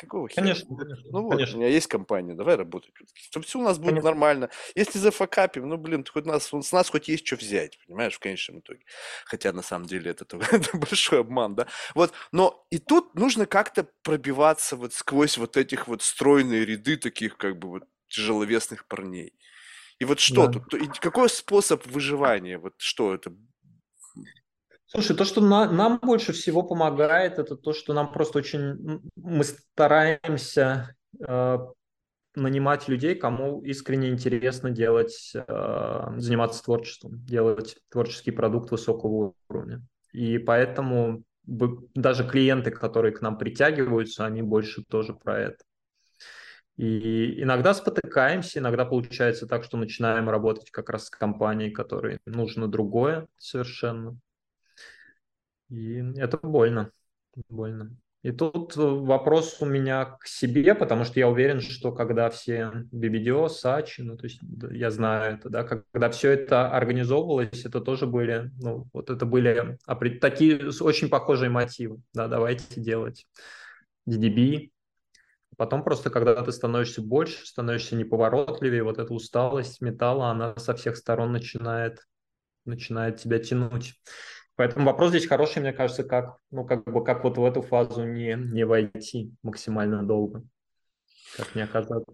[0.00, 0.42] какого хера?
[0.42, 1.04] Конечно, конечно.
[1.10, 1.56] Ну вот, конечно.
[1.56, 2.92] у меня есть компания, давай работать.
[3.14, 4.04] Чтобы все у нас будет Конечно.
[4.04, 4.50] нормально.
[4.76, 8.60] Если зафакапим, ну, блин, хоть нас, с нас хоть есть что взять, понимаешь, в конечном
[8.60, 8.80] итоге.
[9.24, 11.66] Хотя, на самом деле, это, это большой обман, да.
[11.94, 17.36] Вот, но и тут нужно как-то пробиваться вот сквозь вот этих вот стройные ряды таких,
[17.36, 19.34] как бы, вот, тяжеловесных парней.
[19.98, 20.48] И вот что Да.
[20.48, 20.64] тут?
[21.00, 22.58] Какой способ выживания?
[22.58, 23.32] Вот что это?
[24.92, 29.00] Слушай, то, что на- нам больше всего помогает, это то, что нам просто очень...
[29.14, 31.58] Мы стараемся э,
[32.34, 39.80] нанимать людей, кому искренне интересно делать, э, заниматься творчеством, делать творческий продукт высокого уровня.
[40.12, 45.64] И поэтому даже клиенты, которые к нам притягиваются, они больше тоже про это.
[46.76, 52.66] И иногда спотыкаемся, иногда получается так, что начинаем работать как раз с компанией, которой нужно
[52.66, 54.18] другое совершенно.
[55.70, 56.90] И это больно,
[57.48, 57.96] больно.
[58.22, 62.70] И тут э, вопрос у меня к себе, потому что я уверен, что когда все
[62.92, 64.40] BBDO, Сачи, ну, то есть
[64.70, 69.78] я знаю это, да, когда все это организовывалось, это тоже были, ну, вот это были
[70.20, 73.26] такие очень похожие мотивы, да, давайте делать
[74.06, 74.70] DDB.
[75.56, 80.96] Потом просто, когда ты становишься больше, становишься неповоротливее, вот эта усталость металла, она со всех
[80.96, 82.06] сторон начинает,
[82.66, 83.94] начинает тебя тянуть.
[84.60, 88.04] Поэтому вопрос здесь хороший, мне кажется, как, ну, как бы, как вот в эту фазу
[88.04, 90.42] не, не войти максимально долго,
[91.34, 92.12] как не оказаться.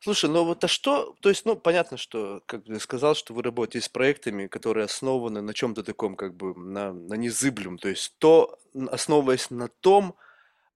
[0.00, 3.42] Слушай, ну вот а что, то есть, ну, понятно, что, как ты сказал, что вы
[3.42, 8.18] работаете с проектами, которые основаны на чем-то таком, как бы, на, на незыблем, то есть
[8.18, 8.58] то,
[8.90, 10.16] основываясь на том,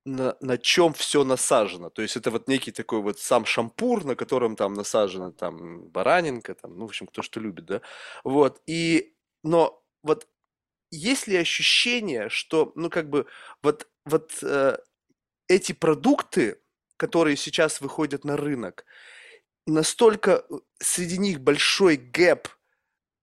[0.07, 4.17] на, на чем все насажено, то есть это вот некий такой вот сам шампур, на
[4.17, 7.83] котором там насажена там баранинка, там, ну, в общем, кто что любит, да,
[8.25, 10.27] вот, и, но вот
[10.95, 13.27] есть ли ощущение, что, ну, как бы,
[13.63, 14.79] вот, вот э,
[15.49, 16.61] эти продукты,
[16.97, 18.85] которые сейчас выходят на рынок,
[19.67, 22.49] настолько э, среди них большой gap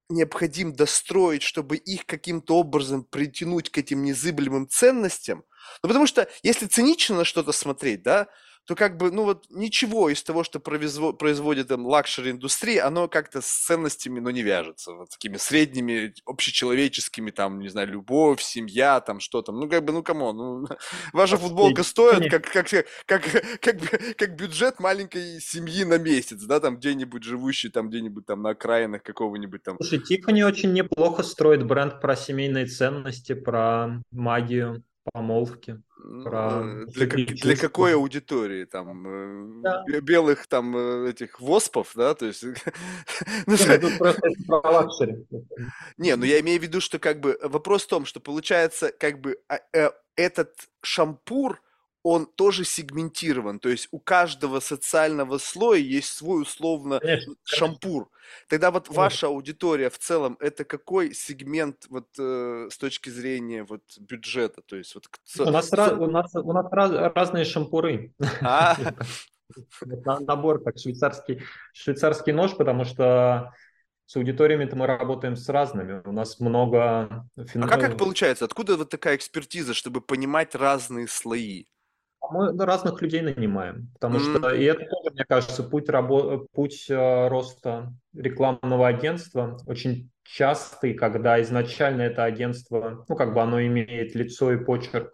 [0.09, 5.45] необходим достроить, чтобы их каким-то образом притянуть к этим незыблемым ценностям.
[5.83, 8.27] Ну, потому что если цинично на что-то смотреть, да,
[8.65, 13.07] то как бы, ну вот ничего из того, что произво- производит там luxury индустрия, оно
[13.07, 14.93] как-то с ценностями, ну, не вяжется.
[14.93, 19.59] Вот такими средними, общечеловеческими, там, не знаю, любовь, семья, там, что там.
[19.59, 20.67] Ну, как бы, ну, come on, ну,
[21.13, 22.67] ваша футболка стоит как, как,
[23.05, 23.23] как,
[23.59, 28.51] как, как бюджет маленькой семьи на месяц, да, там, где-нибудь живущий, там, где-нибудь там на
[28.51, 34.83] окраинах какого-нибудь там Слушай, Тиффани очень неплохо строит бренд про семейные ценности, про магию,
[35.13, 38.65] помолвки, Ну, про э, для, как- для какой аудитории?
[38.65, 39.83] Там э, Да.
[39.87, 42.13] бе- белых там э, этих WASP ов, да?
[42.13, 42.53] То есть, ну,
[43.47, 45.25] ну, тут просто это про luxury.
[45.97, 49.19] не, ну я имею в виду, что как бы вопрос в том, что получается как
[49.21, 49.59] бы а,
[50.15, 51.61] этот шампур,
[52.03, 58.09] он тоже сегментирован, то есть у каждого социального слоя есть свой условно Конечно, шампур.
[58.47, 59.01] Тогда вот Конечно.
[59.03, 64.75] ваша аудитория в целом это какой сегмент вот э, с точки зрения вот бюджета, то
[64.75, 65.07] есть вот
[65.39, 68.13] У нас, у нас, у нас раз- разные шампуры.
[68.41, 68.75] А,
[70.21, 73.53] Набор как швейцарский, швейцарский нож, потому что
[74.05, 76.01] с аудиториями-то мы работаем с разными.
[76.05, 77.25] У нас много...
[77.37, 78.45] фин- А как ну, получается?
[78.45, 81.65] Откуда вот такая экспертиза, чтобы понимать разные слои?
[82.29, 84.21] Мы разных людей нанимаем, потому М.
[84.21, 90.93] что и это тоже, мне кажется, путь, рабо- путь э, роста рекламного агентства очень частый,
[90.93, 95.11] когда изначально это агентство, ну, как бы оно имеет лицо и почерк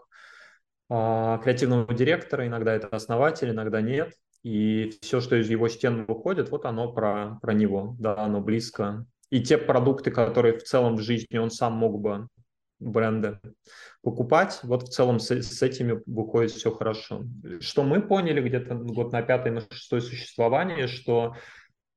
[0.89, 4.13] а, креативного директора, иногда это основатель, иногда нет,
[4.43, 9.05] и все, что из его стен выходит, вот оно про, про него, да, оно близко.
[9.29, 12.27] И те продукты, которые в целом в жизни он сам мог бы
[12.79, 13.39] бренды
[14.01, 14.59] покупать.
[14.63, 17.23] Вот в целом с, с этими выходит все хорошо.
[17.59, 21.35] Что мы поняли где-то год на пятый, на шестой существование, что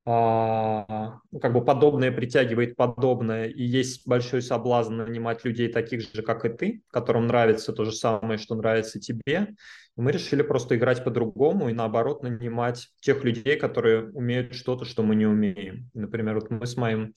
[0.06, 6.22] а, ну, как бы подобное притягивает подобное, и есть большой соблазн нанимать людей таких же,
[6.22, 9.54] как и ты, которым нравится то же самое, что нравится тебе.
[9.96, 15.14] Мы решили просто играть по-другому и наоборот нанимать тех людей, которые умеют что-то, что мы
[15.14, 15.90] не умеем.
[15.92, 17.14] Например, вот мы с моим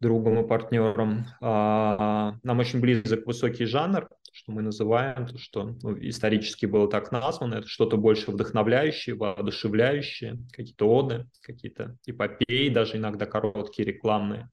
[0.00, 1.26] другом и партнером.
[1.40, 7.12] А, Нам очень близок высокий жанр, что мы называем, то, что ну, исторически было так
[7.12, 14.50] названо, это что-то больше вдохновляющее, воодушевляющее, какие-то оды, какие-то эпопеи, даже иногда короткие рекламные.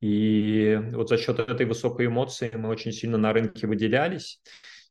[0.00, 4.40] И вот за счет этой высокой эмоции мы очень сильно на рынке выделялись.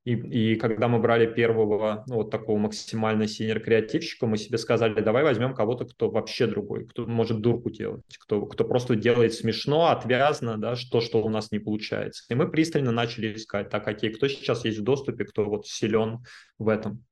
[0.05, 4.99] И, и когда мы брали первого, ну, вот такого максимально синер креативщика, мы себе сказали,
[5.01, 9.87] давай возьмем кого-то, кто вообще другой, кто может дурку делать, кто, кто просто делает смешно,
[9.87, 12.25] отвязно, да, что, что у нас не получается.
[12.29, 16.19] И мы пристально начали искать, так, окей, кто сейчас есть в доступе, кто вот силен
[16.59, 17.05] в этом.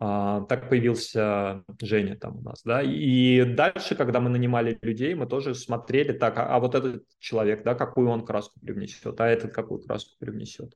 [0.00, 5.26] А, так появился Женя там у нас, да, и дальше, когда мы нанимали людей, мы
[5.26, 9.52] тоже смотрели так, а, а вот этот человек, да, какую он краску привнесет, а этот
[9.52, 10.72] какую краску привнесет.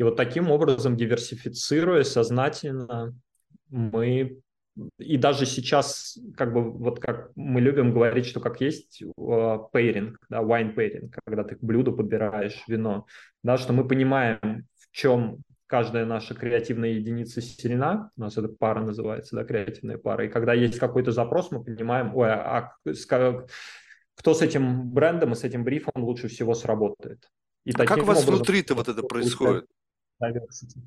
[0.00, 3.14] И вот таким образом, диверсифицируя сознательно,
[3.68, 4.40] мы
[4.98, 9.02] и даже сейчас, как бы, вот как мы любим говорить, что как есть
[9.72, 13.04] пейринг, uh, да, wine pairing, когда ты к блюду подбираешь вино,
[13.42, 18.80] да, что мы понимаем, в чем каждая наша креативная единица сильна, у нас это пара
[18.80, 23.46] называется, да, креативная пара, и когда есть какой-то запрос, мы понимаем, ой, а, а
[24.14, 27.28] кто с этим брендом и с этим брифом лучше всего сработает.
[27.66, 29.66] И а как у вас внутри-то вот это происходит?
[30.20, 30.80] Diversity.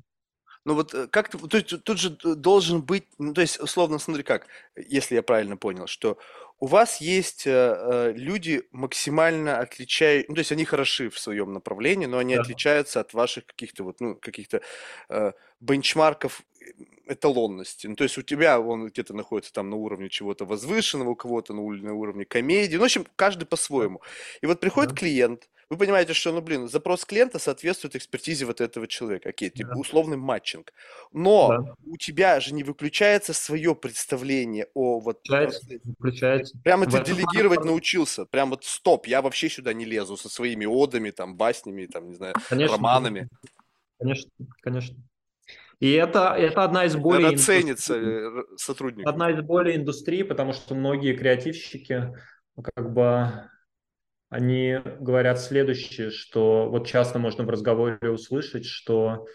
[0.64, 4.22] Ну вот э, как то есть тут же должен быть, ну то есть условно смотри
[4.22, 4.46] как,
[4.76, 6.18] если я правильно понял, что
[6.58, 11.52] у вас есть э, э люди максимально отличающие, ну то есть они хороши в своем
[11.52, 12.40] направлении, но они да.
[12.40, 14.62] отличаются от ваших каких-то вот ну каких-то
[15.10, 16.42] э, бенчмарков
[17.06, 17.86] эталонности.
[17.86, 21.52] Ну, то есть у тебя он где-то находится там на уровне чего-то возвышенного, у кого-то
[21.52, 22.76] на, на уровне комедии.
[22.76, 24.00] Ну, в общем, каждый по-своему.
[24.40, 24.96] И вот приходит да.
[24.96, 29.30] клиент, вы понимаете, что, ну, блин, запрос клиента соответствует экспертизе вот этого человека.
[29.30, 29.80] Окей, типа да.
[29.80, 30.72] условный матчинг.
[31.12, 31.74] Но да.
[31.86, 35.18] у тебя же не выключается свое представление о вот...
[35.18, 35.60] Включается.
[35.98, 36.58] Выключается.
[36.62, 37.66] Прямо ты делегировать это...
[37.66, 38.24] научился.
[38.26, 42.14] Прям вот стоп, я вообще сюда не лезу со своими одами, там, баснями, там, не
[42.14, 43.28] знаю, конечно, романами.
[43.98, 44.30] Конечно,
[44.62, 44.96] конечно.
[45.80, 47.32] И это, это одна из более...
[47.32, 49.12] Это ценится э, сотрудникам.
[49.12, 52.14] Одна из более индустрии, потому что многие креативщики
[52.74, 53.50] как бы
[54.34, 59.26] они говорят следующее, что вот часто можно в разговоре услышать, что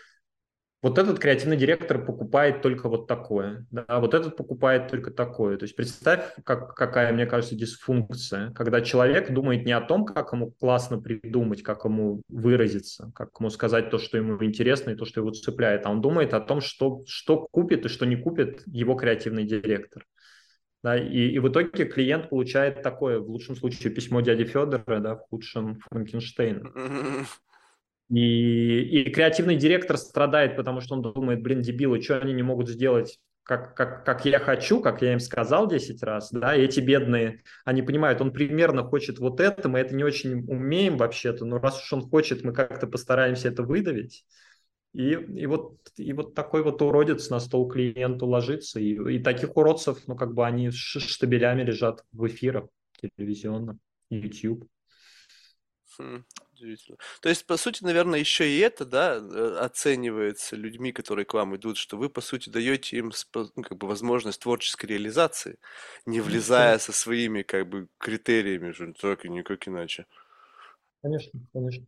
[0.82, 5.58] вот этот креативный директор покупает только вот такое, да, а вот этот покупает только такое.
[5.58, 10.34] То есть представь, как, какая, мне кажется, дисфункция, когда человек думает не о том, как
[10.34, 15.06] ему классно придумать, как ему выразиться, как ему сказать то, что ему интересно и то,
[15.06, 18.64] что его цепляет, а он думает о том, что, что купит и что не купит
[18.66, 20.06] его креативный директор.
[20.82, 25.16] Да, и, и в итоге клиент получает такое, в лучшем случае, письмо дяди Федора, да,
[25.16, 26.72] в худшем Франкенштейна.
[28.10, 32.70] И, и креативный директор страдает, потому что он думает, блин, дебилы, что они не могут
[32.70, 33.20] сделать
[33.50, 37.42] как, как, как я хочу, как я им сказал 10 раз, да, и эти бедные,
[37.66, 41.82] они понимают, он примерно хочет вот это, мы это не очень умеем вообще-то, но раз
[41.82, 44.24] уж он хочет, мы как-то постараемся это выдавить.
[44.94, 48.80] И, и, вот, и вот такой вот уродец на стол клиенту ложится.
[48.80, 52.68] И, и таких уродцев, ну, как бы они штабелями лежат в эфирах
[53.00, 53.78] телевизионных,
[54.10, 54.68] YouTube.
[55.98, 56.98] Хм, удивительно.
[57.22, 61.56] То есть, по сути, наверное, еще и это, да, э, оценивается людьми, которые к вам
[61.56, 65.60] идут, что вы, по сути, даете им ну, как бы возможность творческой реализации,
[66.06, 70.06] не влезая со своими, как бы, критериями, так и никак иначе.
[71.02, 71.86] Конечно, конечно.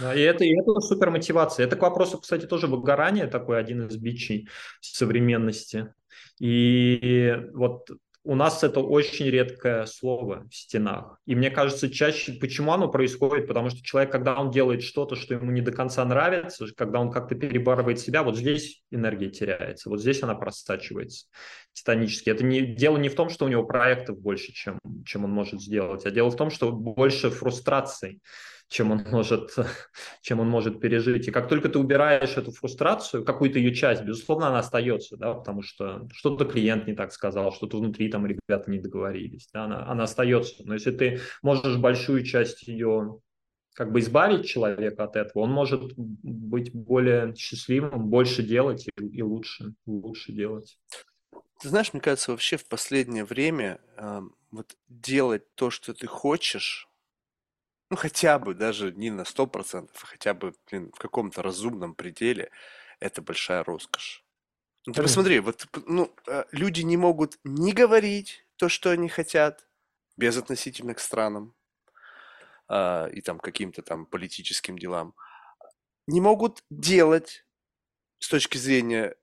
[0.00, 1.66] И это, и это супер мотивация.
[1.66, 4.48] Это к вопросу, кстати, тоже выгорание такой один из бичей
[4.80, 5.92] современности.
[6.38, 7.90] И вот
[8.24, 11.18] у нас это очень редкое слово в стенах.
[11.26, 13.48] И мне кажется, чаще, почему оно происходит?
[13.48, 17.10] Потому что человек, когда он делает что-то, что ему не до конца нравится, когда он
[17.10, 21.26] как-то перебарывает себя, вот здесь энергия теряется, вот здесь она просачивается
[21.72, 22.30] титанически.
[22.30, 25.60] Это не, дело не в том, что у него проектов больше, чем, чем он может
[25.60, 28.20] сделать, а дело в том, что больше фрустраций
[28.72, 29.54] чем он может,
[30.22, 31.28] чем он может пережить.
[31.28, 35.62] И как только ты убираешь эту фрустрацию, какую-то ее часть, безусловно, она остается, да, потому
[35.62, 40.04] что что-то клиент не так сказал, что-то внутри там ребята не договорились, да, она, она
[40.04, 40.62] остается.
[40.64, 43.20] Но если ты можешь большую часть ее
[43.74, 49.22] как бы избавить человека от этого, он может быть более счастливым, больше делать и, и
[49.22, 50.78] лучше, лучше делать.
[51.60, 54.20] Ты знаешь, мне кажется, вообще в последнее время э,
[54.50, 56.88] вот делать то, что ты хочешь,
[57.92, 62.50] ну, хотя бы, даже не на 100%, а хотя бы, блин, в каком-то разумном пределе,
[63.00, 64.24] это большая роскошь.
[64.86, 69.68] Ну, ты посмотри, вот, ну, э, люди не могут не говорить то, что они хотят,
[70.16, 71.54] без относительно к странам
[72.66, 75.14] а, и там каким-то там политическим делам.
[76.06, 77.44] Не могут делать
[78.20, 79.16] с точки зрения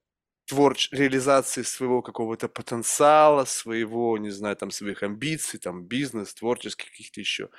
[0.45, 7.19] творч реализации своего какого-то потенциала, своего, не знаю, там, своих амбиций, там, бизнес, творческих каких-то
[7.19, 7.49] еще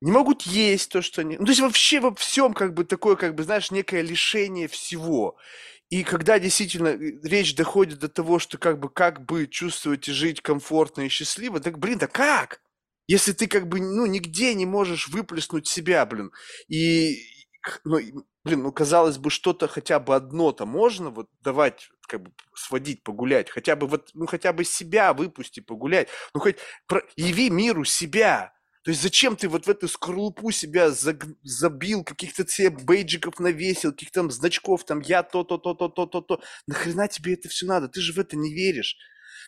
[0.00, 1.36] не могут есть то, что они...
[1.36, 5.36] Ну, то есть вообще во всем как бы такое, как бы, знаешь, некое лишение всего.
[5.90, 10.12] И когда действительно э, речь доходит до того, что как бы, как бы чувствовать и
[10.12, 12.62] жить комфортно и счастливо, так, блин, да как?
[13.08, 16.30] Если ты как бы, ну, нигде не можешь выплеснуть себя, блин.
[16.68, 17.16] И
[17.84, 17.98] ну,
[18.44, 23.50] блин, ну, казалось бы, что-то хотя бы одно-то можно вот давать, как бы сводить, погулять,
[23.50, 26.56] хотя бы вот, ну, хотя бы себя выпусти погулять, ну, хоть
[26.86, 27.02] про...
[27.16, 32.70] яви миру себя, то есть зачем ты вот в эту скорлупу себя забил, каких-то себе
[32.70, 36.40] бейджиков навесил, каких-то там значков, там я то-то, то-то, то-то, то.
[36.66, 37.88] Нахрена тебе это все надо?
[37.88, 38.96] Ты же в это не веришь.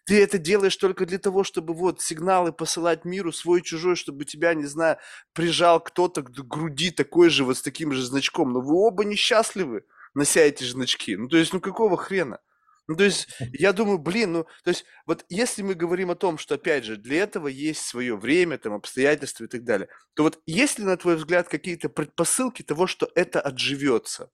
[0.05, 4.53] Ты это делаешь только для того, чтобы вот сигналы посылать миру, свой чужой, чтобы тебя,
[4.53, 4.99] не знаю,
[5.33, 8.53] прижал кто-то к груди такой же вот с таким же значком.
[8.53, 11.17] Но вы оба несчастливы, нося эти значки.
[11.17, 12.41] Ну, то есть, ну какого хрена?
[12.89, 16.37] Ну, то есть, я думаю, блин, ну, то есть, вот если мы говорим о том,
[16.37, 20.41] что, опять же, для этого есть свое время, там, обстоятельства и так далее, то вот
[20.47, 24.31] есть ли, на твой взгляд, какие-то предпосылки того, что это отживется?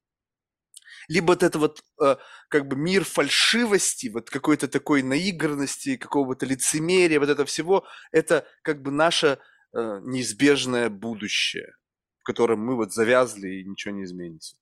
[1.09, 2.17] либо вот это вот э,
[2.49, 8.83] как бы мир фальшивости, вот какой-то такой наигранности, какого-то лицемерия, вот это всего, это как
[8.83, 9.39] бы наше
[9.73, 11.73] э, неизбежное будущее,
[12.19, 14.57] в котором мы вот завязли и ничего не изменится.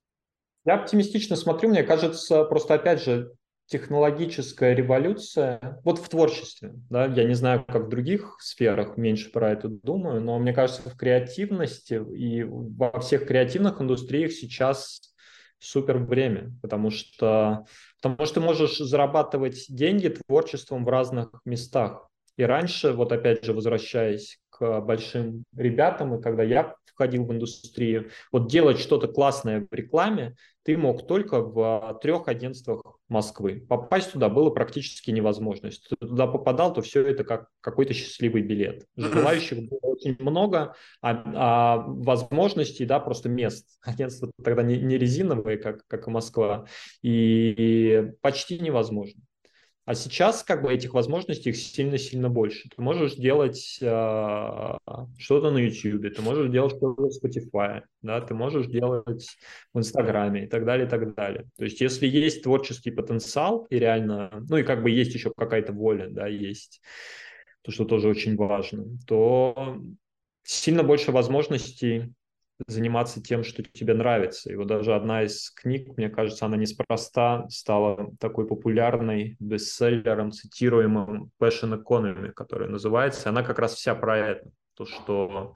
[0.65, 3.33] Я оптимистично смотрю, мне кажется, просто опять же,
[3.67, 9.51] технологическая революция, вот в творчестве, да, я не знаю, как в других сферах, меньше про
[9.51, 15.13] это думаю, но мне кажется, в креативности и во всех креативных индустриях сейчас
[15.59, 17.65] супер время, потому что,
[18.01, 22.09] потому что ты можешь зарабатывать деньги творчеством в разных местах.
[22.37, 28.11] И раньше, вот опять же, возвращаясь к большим ребятам, и когда я входил в индустрию,
[28.31, 33.65] вот делать что-то классное в рекламе, ты мог только в трех агентствах Москвы.
[33.67, 35.67] Попасть туда было практически невозможно.
[35.67, 38.85] Если ты туда попадал, то все это как какой-то счастливый билет.
[38.97, 43.67] Желающих было очень много, а, а возможностей, да, просто мест.
[43.81, 46.65] Агентства тогда не, не резиновые, как, как и Москва,
[47.01, 49.21] и, и почти невозможно.
[49.87, 52.67] А сейчас как бы этих возможностей их сильно-сильно больше.
[52.75, 53.85] Ты можешь делать э,
[55.17, 59.37] что-то на YouTube, ты можешь делать что-то в Spotify, да, ты можешь делать
[59.73, 61.45] в Инстаграме и так далее, и так далее.
[61.57, 65.71] То есть если есть творческий потенциал и реально, ну и как бы есть еще какая-то
[65.71, 66.81] воля, да, есть,
[67.61, 69.77] то, что тоже очень важно, то
[70.43, 72.11] сильно больше возможностей
[72.65, 74.51] заниматься тем, что тебе нравится.
[74.51, 81.31] И вот даже одна из книг, мне кажется, она неспроста стала такой популярной бестселлером, цитируемым
[81.39, 83.29] Passion Economy, который называется.
[83.29, 84.49] Она как раз вся про это.
[84.73, 85.55] То, что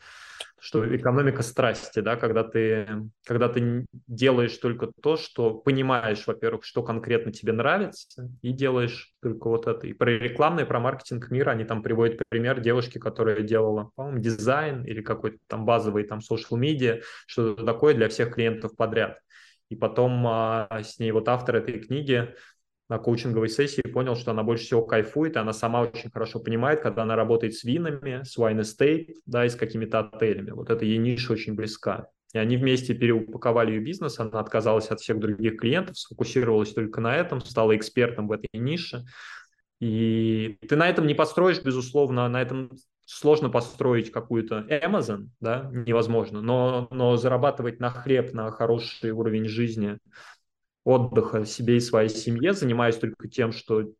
[0.61, 2.88] что экономика страсти, да, когда ты,
[3.25, 9.49] когда ты делаешь только то, что понимаешь, во-первых, что конкретно тебе нравится, и делаешь только
[9.49, 9.88] вот это.
[9.88, 14.83] И про рекламный, про маркетинг мира они там приводят пример девушки, которая делала, по-моему, дизайн
[14.85, 19.17] или какой-то там базовый там social media, что-то такое для всех клиентов подряд.
[19.69, 22.35] И потом а, с ней вот автор этой книги
[22.91, 26.81] на коучинговой сессии понял, что она больше всего кайфует, и она сама очень хорошо понимает,
[26.81, 30.51] когда она работает с винами, с wine estate, да, и с какими-то отелями.
[30.51, 32.09] Вот эта ей ниша очень близка.
[32.34, 37.15] И они вместе переупаковали ее бизнес, она отказалась от всех других клиентов, сфокусировалась только на
[37.15, 39.05] этом, стала экспертом в этой нише.
[39.80, 42.72] И ты на этом не построишь, безусловно, на этом
[43.05, 49.97] сложно построить какую-то Amazon, да, невозможно, но, но зарабатывать на хлеб, на хороший уровень жизни
[50.84, 53.94] отдыха себе и своей семье, занимаюсь только тем, что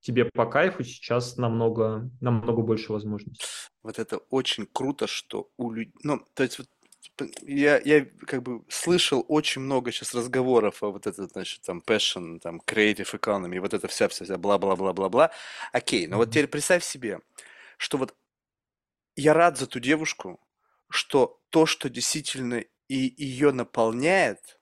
[0.00, 3.44] тебе по кайфу сейчас намного, намного больше возможностей.
[3.82, 5.94] Вот это очень круто, что у людей...
[6.02, 6.68] Ну, то есть вот
[7.42, 12.38] я, я как бы слышал очень много сейчас разговоров о вот это, значит, там, passion,
[12.38, 15.30] там, creative economy, вот это вся-вся-вся, бла-бла-бла-бла-бла.
[15.72, 17.20] Окей, но вот теперь представь себе,
[17.76, 18.14] что вот
[19.16, 20.40] я рад за ту девушку,
[20.90, 24.58] что то, что действительно и ее наполняет,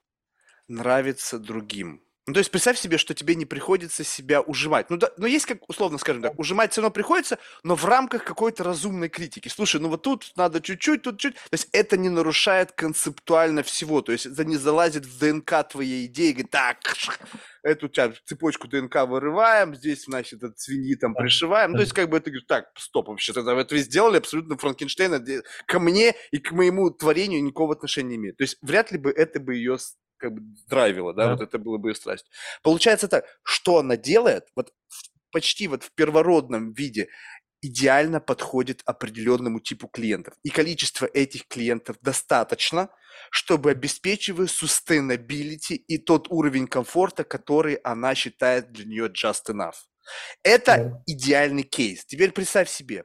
[0.69, 2.03] нравится другим.
[2.29, 4.91] Ну, то есть представь себе, что тебе не приходится себя ужимать.
[4.91, 8.23] Ну, да, но есть, как условно скажем так, ужимать все равно приходится, но в рамках
[8.23, 9.49] какой-то разумной критики.
[9.49, 11.35] Слушай, ну вот тут надо чуть-чуть, тут чуть.
[11.35, 14.03] То есть это не нарушает концептуально всего.
[14.03, 16.79] То есть это не залазит в ДНК твоей идеи, говорит, так,
[17.65, 21.73] эту тебя цепочку ДНК вырываем, здесь, значит, от свиньи там пришиваем.
[21.73, 24.57] Ну, то есть как бы это говорит, так, стоп, вообще, тогда это вы сделали абсолютно
[24.57, 25.25] Франкенштейна
[25.67, 28.37] ко мне и к моему творению никакого отношения не имеет.
[28.37, 29.79] То есть вряд ли бы это бы ее
[30.23, 32.27] как бы драйвила, да, да, вот это было бы ее страсть.
[32.63, 34.73] Получается так, что она делает, вот
[35.33, 37.09] почти вот в первородном виде,
[37.61, 40.35] идеально подходит определенному типу клиентов.
[40.43, 42.89] И количество этих клиентов достаточно,
[43.31, 49.77] чтобы обеспечивать sustainability и тот уровень комфорта, который она считает для нее just enough.
[50.43, 51.03] Это да.
[51.07, 52.05] идеальный кейс.
[52.05, 53.05] Теперь представь себе,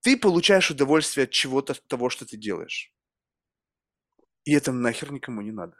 [0.00, 2.92] ты получаешь удовольствие от чего-то того, что ты делаешь.
[4.44, 5.76] И это нахер никому не надо.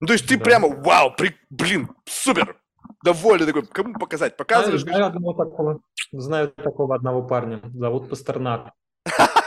[0.00, 0.44] Ну, то есть ты да.
[0.44, 2.60] прямо, вау, при, блин, супер,
[3.04, 4.82] довольный такой, кому показать, показываешь?
[4.82, 5.80] Знаю, знаю, одного такого,
[6.12, 8.72] знаю такого одного парня, зовут Пастернак.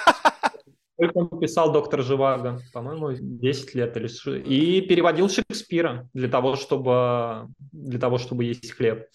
[0.99, 6.57] сколько он писал «Доктор Живаго», по-моему, 10 лет или что, и переводил Шекспира для того,
[6.57, 9.07] чтобы, для того, чтобы есть хлеб.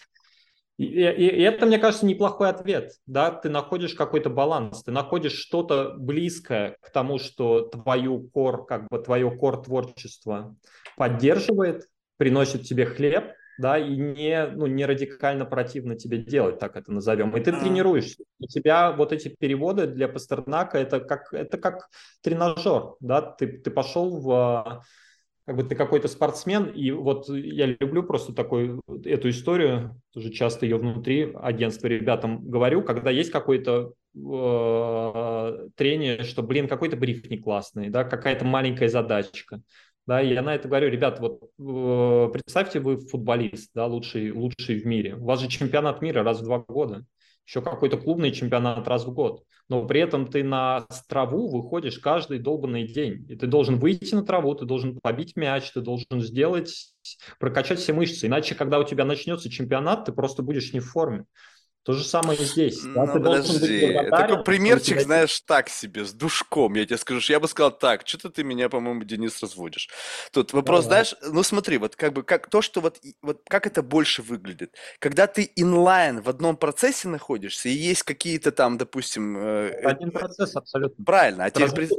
[0.79, 2.93] И, и, и это, мне кажется, неплохой ответ.
[3.07, 3.31] Да?
[3.31, 8.99] Ты находишь какой-то баланс, ты находишь что-то близкое к тому, что твою кор, как бы
[8.99, 10.57] твое кор творчество
[10.97, 16.93] поддерживает, приносит тебе хлеб, да, и не, ну, не радикально противно тебе делать, так это
[16.93, 17.37] назовем.
[17.37, 17.61] И ты а.
[17.61, 18.25] тренируешься.
[18.41, 21.89] У тебя вот эти переводы для Пастернака, это как, это как
[22.23, 24.85] тренажер, да, ты, ты пошел в
[25.47, 30.65] как бы ты какой-то спортсмен, и вот я люблю просто такую эту историю, тоже часто
[30.65, 37.37] ее внутри агентства ребятам говорю, когда есть какой-то э, тренер, что, блин, какой-то бриф не
[37.37, 39.61] классный, да, какая-то маленькая задачка,
[40.07, 44.87] да, я на это говорю, ребят, вот э, представьте, вы футболист, да, лучший, лучший в
[44.87, 47.05] мире, у вас же чемпионат мира раз в два года,
[47.47, 52.39] еще какой-то клубный чемпионат раз в год, но при этом ты на траву выходишь каждый
[52.39, 56.95] долбанный день, и ты должен выйти на траву, ты должен побить мяч, ты должен сделать,
[57.39, 61.25] прокачать все мышцы, иначе, когда у тебя начнется чемпионат, ты просто будешь не в форме.
[61.85, 62.81] То же самое и здесь.
[62.83, 63.05] Да?
[63.05, 63.93] Ну, ты подожди.
[64.11, 66.75] Такой примерчик, знаешь, так себе, с душком.
[66.75, 69.91] Я тебе скажу, я бы сказал так, что-то ты меня, по-моему, Денис, разводишь.
[70.33, 71.05] Тут вопрос, Давай.
[71.05, 74.75] знаешь, ну смотри, вот как бы как то, что вот, вот как это больше выглядит.
[74.99, 79.37] Когда ты инлайн в одном процессе находишься, и есть какие-то там, допустим...
[79.37, 81.05] Э, Один процесс, абсолютно.
[81.05, 81.45] Правильно.
[81.45, 81.91] А теперь...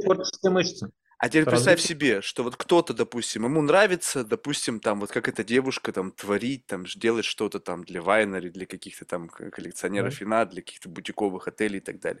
[0.50, 0.90] мышцы.
[1.18, 5.44] А теперь представь себе, что вот кто-то, допустим, ему нравится, допустим, там вот как эта
[5.44, 10.60] девушка там творить, там делать что-то там для вайнери, для каких-то там коллекционеров вина, для
[10.60, 12.20] каких-то бутиковых отелей и так далее.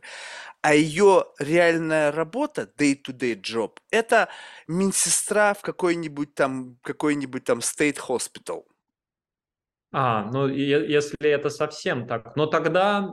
[0.62, 4.30] А ее реальная работа, day-to-day job, это
[4.68, 8.64] медсестра в какой-нибудь там, какой-нибудь там state hospital.
[9.92, 13.08] А, ну если это совсем так, но тогда,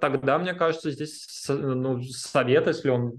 [0.00, 3.18] тогда мне кажется, здесь ну, совет, если он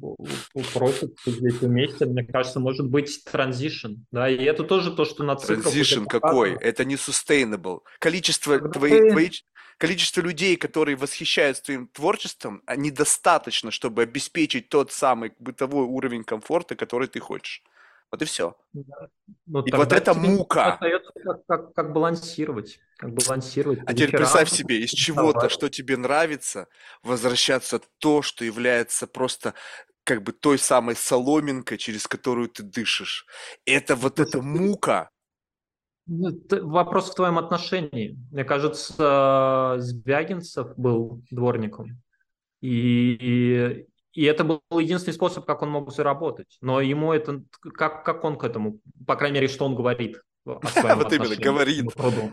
[0.74, 5.36] просит здесь вместе, мне кажется, может быть transition, да, и это тоже то, что на
[5.36, 5.76] циклах...
[5.76, 6.54] Transition какой?
[6.54, 7.82] Это не sustainable.
[8.00, 9.12] Количество твоих, ты...
[9.12, 9.30] твои,
[9.78, 16.76] количество людей, которые восхищаются твоим творчеством, а недостаточно, чтобы обеспечить тот самый бытовой уровень комфорта,
[16.76, 17.64] который ты хочешь.
[18.12, 18.56] Вот и все.
[18.74, 19.10] Да.
[19.46, 20.78] Ну, и вот это мука.
[20.80, 22.80] Как, как, как балансировать.
[22.98, 23.80] Как балансировать.
[23.86, 26.68] А теперь представь себе, из чего-то, что тебе нравится,
[27.04, 29.54] возвращаться то, что является просто
[30.06, 33.26] как бы той самой соломинкой, через которую ты дышишь.
[33.66, 35.10] Это вот эта мука.
[36.08, 38.16] Ну, вопрос в твоем отношении.
[38.32, 42.02] Мне кажется, Звягинцев был дворником.
[42.62, 43.88] И, и
[44.24, 46.58] это был единственный способ, как он мог заработать.
[46.62, 47.44] Но ему это,
[47.74, 50.22] как, как он к этому, по крайней мере, что он говорит.
[50.46, 51.86] Вот именно, говорит.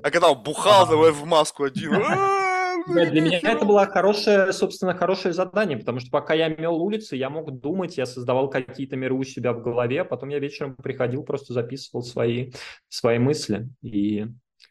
[0.02, 1.92] А когда он бухал, давай в маску один.
[2.86, 7.30] Для меня это было хорошее, собственно, хорошее задание, потому что пока я мел улицы, я
[7.30, 11.22] мог думать, я создавал какие-то миры у себя в голове, а потом я вечером приходил,
[11.22, 12.50] просто записывал свои,
[12.88, 14.26] свои мысли и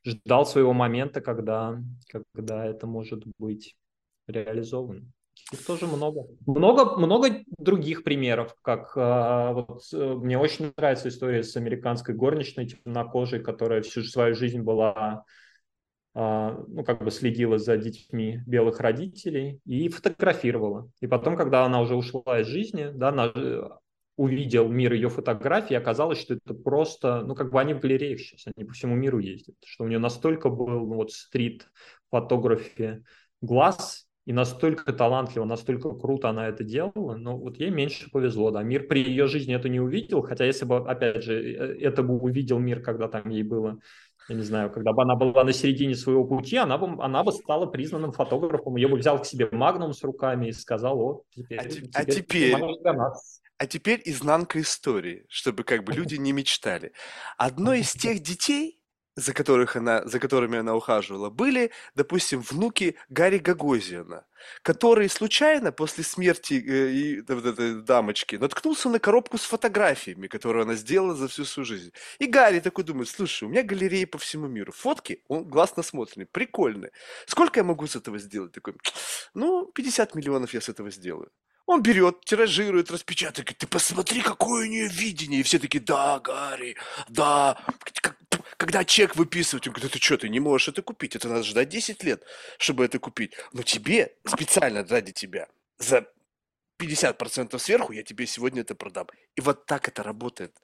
[0.05, 1.79] ждал своего момента, когда,
[2.33, 3.75] когда это может быть
[4.27, 5.05] реализовано.
[5.51, 6.27] Их тоже много.
[6.45, 12.67] Много, много других примеров, как а, вот, э, мне очень нравится история с американской горничной
[12.67, 15.25] темнокожей, которая всю свою жизнь была,
[16.13, 20.89] а, ну, как бы следила за детьми белых родителей и фотографировала.
[21.01, 23.33] И потом, когда она уже ушла из жизни, да, она
[24.15, 28.53] увидел мир ее фотографий, оказалось, что это просто, ну, как бы они в галереях сейчас,
[28.55, 33.03] они по всему миру ездят, что у нее настолько был ну, вот стрит-фотографии
[33.41, 38.61] глаз, и настолько талантливо, настолько круто она это делала, но вот ей меньше повезло, да.
[38.61, 42.19] Мир при ее жизни это не увидел, хотя если бы, опять же, э, это бы
[42.19, 43.80] увидел мир, когда там ей было,
[44.30, 47.31] я не знаю, когда бы она была на середине своего пути, она бы, она бы
[47.31, 51.60] стала признанным фотографом, ее бы взял к себе Магнум с руками и сказал, о, теперь,
[51.60, 52.56] а, теперь, а теперь,
[53.57, 56.93] а теперь изнанка истории, чтобы как бы люди не мечтали.
[57.38, 58.80] Одно из тех детей,
[59.15, 64.25] за, которых она, за которыми она ухаживала, были, допустим, внуки Гарри Гагозиана,
[64.61, 70.63] который случайно после смерти э, и, вот этой дамочки наткнулся на коробку с фотографиями, которую
[70.63, 71.91] она сделала за всю свою жизнь.
[72.19, 76.25] И Гарри такой думает, слушай, у меня галереи по всему миру, фотки, он глаз насмотренный,
[76.25, 76.91] прикольные.
[77.25, 78.53] Сколько я могу с этого сделать?
[78.53, 78.75] Такой,
[79.33, 81.31] ну, 50 миллионов я с этого сделаю.
[81.65, 85.39] Он берет, тиражирует, распечатает, говорит, ты посмотри, какое у нее видение.
[85.39, 86.75] И все такие, да, Гарри,
[87.07, 87.63] да.
[88.61, 91.67] Когда чек выписывать, он говорит, ты что, ты не можешь это купить, это надо ждать
[91.67, 92.23] 10 лет,
[92.59, 93.33] чтобы это купить.
[93.53, 95.47] Но тебе, специально ради тебя,
[95.79, 96.05] за
[96.79, 99.07] 50% сверху, я тебе сегодня это продам.
[99.35, 100.55] И вот так это работает.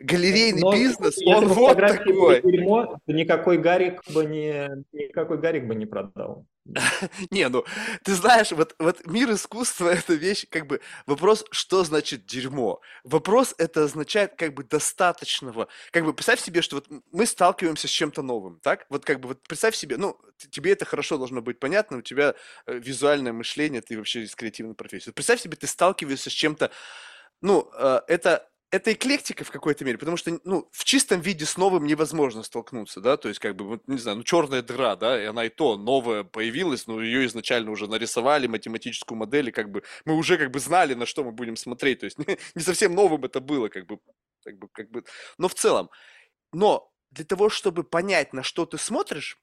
[0.00, 2.42] Галерейный Но бизнес, он вот такой.
[2.42, 6.44] Дерьмо, никакой Гарик бы не, никакой Гарик бы не продал.
[7.30, 7.64] Не, ну,
[8.04, 12.80] ты знаешь, вот, вот мир искусства– это вещь, как бы, вопрос, что значит дерьмо?
[13.04, 15.68] Вопрос это означает, как бы, достаточного.
[15.92, 18.86] Как бы, представь себе, что вот мы сталкиваемся с чем-то новым, так?
[18.88, 20.18] Вот, как бы, вот представь себе, ну,
[20.50, 22.34] тебе это хорошо должно быть понятно, у тебя
[22.66, 25.10] э, визуальное мышление, ты вообще из креативной профессии.
[25.10, 26.70] Представь себе, ты сталкиваешься с чем-то,
[27.42, 31.56] ну, э, это это эклектика в какой-то мере, потому что, ну, в чистом виде с
[31.56, 35.26] новым невозможно столкнуться, да, то есть, как бы, не знаю, ну, черная дыра, да, и
[35.26, 39.82] она и то новая появилась, но ее изначально уже нарисовали, математическую модель, и как бы
[40.04, 42.94] мы уже как бы знали, на что мы будем смотреть, то есть не, не совсем
[42.94, 43.98] новым это было, как бы,
[44.44, 45.04] как бы, как бы,
[45.38, 45.90] но в целом.
[46.52, 49.38] Но для того, чтобы понять, на что ты смотришь,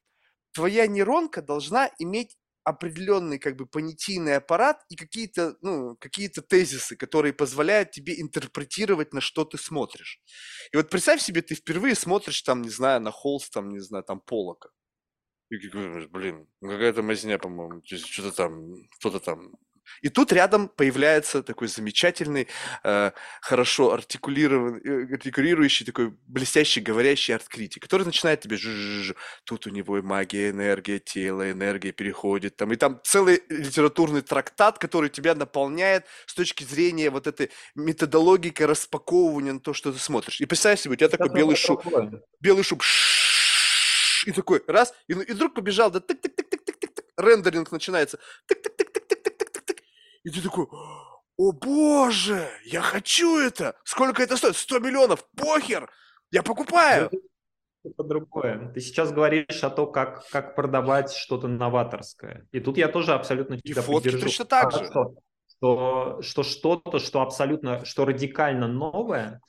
[0.52, 7.34] твоя нейронка должна иметь определенный как бы понятийный аппарат и какие-то, ну, какие-то тезисы, которые
[7.34, 10.22] позволяют тебе интерпретировать, на что ты смотришь.
[10.72, 14.04] И вот представь себе, ты впервые смотришь там, не знаю, на холст, там, не знаю,
[14.04, 14.70] там, Полока.
[15.50, 19.54] И говоришь, блин, ну какая-то мазня, по-моему, что-то там, кто-то там
[20.02, 22.48] и тут рядом появляется такой замечательный,
[22.84, 23.12] э,
[23.42, 29.98] хорошо артикулированный, э, артикулирующий, такой блестящий, говорящий арт-критик, который начинает тебе ж тут у него
[29.98, 36.06] и магия, энергия, тело, энергия переходит, там, и там целый литературный трактат, который тебя наполняет
[36.26, 40.42] с точки зрения вот этой методологии распаковывания на то, что ты смотришь.
[40.42, 41.86] И представь себе, у тебя такой белый шуб,
[42.40, 42.82] белый шуб,
[44.26, 48.83] и такой раз, и, и вдруг побежал, да тык-тык-тык-тык-тык, рендеринг начинается, тык-тык-тык,
[50.24, 50.68] и ты такой,
[51.38, 53.76] о боже, я хочу это!
[53.84, 54.56] Сколько это стоит?
[54.56, 55.90] 100 миллионов, похер!
[56.32, 57.10] Я покупаю!
[57.84, 58.72] Это другое.
[58.74, 62.48] Ты сейчас говоришь о том, как, как продавать что-то новаторское.
[62.52, 64.26] И тут я тоже абсолютно тебя И фотки поддержу.
[64.26, 64.86] точно так же.
[65.58, 69.42] Что, что что-то, что абсолютно, что радикально новое,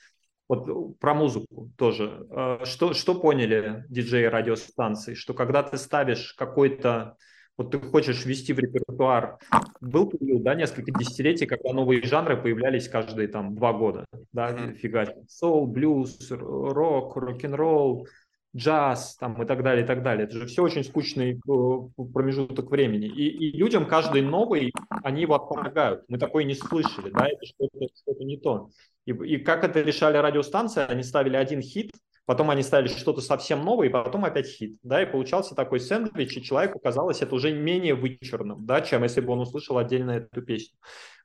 [0.49, 2.27] вот про музыку тоже.
[2.31, 5.15] Э, что, что поняли диджеи радиостанций?
[5.15, 7.17] Что когда ты ставишь какой-то
[7.57, 9.39] вот ты хочешь ввести в репертуар,
[9.81, 14.75] был период, да, несколько десятилетий, когда новые жанры появлялись каждые там два года, да, mm-hmm.
[14.75, 18.09] фига, соул, блюз, рок, рок-н-ролл,
[18.57, 20.27] джаз, там и так далее, и так далее.
[20.27, 23.07] Это же все очень скучный э, промежуток времени.
[23.07, 24.73] И, и людям каждый новый,
[25.03, 26.05] они его отторгают.
[26.09, 28.71] Мы такое не слышали, да, это что-то, что-то не то.
[29.07, 31.93] И, и как это решали радиостанции, они ставили один хит,
[32.27, 36.37] потом они ставили что-то совсем новое, и потом опять хит, да, и получался такой сэндвич,
[36.37, 40.43] и человеку казалось это уже менее вычурным, да, чем если бы он услышал отдельно эту
[40.43, 40.77] песню.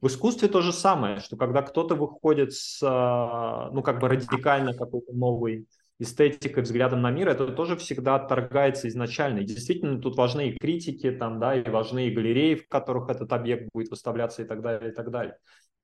[0.01, 4.73] В искусстве то же самое, что когда кто-то выходит с, а, ну, как бы радикально
[4.73, 5.67] какой-то новый
[5.99, 9.39] эстетикой, взглядом на мир, это тоже всегда отторгается изначально.
[9.39, 13.33] И действительно, тут важны и критики, там, да, и важны и галереи, в которых этот
[13.33, 15.37] объект будет выставляться и так далее, и так далее.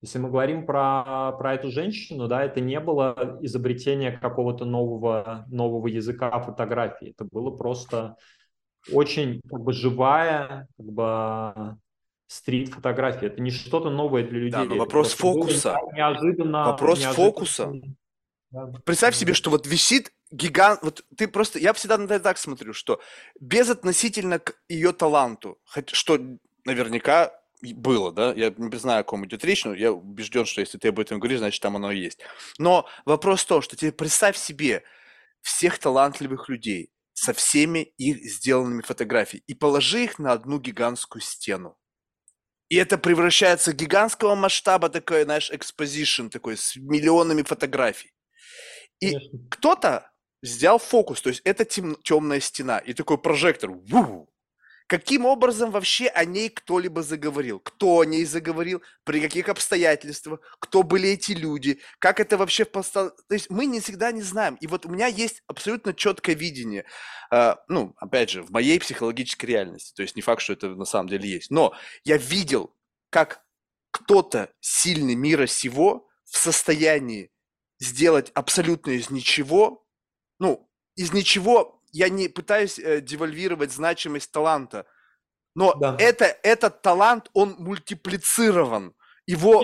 [0.05, 5.87] Если мы говорим про, про эту женщину, да, это не было изобретение какого-то нового, нового
[5.87, 7.09] языка фотографии.
[7.09, 8.15] Это было просто
[8.93, 11.77] очень как бы живая, как бы
[12.27, 13.25] стрит-фотография.
[13.25, 14.51] Это не что-то новое для людей.
[14.51, 15.75] Да, но вопрос это фокуса.
[15.93, 16.65] Неожиданно.
[16.65, 17.25] Вопрос неожиданно...
[17.25, 17.71] фокуса.
[18.51, 18.71] Да.
[18.85, 22.73] Представь себе, что вот висит гигант, вот ты просто, я всегда на это так смотрю,
[22.73, 22.99] что
[23.39, 25.57] безотносительно к ее таланту,
[25.93, 26.19] что
[26.63, 30.77] наверняка было, да, я не знаю, о ком идет речь, но я убежден, что если
[30.77, 32.19] ты об этом говоришь, значит, там оно и есть.
[32.57, 34.83] Но вопрос в том, что тебе представь себе
[35.41, 41.77] всех талантливых людей со всеми их сделанными фотографиями и положи их на одну гигантскую стену.
[42.67, 48.11] И это превращается в гигантского масштаба такой, знаешь, exposition такой с миллионами фотографий.
[48.99, 49.15] И
[49.49, 50.11] кто-то
[50.41, 54.29] сделал фокус, то есть это тем, темная стена и такой прожектор, ву,
[54.87, 57.59] Каким образом вообще о ней кто-либо заговорил?
[57.59, 58.83] Кто о ней заговорил?
[59.03, 60.39] При каких обстоятельствах?
[60.59, 61.79] Кто были эти люди?
[61.97, 63.09] Как это вообще постало?
[63.27, 64.55] То есть мы не всегда не знаем.
[64.61, 66.85] И вот у меня есть абсолютно четкое видение.
[67.31, 69.91] Э, ну, опять же, в моей психологической реальности.
[69.95, 71.49] То есть не факт, что это на самом деле есть.
[71.49, 72.75] Но я видел,
[73.09, 73.43] как
[73.89, 77.31] кто-то сильный мира сего в состоянии
[77.79, 79.87] сделать абсолютно из ничего,
[80.37, 84.85] ну, из ничего я не пытаюсь э, девальвировать значимость таланта,
[85.55, 85.95] но да.
[85.97, 88.93] это, этот талант, он мультиплицирован.
[89.25, 89.63] Его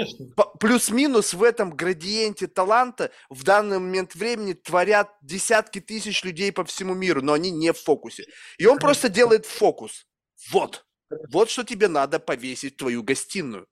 [0.59, 6.95] плюс-минус в этом градиенте таланта в данный момент времени творят десятки тысяч людей по всему
[6.95, 8.23] миру, но они не в фокусе.
[8.57, 8.87] И он Конечно.
[8.87, 10.07] просто делает фокус.
[10.51, 10.85] Вот.
[11.29, 13.67] Вот что тебе надо повесить в твою гостиную.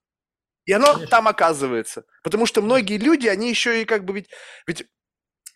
[0.66, 1.08] И оно Конечно.
[1.08, 2.04] там оказывается.
[2.22, 4.28] Потому что многие люди, они еще и как бы ведь...
[4.66, 4.86] Ведь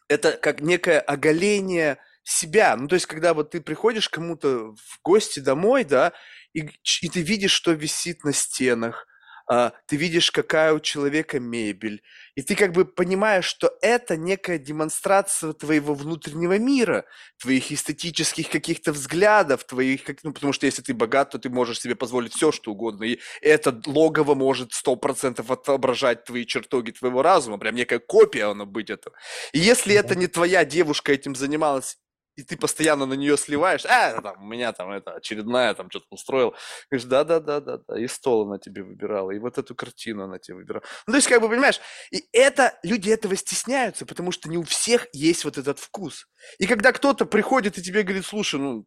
[0.09, 2.77] это как некое оголение себя.
[2.77, 6.13] Ну, то есть, когда вот ты приходишь кому-то в гости домой, да,
[6.53, 6.69] и,
[7.03, 9.07] и ты видишь, что висит на стенах,
[9.47, 12.03] а, ты видишь, какая у человека мебель,
[12.35, 17.05] и ты как бы понимаешь, что это некая демонстрация твоего внутреннего мира,
[17.39, 21.95] твоих эстетических каких-то взглядов, твоих, ну, потому что если ты богат, то ты можешь себе
[21.95, 27.59] позволить все, что угодно, и это логово может сто процентов отображать твои чертоги твоего разума,
[27.59, 29.15] прям некая копия оно быть этого.
[29.53, 31.99] И если это не твоя девушка этим занималась,
[32.37, 36.07] и ты постоянно на нее сливаешь, а, там, у меня там это очередная, там, что-то
[36.11, 36.55] устроил.
[36.91, 40.85] Говоришь, да-да-да-да-да, и стол она тебе выбирала, и вот эту картину она тебе выбирала.
[41.07, 41.81] Ну, то есть, как бы, понимаешь,
[42.11, 46.27] и это, люди этого стесняются, потому что не у всех есть вот этот вкус.
[46.59, 48.87] И когда кто-то приходит и тебе говорит, слушай, ну,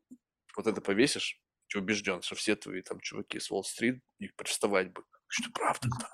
[0.55, 5.03] вот это повесишь, ты убежден, что все твои там чуваки с Уолл-стрит, их приставать бы.
[5.27, 6.09] Что правда, да.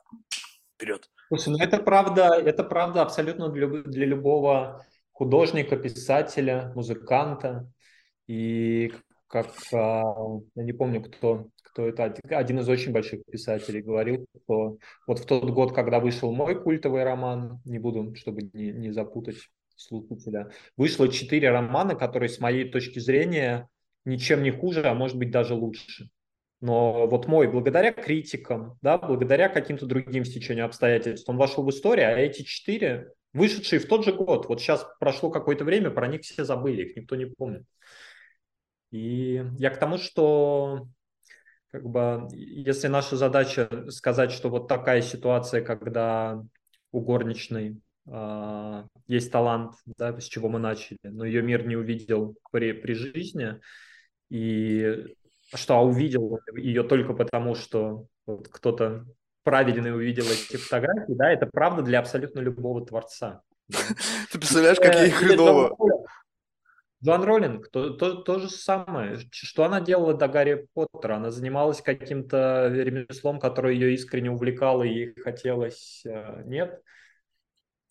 [0.75, 1.09] Вперед.
[1.29, 4.85] Слушай, ну это правда, это правда абсолютно для, для любого
[5.23, 7.71] художника, писателя, музыканта.
[8.27, 8.91] И
[9.27, 10.03] как, а,
[10.55, 14.77] я не помню, кто, кто это, один из очень больших писателей говорил, что
[15.07, 19.37] вот в тот год, когда вышел мой культовый роман, не буду, чтобы не, не запутать
[19.77, 23.69] слушателя, вышло четыре романа, которые с моей точки зрения
[24.03, 26.09] ничем не хуже, а может быть даже лучше.
[26.59, 32.07] Но вот мой, благодаря критикам, да, благодаря каким-то другим стечению обстоятельств, он вошел в историю,
[32.07, 34.47] а эти четыре вышедшие в тот же год.
[34.47, 37.65] Вот сейчас прошло какое-то время, про них все забыли, их никто не помнит.
[38.91, 40.87] И я к тому, что
[41.71, 46.43] как бы, если наша задача сказать, что вот такая ситуация, когда
[46.91, 52.35] у горничной э, есть талант, да, с чего мы начали, но ее мир не увидел
[52.51, 53.59] при, при жизни,
[54.29, 55.15] и
[55.55, 59.05] что а увидел ее только потому, что вот кто-то
[59.43, 63.41] правильный увидел эти фотографии, да, это правда для абсолютно любого творца.
[64.31, 65.75] Ты представляешь, какие хреново.
[67.03, 69.19] Джоан Роллинг, то, то, то же самое.
[69.31, 71.17] Что она делала до Гарри Поттера?
[71.17, 76.03] Она занималась каким-то ремеслом, которое ее искренне увлекало и ей хотелось.
[76.05, 76.81] Э, нет.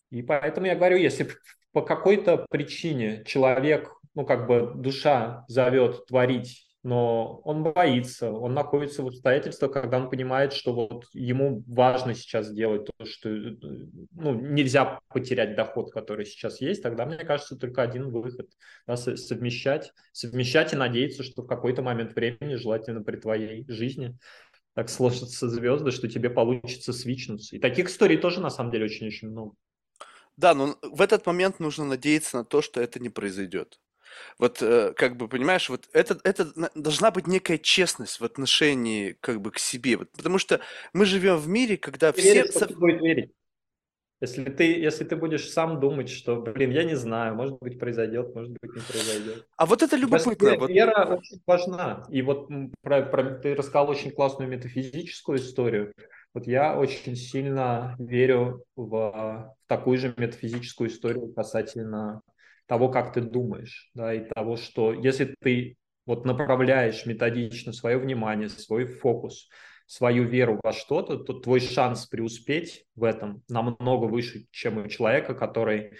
[0.09, 1.29] И поэтому я говорю, если
[1.73, 9.03] по какой-то причине человек, ну как бы душа зовет творить но он боится, он находится
[9.03, 14.99] в обстоятельствах, когда он понимает, что вот ему важно сейчас делать то, что ну, нельзя
[15.07, 18.49] потерять доход, который сейчас есть, тогда, мне кажется, только один выход
[18.85, 24.17] да, совмещать, совмещать и надеяться, что в какой-то момент времени, желательно при твоей жизни,
[24.73, 27.55] так сложатся звезды, что тебе получится свичнуться.
[27.55, 29.55] И таких историй тоже, на самом деле, очень-очень много.
[30.35, 33.79] Да, но в этот момент нужно надеяться на то, что это не произойдет.
[34.37, 39.41] Вот, э, как бы, понимаешь, вот это, это должна быть некая честность в отношении, как
[39.41, 39.97] бы, к себе.
[39.97, 40.59] Вот, потому что
[40.93, 42.33] мы живем в мире, когда ты все...
[42.33, 43.31] Веришь, ты будет верить.
[44.23, 48.33] Если ты, если ты будешь сам думать, что, блин, я не знаю, может быть, произойдет,
[48.33, 49.45] может быть, не произойдет.
[49.57, 50.45] А вот это любопытно.
[50.45, 50.69] Вера, вот...
[50.69, 52.05] вера очень важна.
[52.07, 52.47] И вот
[52.81, 55.93] про, про, ты рассказал очень классную метафизическую историю.
[56.33, 62.21] Вот я очень сильно верю в, в такую же метафизическую историю касательно
[62.67, 68.49] того, как ты думаешь, да, и того, что если ты вот направляешь методично свое внимание,
[68.49, 69.49] свой фокус,
[69.85, 75.35] свою веру во что-то, то твой шанс преуспеть в этом намного выше, чем у человека,
[75.35, 75.93] который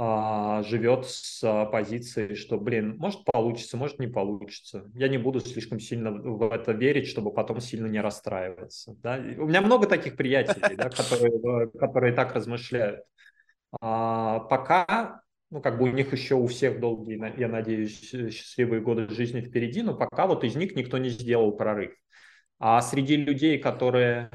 [0.00, 4.88] а, живет с а, позиции, что, блин, может получится, может не получится.
[4.94, 8.94] Я не буду слишком сильно в это верить, чтобы потом сильно не расстраиваться.
[9.02, 9.16] Да?
[9.16, 10.76] У меня много таких приятелей,
[11.78, 13.00] которые так размышляют.
[13.80, 18.82] А, пока ну, как бы у них еще у всех долгие, я надеюсь, э, счастливые
[18.82, 21.92] годы жизни впереди, но пока вот из них никто не сделал прорыв.
[22.58, 24.30] А среди людей, которые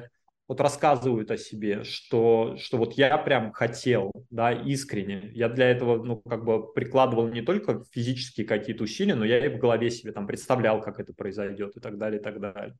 [0.48, 6.04] вот рассказывают о себе, что, что вот я прям хотел, да, искренне, я для этого,
[6.04, 10.12] ну, как бы прикладывал не только физические какие-то усилия, но я и в голове себе
[10.12, 12.76] там представлял, как это произойдет и так далее, и так далее.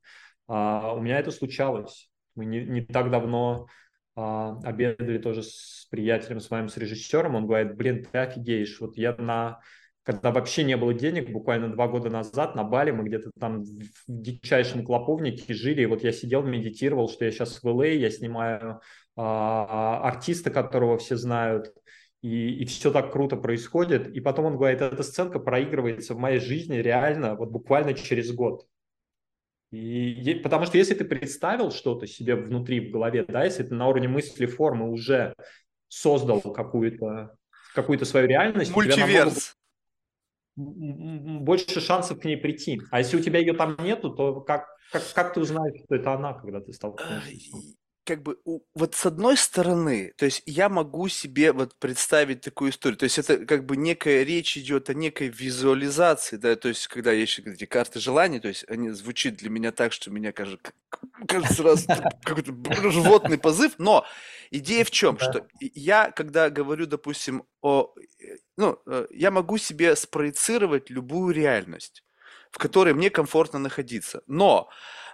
[0.48, 2.10] А у меня это случалось.
[2.36, 3.68] Мы не, не так давно
[4.16, 8.98] а, обедали тоже с приятелем с моим, с режиссером, он говорит, блин, ты офигеешь, вот
[8.98, 9.60] я на
[10.04, 13.70] когда вообще не было денег, буквально два года назад на Бали мы где-то там в
[14.08, 18.82] дичайшем клоповнике жили, и вот я сидел, медитировал, что я сейчас в ЛА, я снимаю
[19.16, 21.74] а, артиста, которого все знают,
[22.22, 26.40] и, и все так круто происходит, и потом он говорит, эта сценка проигрывается в моей
[26.40, 28.68] жизни реально вот буквально через год.
[29.74, 33.88] И, потому что если ты представил что-то себе внутри, в голове, да, если ты на
[33.88, 35.34] уровне мысли, формы уже
[35.88, 37.36] создал какую-то
[37.74, 39.56] какую-то свою реальность, Мультиверс.
[40.56, 42.80] больше шансов к ней прийти.
[42.92, 46.14] А если у тебя ее там нету, то как, как, как ты узнаешь, что это
[46.14, 47.58] она, когда ты столкнешься?
[48.06, 48.38] Как бы
[48.74, 53.18] вот с одной стороны, то есть я могу себе вот представить такую историю, то есть
[53.18, 57.66] это как бы некая речь идет о некой визуализации, да, то есть когда есть эти
[57.66, 60.74] карты желаний, то есть они звучат для меня так, что меня кажется,
[61.28, 61.86] кажется, раз
[62.24, 62.54] какой-то
[62.92, 64.06] животный позыв, но
[64.52, 67.94] идея в чем, что я, когда говорю, допустим, о,
[68.58, 72.04] ну, э, я могу себе спроецировать любую реальность,
[72.52, 74.70] в которой мне комфортно находиться, но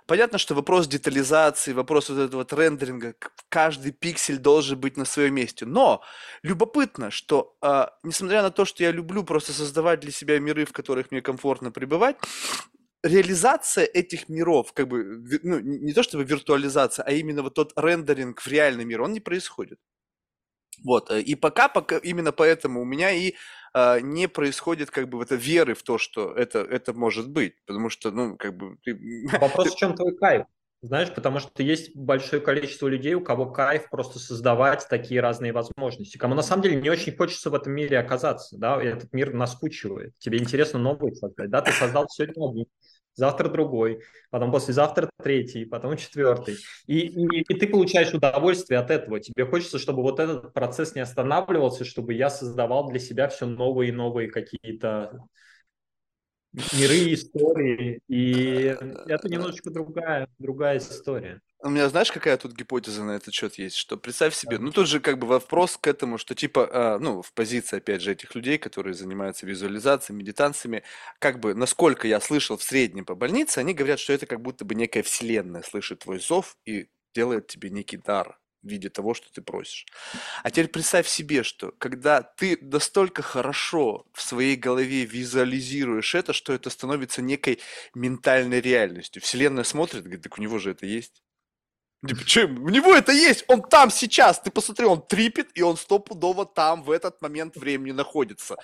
[0.10, 3.14] Понятно, что вопрос детализации, вопрос вот этого вот рендеринга,
[3.48, 5.68] каждый пиксель должен быть на своем месте.
[5.68, 6.02] Но
[6.42, 10.72] любопытно, что э, несмотря на то, что я люблю просто создавать для себя миры, в
[10.74, 12.16] которых мне комфортно пребывать,
[13.04, 15.04] реализация этих миров, как бы,
[15.44, 19.20] ну, не то чтобы виртуализация, а именно вот тот рендеринг в реальный мир, он не
[19.20, 19.78] происходит.
[20.84, 23.36] Вот, э, и пока, пока именно поэтому у меня и
[23.74, 28.12] не происходит как бы это веры в то, что это, это может быть, потому что,
[28.12, 28.78] ну, как бы...
[28.84, 28.98] Ты...
[29.40, 30.46] Вопрос, в чем твой кайф?
[30.82, 36.18] Знаешь, потому что есть большое количество людей, у кого кайф просто создавать такие разные возможности,
[36.18, 40.14] кому на самом деле не очень хочется в этом мире оказаться, да, этот мир наскучивает,
[40.20, 42.66] тебе интересно новый создать, да, ты создал сегодня один,
[43.16, 46.58] завтра другой, потом послезавтра третий, потом четвертый.
[46.88, 49.20] И, и, и ты получаешь удовольствие от этого.
[49.20, 53.90] Тебе хочется, чтобы вот этот процесс не останавливался, чтобы я создавал для себя все новые
[53.90, 55.28] и новые какие-то
[56.54, 58.02] миры, истории.
[58.08, 58.76] И
[59.08, 61.42] это немножечко другая, другая история.
[61.62, 63.76] У меня, знаешь, какая тут гипотеза на этот счет есть?
[63.76, 67.22] Что представь себе, ну тут же как бы вопрос к этому, что типа, а, ну,
[67.22, 70.84] в позиции, опять же, этих людей, которые занимаются визуализацией, медитациями,
[71.20, 74.64] как бы, насколько я слышал в среднем по больнице, они говорят, что это как будто
[74.64, 79.32] бы некая вселенная слышит твой зов и делает тебе некий дар в виде того, что
[79.32, 79.86] ты просишь.
[80.44, 86.54] А теперь представь себе, что когда ты настолько хорошо в своей голове визуализируешь это, что
[86.54, 87.60] это становится некой
[87.94, 89.22] ментальной реальностью.
[89.22, 91.22] Вселенная смотрит, говорит, так у него же это есть.
[92.08, 92.64] Типа, чем?
[92.64, 94.40] У него это есть, он там сейчас.
[94.40, 98.56] Ты посмотри, он трипит, и он стопудово там в этот момент времени находится.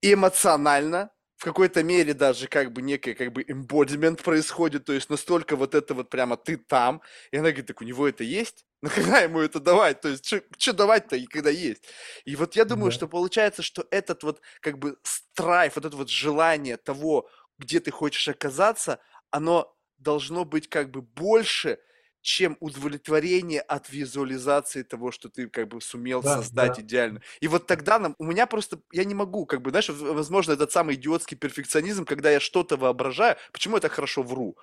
[0.00, 1.10] И эмоционально,
[1.42, 5.74] в какой-то мере даже как бы некий как бы embodiment происходит, то есть настолько вот
[5.74, 7.02] это вот прямо ты там,
[7.32, 8.64] и она говорит, так у него это есть?
[8.80, 10.00] Нахрена ему это давать?
[10.00, 10.24] То есть
[10.56, 11.82] что давать-то, и когда есть?
[12.24, 12.94] И вот я думаю, да.
[12.94, 17.28] что получается, что этот вот как бы страйф, вот это вот желание того,
[17.58, 19.00] где ты хочешь оказаться,
[19.32, 21.80] оно должно быть как бы больше,
[22.22, 26.82] чем удовлетворение от визуализации того, что ты как бы сумел да, создать да.
[26.82, 27.20] идеально.
[27.40, 30.72] И вот тогда нам, у меня просто, я не могу, как бы, знаешь, возможно, этот
[30.72, 34.56] самый идиотский перфекционизм, когда я что-то воображаю, почему я так хорошо вру?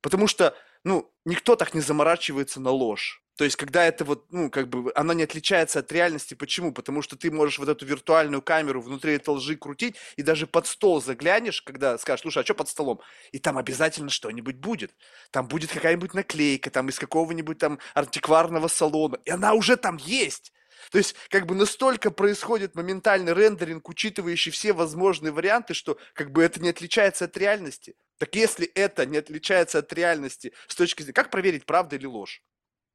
[0.00, 3.23] Потому что, ну, никто так не заморачивается на ложь.
[3.36, 6.34] То есть, когда это вот, ну, как бы, оно не отличается от реальности.
[6.34, 6.72] Почему?
[6.72, 10.66] Потому что ты можешь вот эту виртуальную камеру внутри этой лжи крутить, и даже под
[10.68, 13.00] стол заглянешь, когда скажешь, слушай, а что под столом?
[13.32, 14.94] И там обязательно что-нибудь будет.
[15.32, 19.18] Там будет какая-нибудь наклейка, там из какого-нибудь там антикварного салона.
[19.24, 20.52] И она уже там есть.
[20.92, 26.42] То есть, как бы настолько происходит моментальный рендеринг, учитывающий все возможные варианты, что как бы
[26.42, 27.96] это не отличается от реальности.
[28.18, 31.14] Так если это не отличается от реальности с точки зрения...
[31.14, 32.42] Как проверить, правда или ложь?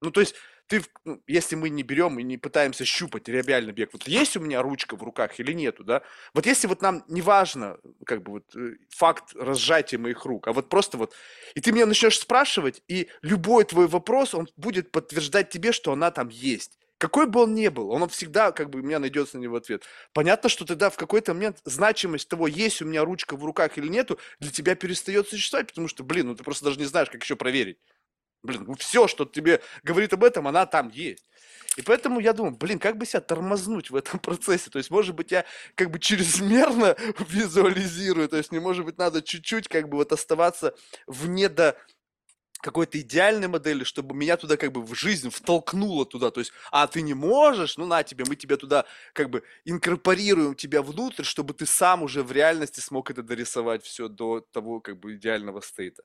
[0.01, 0.35] Ну, то есть,
[0.67, 4.39] ты, ну, если мы не берем и не пытаемся щупать реальный бег, вот есть у
[4.39, 6.03] меня ручка в руках или нету, да?
[6.33, 10.53] Вот если вот нам не важно, как бы вот э, факт разжатия моих рук, а
[10.53, 11.13] вот просто вот,
[11.55, 16.11] и ты меня начнешь спрашивать, и любой твой вопрос, он будет подтверждать тебе, что она
[16.11, 16.77] там есть.
[16.99, 19.85] Какой бы он ни был, он всегда, как бы, у меня найдется на него ответ.
[20.13, 23.87] Понятно, что тогда в какой-то момент значимость того, есть у меня ручка в руках или
[23.87, 27.23] нету, для тебя перестает существовать, потому что, блин, ну ты просто даже не знаешь, как
[27.23, 27.77] еще проверить.
[28.43, 31.25] Блин, ну все, что тебе говорит об этом, она там есть.
[31.77, 34.69] И поэтому я думаю, блин, как бы себя тормознуть в этом процессе?
[34.69, 35.45] То есть, может быть, я
[35.75, 36.95] как бы чрезмерно
[37.29, 40.73] визуализирую, то есть, не может быть, надо чуть-чуть как бы вот оставаться
[41.07, 41.77] вне до
[42.61, 46.29] какой-то идеальной модели, чтобы меня туда как бы в жизнь втолкнуло туда.
[46.31, 50.55] То есть, а ты не можешь, ну на тебе, мы тебя туда как бы инкорпорируем
[50.55, 54.99] тебя внутрь, чтобы ты сам уже в реальности смог это дорисовать все до того как
[54.99, 56.03] бы идеального стейта.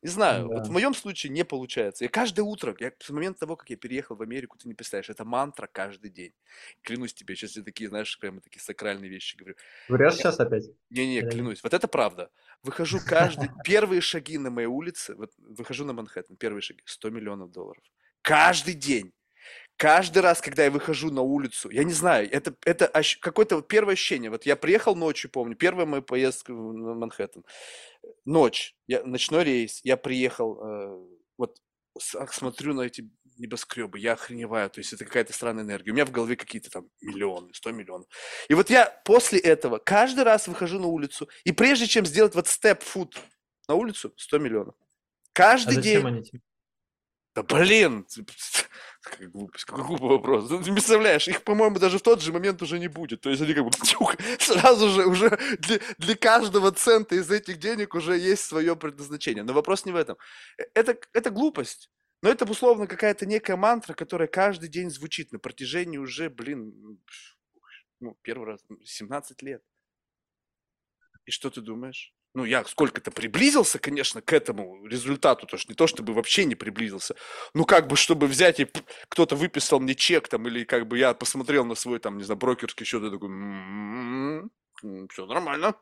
[0.00, 2.04] Не знаю, вот в моем случае не получается.
[2.04, 5.10] Я каждое утро, я с момента того, как я переехал в Америку, ты не представляешь,
[5.10, 6.32] это мантра каждый день.
[6.82, 9.56] Клянусь тебе, сейчас я такие, знаешь, прямо такие сакральные вещи говорю.
[9.88, 10.70] Врешь сейчас опять?
[10.90, 11.62] Не-не, клянусь.
[11.64, 12.30] Вот это правда.
[12.62, 13.50] Выхожу каждый...
[13.64, 17.82] Первые шаги на моей улице, вот выхожу на Манхэттен, первые шаги, 100 миллионов долларов.
[18.22, 19.12] Каждый день.
[19.78, 22.90] Каждый раз, когда я выхожу на улицу, я не знаю, это, это
[23.20, 24.28] какое-то первое ощущение.
[24.28, 27.44] Вот я приехал ночью, помню, первая моя поездка на Манхэттен.
[28.24, 31.06] Ночь, я, ночной рейс, я приехал, э,
[31.38, 31.60] вот
[32.00, 35.92] смотрю на эти небоскребы, я охреневаю, то есть это какая-то странная энергия.
[35.92, 38.08] У меня в голове какие-то там миллионы, сто миллионов.
[38.48, 42.48] И вот я после этого каждый раз выхожу на улицу, и прежде чем сделать вот
[42.48, 43.16] степ-фут
[43.68, 44.74] на улицу, 100 миллионов.
[45.32, 46.04] Каждый а день.
[46.04, 46.40] Они тебе?
[47.34, 48.04] Да блин,
[49.10, 50.50] какая глупость, какой глупый вопрос.
[50.50, 53.20] Ну, ты представляешь, их, по-моему, даже в тот же момент уже не будет.
[53.20, 57.58] То есть они как бы тюх, сразу же уже для, для каждого цента из этих
[57.58, 59.42] денег уже есть свое предназначение.
[59.44, 60.16] Но вопрос не в этом.
[60.58, 61.90] Э, это, это глупость.
[62.22, 67.00] Но это, условно, какая-то некая мантра, которая каждый день звучит на протяжении уже, блин,
[68.00, 69.62] ну, первый раз, 17 лет.
[71.26, 72.12] И что ты думаешь?
[72.38, 76.54] Ну, я сколько-то приблизился, конечно, к этому результату, то есть не то, чтобы вообще не
[76.54, 77.16] приблизился,
[77.52, 78.68] ну, как бы, чтобы взять и
[79.08, 82.38] кто-то выписал мне чек там, или как бы я посмотрел на свой, там, не знаю,
[82.38, 85.74] брокерский счет и такой, «М-м-м, все нормально,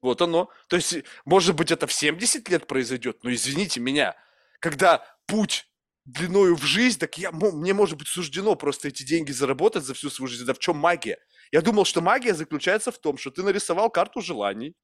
[0.00, 0.50] вот оно.
[0.68, 4.14] То есть, может быть, это в 70 лет произойдет, но извините меня,
[4.60, 5.66] когда путь
[6.04, 10.10] длиною в жизнь, так я, мне может быть суждено просто эти деньги заработать за всю
[10.10, 10.44] свою жизнь.
[10.44, 11.18] Да в чем магия?
[11.50, 14.76] Я думал, что магия заключается в том, что ты нарисовал карту желаний,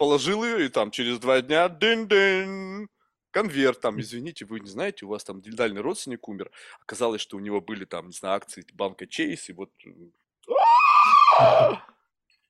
[0.00, 2.86] положил ее, и там через два дня дын-дын,
[3.30, 6.50] конверт, там, извините, вы не знаете, у вас там дальний родственник умер,
[6.80, 9.70] оказалось, что у него были там, не знаю, акции банка Чейз, и вот...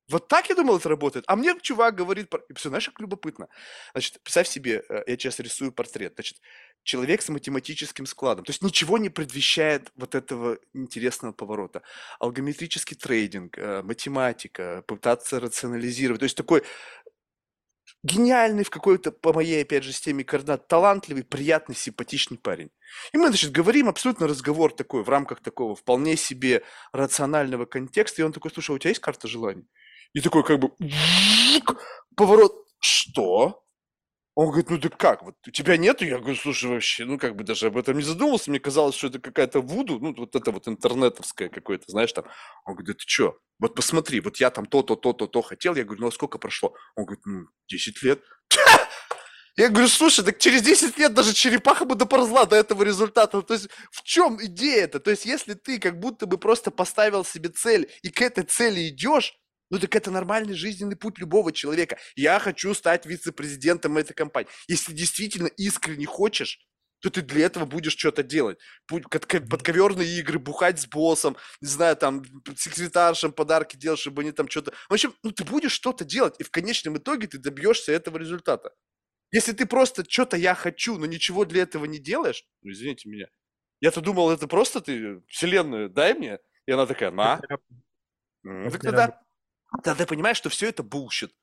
[0.08, 1.24] Вот так я думал, это работает.
[1.28, 3.46] А мне чувак говорит, и все, знаешь, как любопытно.
[3.92, 6.14] Значит, представь себе, э, я сейчас рисую портрет.
[6.14, 6.38] Значит,
[6.82, 8.44] человек с математическим складом.
[8.44, 11.82] То есть ничего не предвещает вот этого интересного поворота.
[12.18, 16.18] Алгометрический трейдинг, э, математика, пытаться рационализировать.
[16.18, 16.64] То есть такой
[18.02, 22.70] гениальный в какой-то, по моей, опять же, системе координат, талантливый, приятный, симпатичный парень.
[23.12, 26.62] И мы, значит, говорим абсолютно разговор такой, в рамках такого вполне себе
[26.92, 29.66] рационального контекста, и он такой, слушай, а у тебя есть карта желаний?
[30.12, 30.72] И такой как бы
[32.16, 33.62] поворот, что?
[34.36, 36.04] Он говорит, ну ты как, вот у тебя нету?
[36.04, 39.08] Я говорю, слушай, вообще, ну как бы даже об этом не задумывался, мне казалось, что
[39.08, 42.24] это какая-то вуду, ну вот это вот интернетовское какое-то, знаешь, там.
[42.64, 46.02] Он говорит, ты что, вот посмотри, вот я там то-то, то-то, то хотел, я говорю,
[46.02, 46.74] ну а сколько прошло?
[46.94, 48.22] Он говорит, ну 10 лет.
[49.56, 53.42] Я говорю, слушай, так через 10 лет даже черепаха бы доползла до этого результата.
[53.42, 55.00] То есть в чем идея это?
[55.00, 58.88] То есть если ты как будто бы просто поставил себе цель и к этой цели
[58.88, 59.34] идешь,
[59.70, 61.98] ну так это нормальный жизненный путь любого человека.
[62.16, 64.50] Я хочу стать вице-президентом этой компании.
[64.68, 66.66] Если действительно искренне хочешь,
[67.00, 68.58] то ты для этого будешь что-то делать.
[68.86, 72.22] Подковерные игры, бухать с боссом, не знаю, там,
[72.56, 74.72] секретаршам подарки делать, чтобы они там что-то...
[74.88, 78.74] В общем, ну ты будешь что-то делать, и в конечном итоге ты добьешься этого результата.
[79.32, 83.28] Если ты просто что-то я хочу, но ничего для этого не делаешь, ну извините меня.
[83.80, 87.40] Я-то думал, это просто ты вселенную дай мне, и она такая, на.
[88.42, 89.20] Ну, так тогда
[89.82, 91.34] тогда понимаешь, что все это bullshit.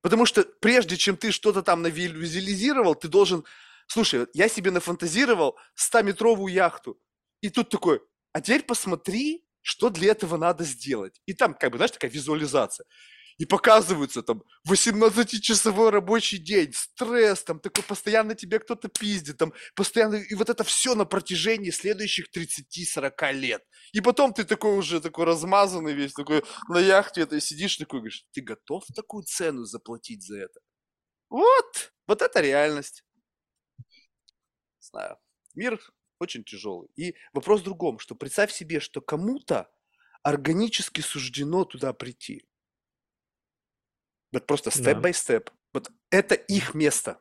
[0.00, 3.44] Потому что прежде чем ты что-то там навизуализировал, ты должен...
[3.86, 7.00] Слушай, я себе нафантазировал 100-метровую яхту.
[7.40, 8.00] И тут такой,
[8.32, 11.20] а теперь посмотри, что для этого надо сделать.
[11.26, 12.86] И там, как бы, знаешь, такая визуализация
[13.38, 20.16] и показываются там 18-часовой рабочий день, стресс, там такой постоянно тебе кто-то пиздит, там постоянно,
[20.16, 23.62] и вот это все на протяжении следующих 30-40 лет.
[23.92, 28.26] И потом ты такой уже такой размазанный весь, такой на яхте это сидишь такой, говоришь,
[28.32, 30.60] ты готов такую цену заплатить за это?
[31.28, 33.04] Вот, вот это реальность.
[34.80, 35.16] Знаю.
[35.54, 35.80] Мир
[36.18, 36.88] очень тяжелый.
[36.96, 39.70] И вопрос в другом, что представь себе, что кому-то
[40.22, 42.46] органически суждено туда прийти.
[44.32, 45.50] Вот просто степ-бай-степ.
[45.72, 47.20] Вот это их место.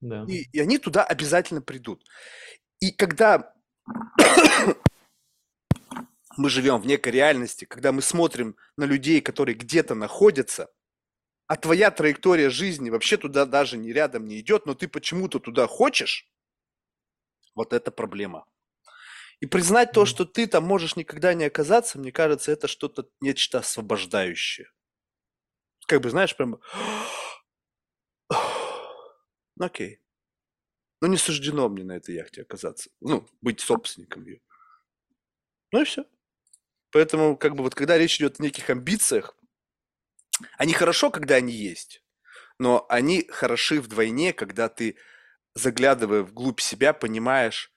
[0.00, 0.24] Да.
[0.28, 2.04] И, и они туда обязательно придут.
[2.80, 3.54] И когда
[6.36, 10.70] мы живем в некой реальности, когда мы смотрим на людей, которые где-то находятся,
[11.46, 15.66] а твоя траектория жизни вообще туда даже не рядом не идет, но ты почему-то туда
[15.66, 16.28] хочешь,
[17.54, 18.46] вот это проблема.
[19.40, 23.58] И признать то, что ты там можешь никогда не оказаться, мне кажется, это что-то, нечто
[23.58, 24.68] освобождающее
[25.86, 26.60] как бы, знаешь, прям...
[29.58, 30.00] Ну, окей.
[31.00, 32.90] Ну, не суждено мне на этой яхте оказаться.
[33.00, 34.40] Ну, быть собственником ее.
[35.72, 36.04] Ну и все.
[36.90, 39.36] Поэтому, как бы, вот когда речь идет о неких амбициях,
[40.58, 42.02] они хорошо, когда они есть,
[42.58, 44.96] но они хороши вдвойне, когда ты,
[45.54, 47.72] заглядывая вглубь себя, понимаешь,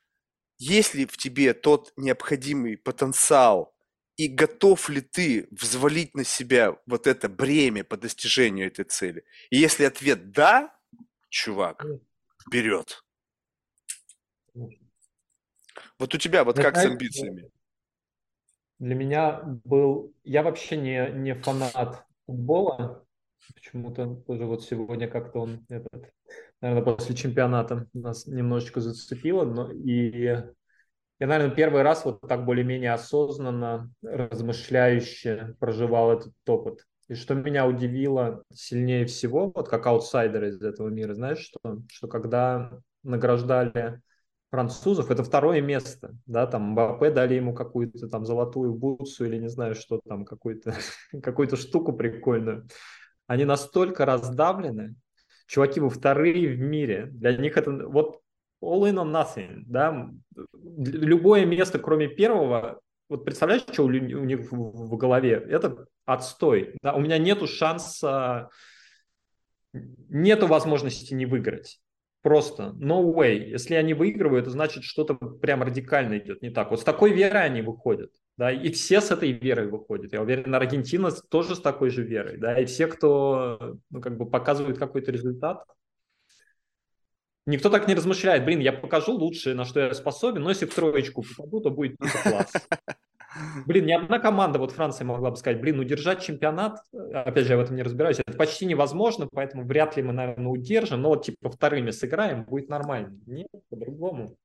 [0.58, 3.76] есть ли в тебе тот необходимый потенциал
[4.20, 9.24] и готов ли ты взвалить на себя вот это бремя по достижению этой цели?
[9.50, 10.78] И если ответ «да»,
[11.30, 11.86] чувак,
[12.46, 13.02] вперед.
[14.54, 17.50] Вот у тебя, вот как с амбициями?
[18.80, 20.14] Для меня был...
[20.26, 23.06] Я вообще не, не фанат футбола.
[23.56, 26.12] Почему-то тоже вот сегодня как-то он, этот,
[26.60, 29.46] наверное, после чемпионата нас немножечко зацепило.
[29.46, 30.44] Но и
[31.20, 36.86] я, наверное, первый раз вот так более-менее осознанно, размышляюще проживал этот опыт.
[37.10, 42.08] И что меня удивило сильнее всего, вот как аутсайдер из этого мира, знаешь, что, что
[42.08, 42.72] когда
[43.04, 44.02] награждали
[44.50, 49.50] французов, это второе место, да, там Мбаппе дали ему какую-то там золотую бутсу или не
[49.50, 50.74] знаю что там, какую-то
[51.24, 52.68] какую штуку прикольную.
[53.28, 54.96] Они настолько раздавлены,
[55.48, 57.08] чуваки, вы вторые в мире.
[57.12, 58.22] Для них это вот
[58.62, 60.10] all in on nothing, да,
[60.78, 65.44] любое место, кроме первого, вот представляешь, что у, них в, голове?
[65.50, 68.50] Это отстой, да, у меня нету шанса,
[69.74, 71.80] нету возможности не выиграть.
[72.22, 73.38] Просто no way.
[73.38, 76.70] Если они выигрывают, это значит, что-то прям радикально идет не так.
[76.70, 78.12] Вот с такой верой они выходят.
[78.36, 80.12] Да, и все с этой верой выходят.
[80.12, 82.38] Я уверен, Аргентина тоже с такой же верой.
[82.38, 85.64] Да, и все, кто ну, как бы показывает какой-то результат,
[87.50, 90.74] Никто так не размышляет, блин, я покажу лучшее, на что я способен, но если в
[90.76, 92.54] троечку попаду, то будет типа класс.
[93.66, 96.78] Блин, ни одна команда, вот Франция могла бы сказать, блин, удержать чемпионат,
[97.12, 100.52] опять же, я в этом не разбираюсь, это почти невозможно, поэтому вряд ли мы, наверное,
[100.52, 103.20] удержим, но вот типа вторыми сыграем, будет нормально.
[103.26, 104.36] Нет, по-другому.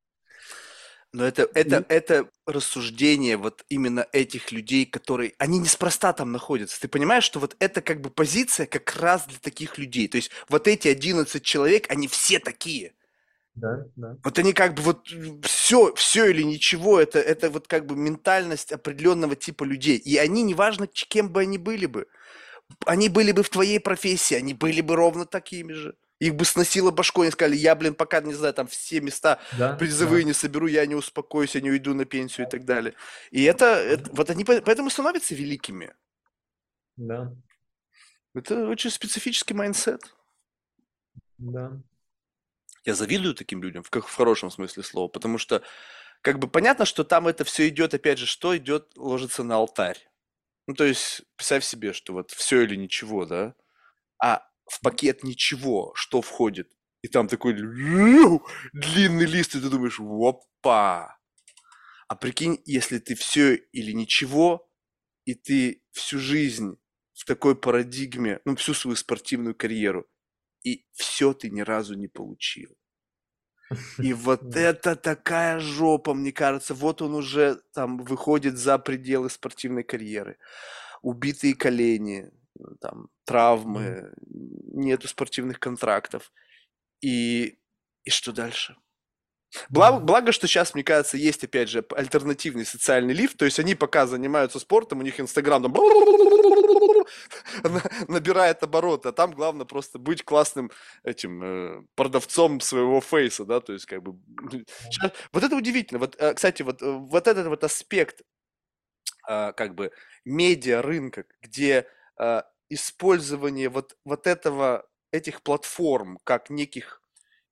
[1.14, 6.80] Но это, это, это рассуждение вот именно этих людей, которые, они неспроста там находятся.
[6.80, 10.08] Ты понимаешь, что вот это как бы позиция как раз для таких людей.
[10.08, 12.94] То есть вот эти 11 человек, они все такие.
[13.54, 14.16] Да, да.
[14.24, 15.06] Вот они как бы вот
[15.44, 19.98] все, все или ничего, это, это вот как бы ментальность определенного типа людей.
[19.98, 22.08] И они, неважно, кем бы они были бы,
[22.86, 25.94] они были бы в твоей профессии, они были бы ровно такими же.
[26.20, 29.74] Их бы сносило башкой, они сказали, я, блин, пока, не знаю, там все места да,
[29.74, 30.28] призовые да.
[30.28, 32.94] не соберу, я не успокоюсь, я не уйду на пенсию и так далее.
[33.30, 35.92] И это, это вот они поэтому становятся великими.
[36.96, 37.34] Да.
[38.34, 40.14] Это очень специфический mindset.
[41.38, 41.72] Да.
[42.84, 45.62] Я завидую таким людям, в, в хорошем смысле слова, потому что
[46.20, 49.98] как бы понятно, что там это все идет, опять же, что идет, ложится на алтарь.
[50.66, 53.54] Ну, то есть, представь себе, что вот все или ничего, да?
[54.22, 56.70] А в пакет ничего, что входит.
[57.02, 61.18] И там такой длинный лист, и ты думаешь, опа.
[62.08, 64.70] А прикинь, если ты все или ничего,
[65.24, 66.76] и ты всю жизнь
[67.12, 70.06] в такой парадигме, ну, всю свою спортивную карьеру,
[70.62, 72.76] и все ты ни разу не получил.
[73.98, 76.74] И вот это такая жопа, мне кажется.
[76.74, 80.38] Вот он уже там выходит за пределы спортивной карьеры.
[81.02, 82.30] Убитые колени,
[82.80, 86.32] там, травмы, нету спортивных контрактов.
[87.00, 87.58] И,
[88.04, 88.76] и что дальше?
[89.68, 93.74] Благо, благо, что сейчас, мне кажется, есть, опять же, альтернативный социальный лифт, то есть они
[93.74, 95.72] пока занимаются спортом, у них Инстаграм там
[98.08, 100.70] набирает обороты, а там главное просто быть классным
[101.04, 104.18] этим э, продавцом своего фейса, да, то есть как бы...
[105.32, 106.00] Вот это удивительно.
[106.00, 108.22] Вот, э, кстати, вот, э, вот этот вот аспект
[109.28, 109.92] э, как бы
[110.24, 111.86] медиа рынка, где
[112.68, 117.00] использование вот, вот этого, этих платформ как неких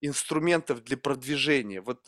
[0.00, 1.80] инструментов для продвижения.
[1.80, 2.00] Вот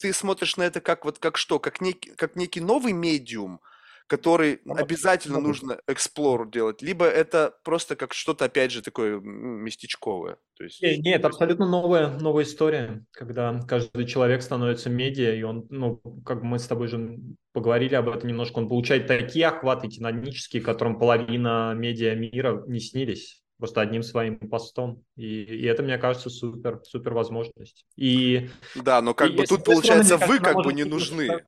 [0.00, 3.60] ты смотришь на это как вот как что, как некий, как некий новый медиум,
[4.06, 10.36] который обязательно нужно эксплору делать, либо это просто как что-то, опять же, такое местечковое.
[10.56, 10.82] То есть...
[10.82, 16.42] Нет, нет, абсолютно новая, новая история, когда каждый человек становится медиа, и он, ну, как
[16.42, 17.18] мы с тобой же
[17.52, 23.40] поговорили об этом немножко, он получает такие охваты титанические, которым половина медиа мира не снились
[23.58, 25.02] просто одним своим постом.
[25.16, 27.86] И, и это, мне кажется, супер, супер возможность.
[27.96, 31.44] И, да, но как и, бы тут, получается, вы как бы не нужны.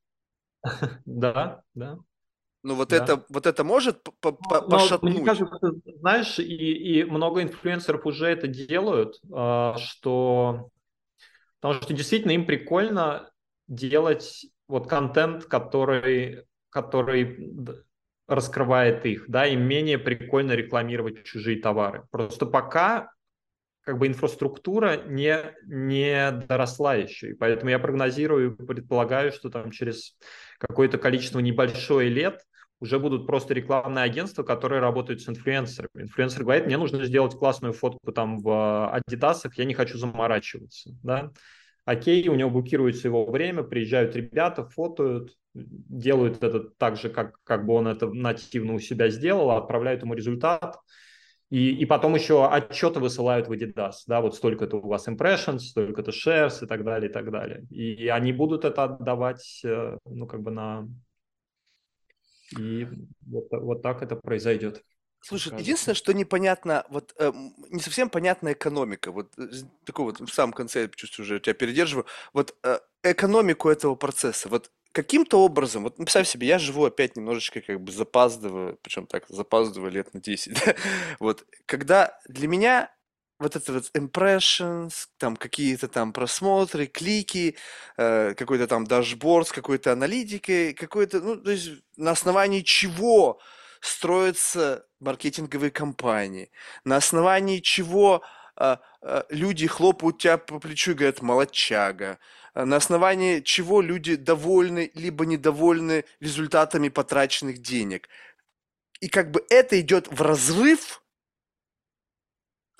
[1.04, 1.98] Да, да.
[2.66, 2.96] Ну вот да.
[2.96, 5.14] это вот это может по -по пошатнуть.
[5.14, 5.70] Мне кажется,
[6.00, 10.70] знаешь, и, и много инфлюенсеров уже это делают, а, что
[11.60, 13.30] потому что действительно им прикольно
[13.68, 17.86] делать вот контент, который который
[18.26, 22.02] раскрывает их, да, им менее прикольно рекламировать чужие товары.
[22.10, 23.12] Просто пока
[23.82, 27.30] как бы инфраструктура не, не доросла еще.
[27.30, 30.16] И поэтому я прогнозирую, предполагаю, что там через
[30.58, 32.42] какое-то количество небольшое лет
[32.80, 36.02] уже будут просто рекламные агентства, которые работают с инфлюенсерами.
[36.02, 40.90] Инфлюенсер говорит, мне нужно сделать классную фотку там в Адидасах, я не хочу заморачиваться.
[41.02, 41.32] Да?
[41.84, 47.64] Окей, у него блокируется его время, приезжают ребята, фотоют, делают это так же, как, как
[47.64, 50.76] бы он это нативно у себя сделал, отправляют ему результат,
[51.48, 56.10] и, и потом еще отчеты высылают в Adidas, да, вот столько-то у вас impressions, столько-то
[56.10, 57.64] shares и так далее, и так далее.
[57.70, 60.88] И, и они будут это отдавать, э, ну, как бы на,
[62.58, 62.86] и
[63.26, 64.84] вот, вот так это произойдет.
[65.20, 67.32] Слушай, единственное, что непонятно, вот э,
[67.70, 69.10] не совсем понятна экономика.
[69.10, 69.48] Вот э,
[69.84, 72.06] такой вот в самом конце, я чувствую, уже тебя передерживаю.
[72.32, 74.48] Вот э, экономику этого процесса.
[74.48, 79.24] Вот каким-то образом, вот представь себе, я живу опять немножечко как бы запаздываю, причем так
[79.28, 80.54] запаздываю лет на 10.
[80.64, 80.74] Да?
[81.18, 82.95] Вот когда для меня
[83.38, 87.56] вот это вот impressions, там какие-то там просмотры, клики,
[87.96, 93.38] э, какой-то там дашборд с какой-то аналитикой, какой-то, ну, то есть на основании чего
[93.80, 96.50] строятся маркетинговые кампании,
[96.84, 98.22] на основании чего
[98.56, 102.18] а, а, люди хлопают тебя по плечу и говорят «молодчага»,
[102.54, 108.08] а на основании чего люди довольны либо недовольны результатами потраченных денег.
[109.00, 111.02] И как бы это идет в разрыв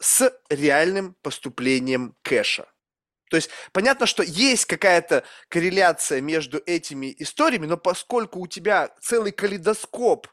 [0.01, 2.67] с реальным поступлением кэша.
[3.31, 9.33] То есть понятно, что есть какая-то корреляция между этими историями, но поскольку у тебя целый
[9.33, 10.29] калейдоскоп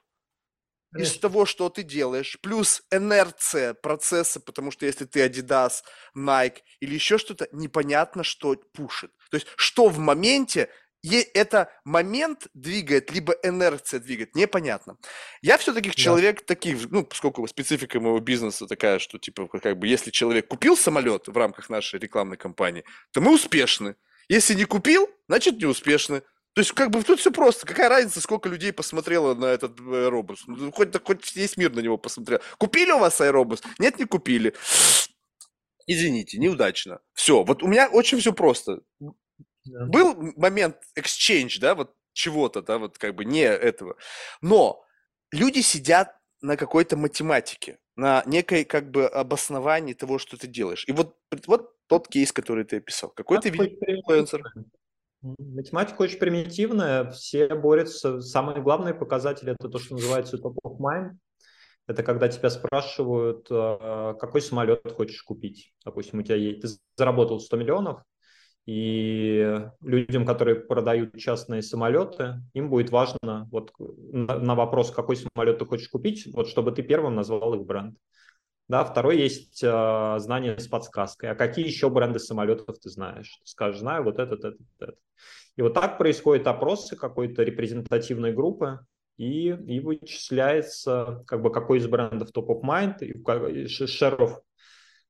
[0.95, 5.81] из того, что ты делаешь, плюс инерция процесса, потому что если ты Adidas,
[6.15, 9.11] Nike или еще что-то, непонятно, что пушит.
[9.31, 10.69] То есть что в моменте
[11.12, 14.98] это момент двигает, либо инерция двигает, непонятно.
[15.42, 15.96] Я все-таки да.
[15.96, 20.78] человек таких, ну, поскольку специфика моего бизнеса такая, что, типа, как бы, если человек купил
[20.78, 23.96] самолет в рамках нашей рекламной кампании, то мы успешны.
[24.30, 26.22] Если не купил, значит, не успешны.
[26.54, 27.66] То есть, как бы, тут все просто.
[27.66, 30.44] Какая разница, сколько людей посмотрело на этот аэробус?
[30.48, 32.40] Ну, хоть, хоть весь мир на него посмотрел.
[32.58, 33.62] Купили у вас аэробус?
[33.80, 34.54] Нет, не купили.
[35.86, 37.00] Извините, неудачно.
[37.14, 38.82] Все, вот у меня очень все просто.
[39.65, 39.85] Да.
[39.85, 43.95] Был момент exchange, да, вот чего-то, да, вот как бы не этого.
[44.41, 44.84] Но
[45.31, 50.84] люди сидят на какой-то математике, на некой как бы обосновании того, что ты делаешь.
[50.88, 51.15] И вот,
[51.48, 53.10] вот тот кейс, который ты описал.
[53.10, 54.44] Какой ты инфлюенсер?
[55.22, 58.19] Математика очень примитивная, все борются.
[58.19, 61.11] Самый главный показатель– это то, что называется top of mind.
[61.88, 65.73] Это когда тебя спрашивают, а, какой самолет хочешь купить.
[65.85, 66.68] Допустим, у тебя есть, ты
[66.98, 68.03] заработал 100 миллионов,
[68.65, 75.65] и людям, которые продают частные самолеты, им будет важно вот на, вопрос, какой самолет ты
[75.65, 77.98] хочешь купить, вот чтобы ты первым назвал их бренд.
[78.69, 81.31] Да, второй есть э, знание с подсказкой.
[81.31, 83.38] А какие еще бренды самолетов ты знаешь?
[83.44, 84.99] Ты скажешь, знаю вот этот, этот, этот.
[85.57, 88.80] И вот так происходят опросы какой-то репрезентативной группы,
[89.18, 93.14] и, и вычисляется, как бы, какой из брендов top of mind, и
[93.65, 94.38] share of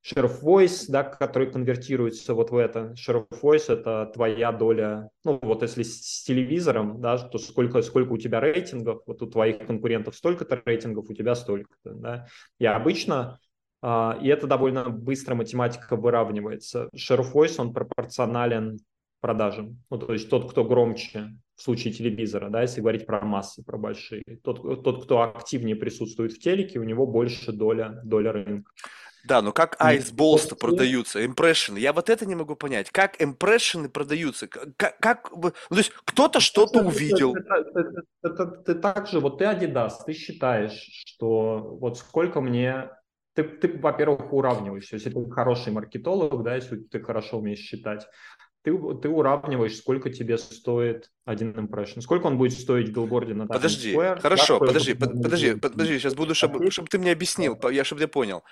[0.04, 2.94] share of voice, да, который конвертируется вот в это.
[2.96, 8.12] Share of voice– это твоя доля, ну вот если с, телевизором, да, то сколько, сколько
[8.12, 12.26] у тебя рейтингов, вот у твоих конкурентов столько-то рейтингов, у тебя столько-то, да.
[12.58, 13.38] И обычно,
[13.82, 16.88] а, и это довольно быстро математика выравнивается.
[16.94, 18.78] Share of voice, он пропорционален
[19.20, 19.82] продажам.
[19.90, 23.78] Ну, то есть тот, кто громче в случае телевизора, да, если говорить про массы, про
[23.78, 24.22] большие.
[24.42, 28.70] Тот, тот кто активнее присутствует в телеке, у него больше доля, доля рынка.
[29.24, 31.78] Да, но как айсболс-то продаются, импрессионы?
[31.78, 32.90] Я вот это не могу понять.
[32.90, 34.48] Как импрессионы продаются?
[34.48, 37.34] Как, как ну, то есть кто-то что-то увидел.
[38.64, 42.90] Ты так же, вот ты Adidas, ты считаешь, что вот сколько мне...
[43.34, 44.92] Ты, ты во-первых, уравниваешь.
[44.92, 48.06] Если ты хороший маркетолог, да, если ты хорошо умеешь считать,
[48.64, 52.02] ты, ты уравниваешь, сколько тебе стоит один импрессион.
[52.02, 56.34] Сколько он будет стоить в билборде на Подожди, Square, хорошо, подожди, подожди, подожди, сейчас буду,
[56.34, 58.42] чтобы, чтобы ты мне объяснил, я чтобы я понял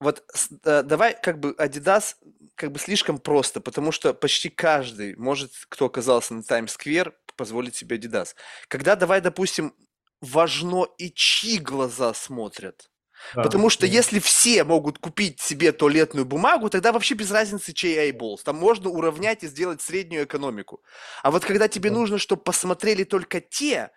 [0.00, 0.24] вот
[0.64, 2.16] э, давай как бы Adidas
[2.54, 7.96] как бы слишком просто, потому что почти каждый может, кто оказался на Таймс-сквер, позволить себе
[7.96, 8.34] Adidas.
[8.68, 9.74] Когда давай, допустим,
[10.20, 12.89] важно и чьи глаза смотрят.
[13.34, 13.92] Да, Потому что да.
[13.92, 18.42] если все могут купить себе туалетную бумагу, тогда вообще без разницы, чей айболс.
[18.42, 20.82] Там можно уравнять и сделать среднюю экономику.
[21.22, 21.96] А вот когда тебе да.
[21.96, 23.90] нужно, чтобы посмотрели только те,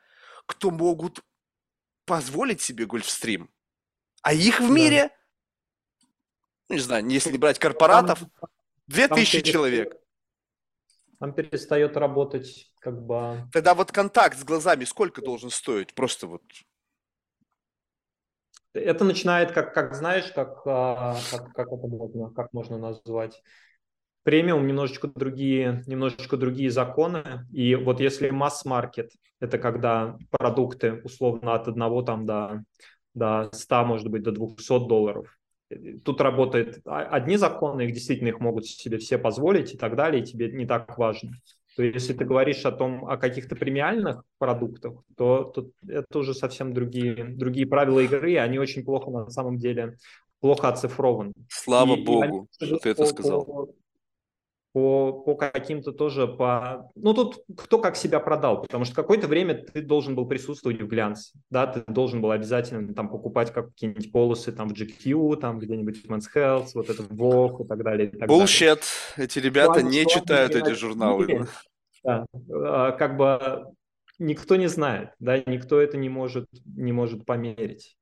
[0.45, 1.21] кто могут
[2.05, 3.49] позволить себе гольфстрим,
[4.21, 4.73] а их в да.
[4.73, 5.11] мире
[6.69, 8.23] не знаю, если брать корпоратов,
[8.87, 9.95] две тысячи человек.
[11.19, 13.47] Там перестает работать как бы...
[13.53, 15.93] Тогда вот контакт с глазами сколько должен стоить?
[15.93, 16.41] Просто вот...
[18.73, 23.41] Это начинает, как, как знаешь, как, а, как, как это можно, как можно назвать?
[24.23, 27.45] Премиум немножечко другие, немножечко другие законы.
[27.51, 32.63] И вот если масс-маркет, это когда продукты условно от одного там до,
[33.13, 35.37] до 100, может быть, до 200 долларов,
[36.03, 40.25] тут работают одни законы, их действительно их могут себе все позволить и так далее, и
[40.25, 41.31] тебе не так важно.
[41.75, 46.33] То есть, если ты говоришь о том, о каких-то премиальных продуктах, то, то это уже
[46.33, 49.97] совсем другие, другие правила игры, и они очень плохо на самом деле,
[50.39, 51.33] плохо оцифрованы.
[51.49, 53.45] Слава и, богу, и что ты это сказал.
[53.45, 53.67] По,
[54.73, 56.89] по, по каким-то тоже по...
[56.95, 60.87] Ну, тут кто как себя продал, потому что какое-то время ты должен был присутствовать в
[60.87, 66.03] глянце, да, ты должен был обязательно там покупать какие-нибудь полосы там в GQ, там где-нибудь
[66.03, 68.09] в Men's Health, вот это Vogue и так далее.
[68.09, 68.81] И так Bullshit.
[69.15, 71.47] Эти ребята План, не читают эти журналы.
[72.03, 73.67] Да, а, как бы
[74.17, 77.95] никто не знает, да, никто это не может, не может померить.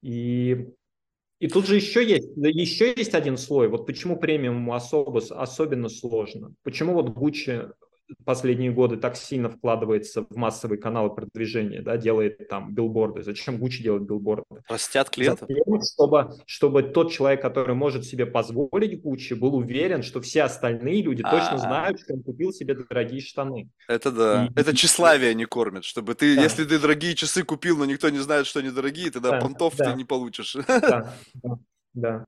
[0.00, 0.68] И
[1.42, 3.66] и тут же еще есть, еще есть один слой.
[3.66, 6.54] Вот почему премиуму особо, особенно сложно.
[6.62, 7.68] Почему вот Gucci
[8.24, 13.22] последние годы так сильно вкладывается в массовые каналы продвижения, да, делает там билборды.
[13.22, 14.44] Зачем Гуччи делать билборды?
[14.68, 15.48] Растят клиентов?
[15.48, 21.02] Затем, чтобы, чтобы тот человек, который может себе позволить Гуччи, был уверен, что все остальные
[21.02, 21.58] люди точно А.
[21.58, 23.68] знают, что он купил себе дорогие штаны.
[23.88, 24.46] Это да.
[24.46, 26.42] И- Это тщеславие не кормит, чтобы ты, Да.
[26.42, 29.74] если ты дорогие часы купил, но никто не знает, что они дорогие, тогда Да, понтов
[29.76, 29.90] да.
[29.92, 30.56] ты не получишь.
[30.66, 31.14] Да,
[31.94, 32.24] да.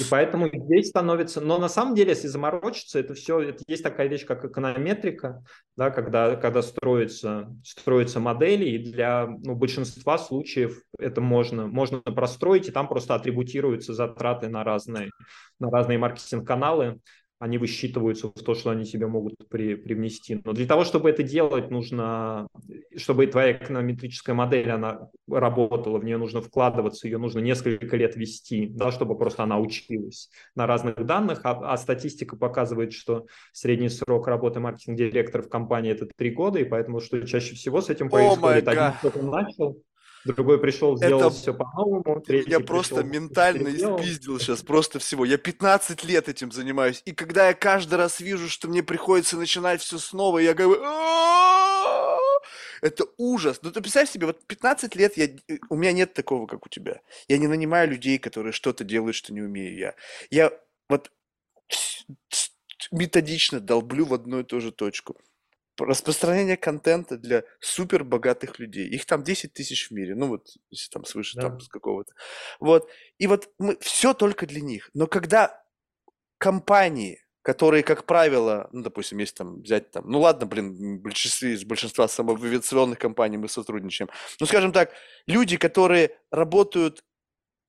[0.00, 1.40] И поэтому здесь становится...
[1.40, 3.40] Но на самом деле, если заморочиться, это все...
[3.40, 5.42] Это есть такая вещь, как эконометрика,
[5.76, 12.68] да, когда, когда строятся, строятся модели, и для ну, большинства случаев это можно, можно простроить,
[12.68, 15.10] и там просто атрибутируются затраты на разные,
[15.58, 17.00] на разные маркетинг-каналы,
[17.38, 20.40] они высчитываются в то, что они себе могут при, привнести.
[20.44, 22.48] Но для того, чтобы это делать, нужно,
[22.96, 28.66] чтобы твоя эконометрическая модель, она работала, в нее нужно вкладываться, ее нужно несколько лет вести,
[28.66, 34.26] да, чтобы просто она училась на разных данных, а, а статистика показывает, что средний срок
[34.26, 38.66] работы маркетинг-директора в компании это три года, и поэтому что чаще всего с этим происходит.
[38.66, 38.96] Один гад.
[38.98, 39.82] кто-то начал,
[40.34, 44.00] другой пришел, сделал Это- все по-новому, Я просто пришел, ментально переделал.
[44.00, 45.24] испиздил сейчас просто всего.
[45.24, 47.02] Я 15 лет этим занимаюсь.
[47.04, 50.82] И когда я каждый раз вижу, что мне приходится начинать все снова, я говорю,
[52.80, 53.58] это ужас.
[53.62, 56.68] Ну ты представь себе, вот 15 лет я, э, у меня нет такого, как у
[56.68, 57.00] тебя.
[57.26, 59.94] Я не нанимаю людей, которые что-то делают, что не умею я.
[60.30, 60.52] Я
[60.88, 61.10] вот
[62.92, 65.16] методично долблю в одну и ту же точку.
[65.78, 68.88] Распространение контента для супер богатых людей.
[68.88, 70.14] Их там 10 тысяч в мире.
[70.14, 71.42] Ну вот, если там свыше Да.
[71.42, 72.12] там с какого-то.
[72.60, 72.88] Вот.
[73.18, 74.90] И вот мы все только для них.
[74.94, 75.62] Но когда
[76.38, 81.64] компании, которые, как правило, ну, допустим, если там взять там, ну ладно, блин, большинстве, из
[81.64, 84.10] большинства самоавиационных компаний мы сотрудничаем.
[84.40, 84.92] Ну, скажем так,
[85.26, 87.02] люди, которые работают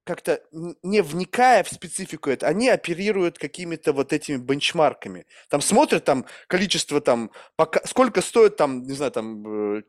[0.04, 5.26] как-то не вникая в специфику это, они оперируют какими-то вот этими бенчмарками.
[5.50, 9.84] Там смотрят там количество там, пока, сколько стоит там, не знаю, там э,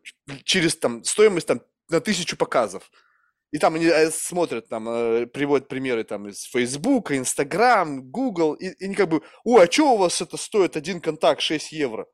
[0.44, 2.90] через там стоимость там на тысячу показов.
[3.52, 8.68] И там они э, смотрят, там, э, приводят примеры там из Facebook, Instagram, Google, и,
[8.68, 12.06] и они как бы, ой, а что у вас это стоит один контакт 6 евро?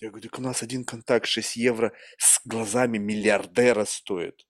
[0.00, 4.46] Я говорю, так у нас один контакт 6 евро с глазами миллиардера стоит,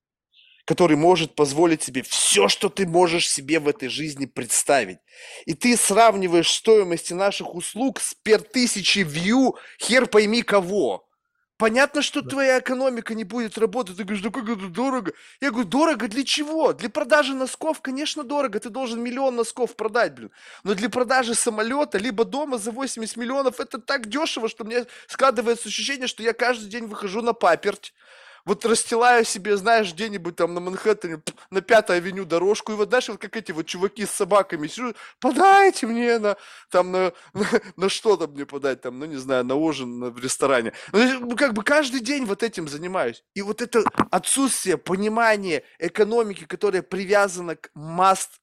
[0.65, 4.99] который может позволить себе все, что ты можешь себе в этой жизни представить.
[5.47, 11.07] И ты сравниваешь стоимости наших услуг с пер тысячи вью, хер пойми кого.
[11.61, 13.99] Понятно, что твоя экономика не будет работать.
[13.99, 15.13] Ты говоришь, да как это дорого?
[15.43, 16.73] Я говорю, дорого для чего?
[16.73, 18.59] Для продажи носков, конечно, дорого.
[18.59, 20.31] Ты должен миллион носков продать, блин.
[20.65, 25.69] Но для продажи самолета, либо дома за 80 миллионов, это так дешево, что мне складывается
[25.69, 27.93] ощущение, что я каждый день выхожу на паперть.
[28.45, 33.09] Вот расстилаю себе, знаешь, где-нибудь там на Манхэттене, на Пятой авеню дорожку, и вот, знаешь,
[33.09, 36.37] вот как эти вот чуваки с собаками сижу, подайте мне на,
[36.71, 37.47] там, на, на,
[37.77, 40.73] на что там мне подать, там, ну, не знаю, на ужин на- в ресторане.
[40.93, 43.23] Ну, ну, как бы каждый день вот этим занимаюсь.
[43.35, 48.41] И вот это отсутствие понимания экономики, которая привязана к маст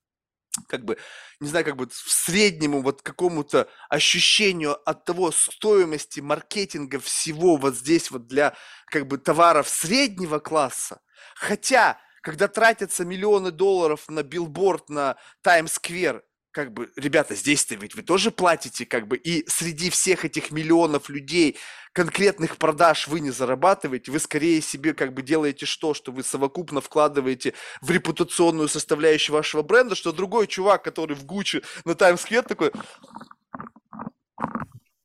[0.67, 0.97] как бы,
[1.39, 7.75] не знаю, как бы в среднему вот какому-то ощущению от того стоимости маркетинга всего вот
[7.75, 8.55] здесь вот для
[8.87, 11.01] как бы товаров среднего класса.
[11.35, 16.23] Хотя, когда тратятся миллионы долларов на билборд на Таймс-сквер,
[16.57, 21.07] как бы, ребята, здесь-то ведь вы тоже платите, как бы, и среди всех этих миллионов
[21.07, 21.55] людей
[21.93, 26.81] конкретных продаж вы не зарабатываете, вы скорее себе как бы делаете что, что вы совокупно
[26.81, 32.71] вкладываете в репутационную составляющую вашего бренда, что другой чувак, который в Гуччи на Таймс-сквер такой,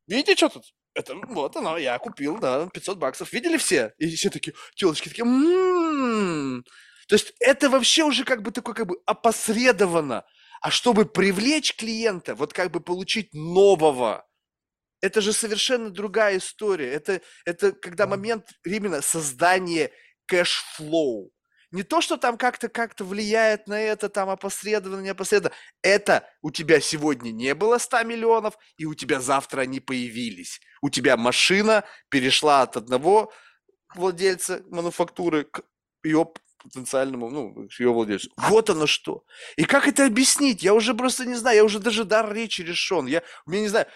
[0.07, 0.65] видите, что тут?
[0.95, 3.31] Это вот оно, я купил, да, 500 баксов.
[3.35, 3.93] Видели все?
[3.99, 6.65] И все такие, телочки такие, «М-м-м».
[7.09, 10.25] То есть это вообще уже как бы такое как бы опосредованно.
[10.63, 14.25] А чтобы привлечь клиента, вот как бы получить нового,
[15.01, 16.93] это же совершенно другая история.
[16.93, 19.91] Это, это когда момент именно создания
[20.27, 21.33] cash flow.
[21.73, 25.57] Не то, что там как-то как-то влияет на это, там опосредованно, не опосредованно.
[25.83, 30.61] Это у тебя сегодня не было 100 миллионов, и у тебя завтра они появились.
[30.81, 33.33] У тебя машина перешла от одного
[33.97, 35.63] владельца мануфактуры к
[36.05, 36.31] ее
[36.63, 38.31] потенциальному, ну, ее владельцу.
[38.37, 39.25] Вот оно что.
[39.57, 40.63] И как это объяснить?
[40.63, 43.07] Я уже просто не знаю, я уже даже дара речи лишен.
[43.07, 43.87] Я, мне не знаю,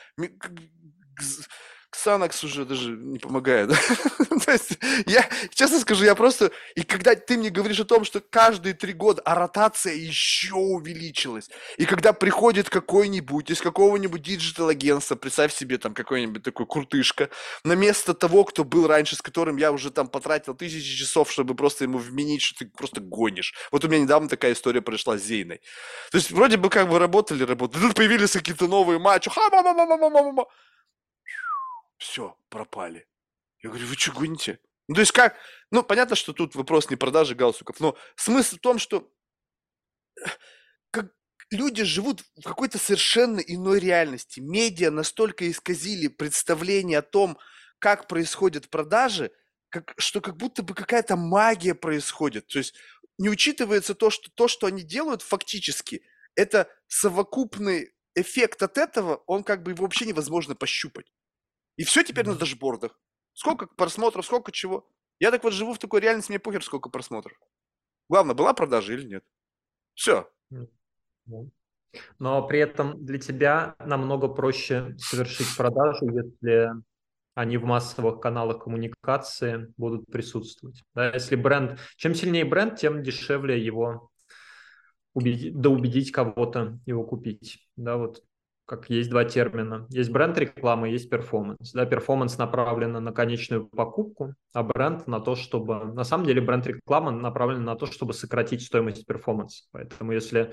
[1.90, 3.70] Xanax уже даже не помогает.
[4.44, 6.50] То есть я, честно скажу, я просто...
[6.74, 11.48] И когда ты мне говоришь о том, что каждые три года, а ротация еще увеличилась,
[11.78, 17.30] и когда приходит какой-нибудь из какого-нибудь digital-агентства, представь себе там какой-нибудь такой крутышка,
[17.64, 21.54] на место того, кто был раньше, с которым я уже там потратил тысячи часов, чтобы
[21.54, 23.54] просто ему вменить, что ты просто гонишь.
[23.70, 25.60] Вот у меня недавно такая история произошла с Зейной.
[26.10, 29.50] То есть вроде бы как бы работали, работали, тут появились какие-то новые матчи, ха
[31.98, 33.06] все, пропали.
[33.62, 34.60] Я говорю, вы что гоните?
[34.88, 35.36] Ну, то есть как?
[35.70, 39.10] Ну, понятно, что тут вопрос не продажи галстуков, но смысл в том, что
[40.90, 41.10] как
[41.50, 44.40] люди живут в какой-то совершенно иной реальности.
[44.40, 47.38] Медиа настолько исказили представление о том,
[47.78, 49.32] как происходят продажи,
[49.68, 52.46] как, что как будто бы какая-то магия происходит.
[52.46, 52.74] То есть
[53.18, 56.02] не учитывается то, что то, что они делают фактически,
[56.34, 61.12] это совокупный эффект от этого, он как бы вообще невозможно пощупать.
[61.76, 62.98] И все теперь на дашбордах.
[63.32, 64.88] Сколько просмотров, сколько чего.
[65.18, 67.38] Я так вот живу в такой реальности, мне похер, сколько просмотров.
[68.08, 69.24] Главное, была продажа или нет.
[69.94, 70.30] Все.
[72.18, 76.70] Но при этом для тебя намного проще совершить продажу, если
[77.34, 80.82] они в массовых каналах коммуникации будут присутствовать.
[80.94, 84.10] Да, если бренд, чем сильнее бренд, тем дешевле его
[85.12, 87.66] убедить, да убедить кого-то его купить.
[87.76, 88.22] Да, вот
[88.66, 89.86] как есть два термина.
[89.90, 91.72] Есть бренд рекламы, есть performance.
[91.72, 95.84] Да, performance направлен на конечную покупку, а бренд на то, чтобы...
[95.84, 99.64] На самом деле бренд рекламы направлен на то, чтобы сократить стоимость performance а.
[99.70, 100.52] Поэтому если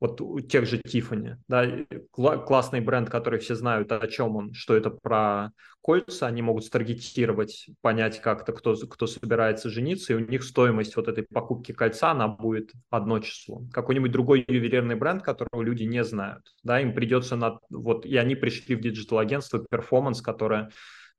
[0.00, 1.66] вот у тех же Tiffany, да,
[2.10, 5.52] кл- классный бренд, который все знают, о чем он, что это про
[5.82, 11.08] кольца, они могут старгетировать, понять как-то, кто, кто собирается жениться, и у них стоимость вот
[11.08, 13.62] этой покупки кольца, она будет одно число.
[13.72, 18.34] Какой-нибудь другой ювелирный бренд, которого люди не знают, да, им придется на, вот, и они
[18.34, 20.70] пришли в digital-агентство Performance, которое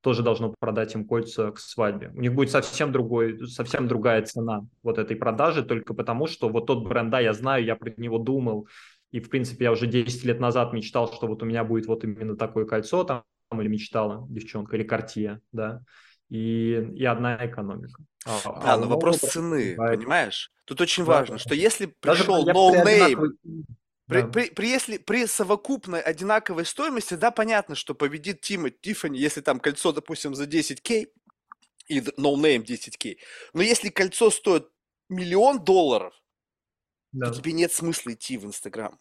[0.01, 2.11] тоже должно продать им кольца к свадьбе.
[2.13, 6.65] У них будет совсем другой, совсем другая цена вот этой продажи, только потому что вот
[6.65, 8.67] тот бренд, да, я знаю, я про него думал,
[9.11, 12.03] и, в принципе, я уже 10 лет назад мечтал, что вот у меня будет вот
[12.03, 13.23] именно такое кольцо там,
[13.53, 15.81] или мечтала девчонка, или картия, да,
[16.29, 18.03] и, и одна экономика.
[18.25, 20.51] А, да, а но вопрос цены, понимаешь?
[20.65, 21.39] Тут очень да, важно, да.
[21.39, 23.27] что если пришел no name,
[24.11, 24.27] при, да.
[24.27, 29.61] при, при, если, при совокупной одинаковой стоимости, да, понятно, что победит Тима Тиффани, если там
[29.61, 31.07] кольцо, допустим, за 10к
[31.87, 33.17] и no name 10к.
[33.53, 34.67] Но если кольцо стоит
[35.07, 36.13] миллион долларов,
[37.13, 37.27] да.
[37.27, 38.99] то тебе нет смысла идти в Инстаграм.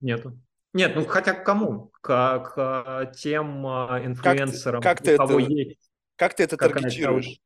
[0.00, 0.38] Нету.
[0.72, 1.90] Нет, ну хотя к кому?
[2.00, 5.90] К, к тем а, инфлюенсерам, как ты, как ты это, есть.
[6.14, 7.40] Как ты это таргетируешь?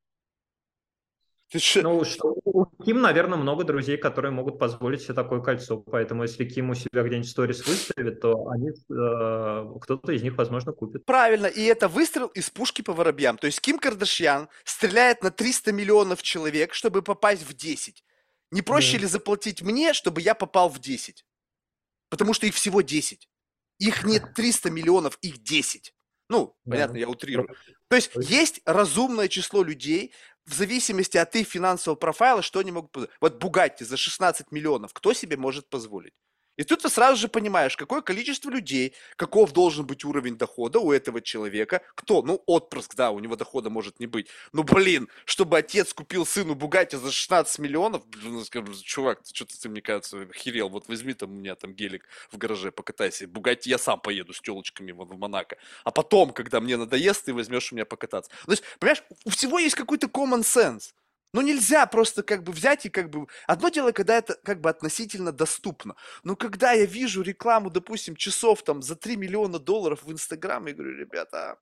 [1.52, 1.82] Ты ш...
[1.82, 5.76] Ну, что у Ким, наверное, много друзей, которые могут позволить себе такое кольцо.
[5.76, 10.72] Поэтому если Ким у себя где-нибудь сторис выставит, то они, э, кто-то из них, возможно,
[10.72, 11.04] купит.
[11.04, 13.36] Правильно, и это выстрел из пушки по воробьям.
[13.36, 18.02] То есть Ким Кардашьян стреляет на 300 миллионов человек, чтобы попасть в 10.
[18.50, 19.02] Не проще да.
[19.02, 21.26] ли заплатить мне, чтобы я попал в 10?
[22.08, 23.28] Потому что их всего 10.
[23.78, 25.94] Их нет 300 миллионов, их 10.
[26.30, 26.70] Ну, да.
[26.70, 27.54] понятно, я утрирую.
[27.88, 30.14] То есть есть разумное число людей,
[30.46, 33.10] в зависимости от их финансового профайла, что они могут.
[33.20, 36.14] Вот Бугатти за 16 миллионов, кто себе может позволить?
[36.56, 40.92] И тут ты сразу же понимаешь, какое количество людей, каков должен быть уровень дохода у
[40.92, 44.28] этого человека, кто, ну, отпрыск, да, у него дохода может не быть.
[44.52, 49.34] Ну, блин, чтобы отец купил сыну Бугатти за 16 миллионов, блин, ну, скажу, чувак, ты
[49.34, 53.26] что-то, ты, мне кажется, охерел, вот возьми там у меня там гелик в гараже, покатайся,
[53.26, 57.72] Бугатти я сам поеду с телочками в Монако, а потом, когда мне надоест, ты возьмешь
[57.72, 58.30] у меня покататься.
[58.44, 60.92] То есть, понимаешь, у всего есть какой-то common sense.
[61.32, 63.26] Ну, нельзя просто как бы взять и как бы...
[63.46, 65.96] Одно дело, когда это как бы относительно доступно.
[66.24, 70.74] Но когда я вижу рекламу, допустим, часов там за 3 миллиона долларов в Инстаграм, я
[70.74, 71.58] говорю, ребята,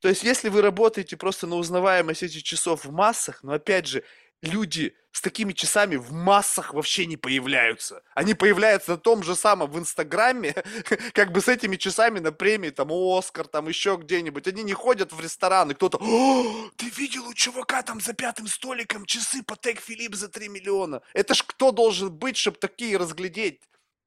[0.00, 4.02] то есть, если вы работаете просто на узнаваемость этих часов в массах, но опять же,
[4.42, 8.02] люди с такими часами в массах вообще не появляются.
[8.14, 10.54] Они появляются на том же самом в Инстаграме,
[11.14, 14.46] как бы с этими часами на премии, там, Оскар, там, еще где-нибудь.
[14.46, 15.98] Они не ходят в ресторан, и кто-то,
[16.76, 21.02] ты видел у чувака там за пятым столиком часы Патек Филипп за 3 миллиона?
[21.12, 23.60] Это ж кто должен быть, чтобы такие разглядеть?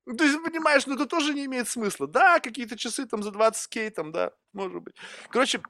[0.05, 2.07] Ну, есть, понимаешь, ну это тоже не имеет смысла.
[2.07, 4.95] Да, какие-то часы там за 20 кей, там, да, может быть.
[5.29, 5.61] Короче,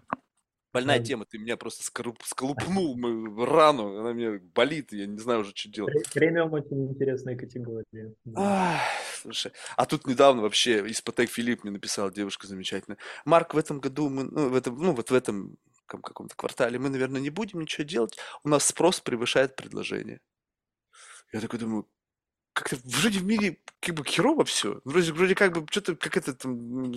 [0.74, 1.06] Больная да.
[1.06, 5.56] тема, ты меня просто скоруп, сколупнул мою рану, она мне болит, я не знаю уже,
[5.56, 5.94] что делать.
[6.12, 8.16] Премиум очень интересная категория.
[8.36, 8.82] Ах,
[9.22, 12.98] слушай, а тут недавно вообще из Патек Филипп мне написала девушка замечательная.
[13.24, 16.90] Марк, в этом году мы, ну, в этом, ну, вот в этом каком-то квартале мы,
[16.90, 20.22] наверное, не будем ничего делать, у нас спрос превышает предложение.
[21.32, 21.88] Я такой думаю,
[22.54, 24.80] как-то вроде в мире как бы херово все.
[24.86, 26.94] Вроде, вроде как бы что-то, как это там,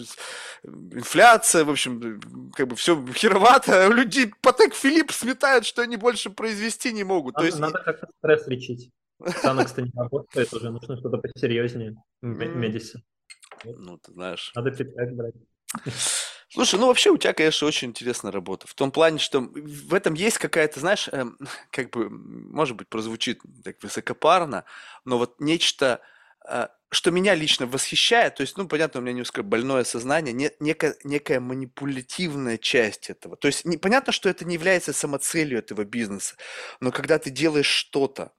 [0.65, 2.21] инфляция, в общем,
[2.55, 3.89] как бы все херовато.
[3.89, 7.35] Люди Патек Филипп сметают, что они больше произвести не могут.
[7.35, 7.59] Надо, То есть...
[7.59, 8.91] надо как-то стресс лечить.
[9.25, 13.03] Санокс-то не работает уже, нужно что-то посерьезнее в медисе.
[13.65, 14.53] Ну, ты знаешь.
[14.55, 15.35] Надо питать брать.
[16.57, 18.67] Слушай, ну вообще у тебя, конечно, очень интересная работа.
[18.67, 21.37] В том плане, что в этом есть какая-то, знаешь, эм,
[21.71, 24.65] как бы, может быть, прозвучит так высокопарно,
[25.05, 26.01] но вот нечто
[26.49, 30.51] а, что меня лично восхищает, то есть, ну, понятно, у меня немножко больное сознание, не,
[30.59, 33.37] некая, некая манипулятивная часть этого.
[33.37, 36.37] То есть, не, понятно, что это не является самоцелью этого бизнеса,
[36.81, 38.33] но когда ты делаешь что-то,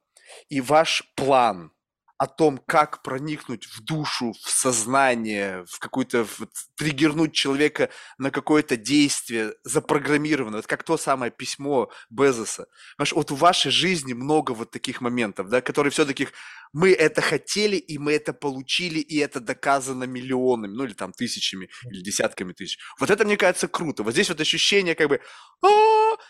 [0.50, 1.72] и ваш план–
[2.18, 8.76] о том, как проникнуть в душу, в сознание, в какую-то, вот, триггернуть человека на какое-то
[8.76, 10.58] действие запрограммировано.
[10.58, 12.68] Это как то самое письмо Безоса.
[12.98, 16.28] Понимаешь, вот в вашей жизни много вот таких моментов, да, которые все-таки
[16.74, 21.70] мы это хотели, и мы это получили, и это доказано миллионами, ну или там тысячами,
[21.90, 22.80] или десятками тысяч.
[23.00, 24.04] Вот это, мне кажется, круто.
[24.04, 25.22] Вот здесь вот ощущение как бы,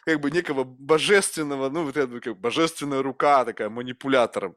[0.05, 4.55] как бы некого божественного, ну вот это как божественная рука такая манипулятором.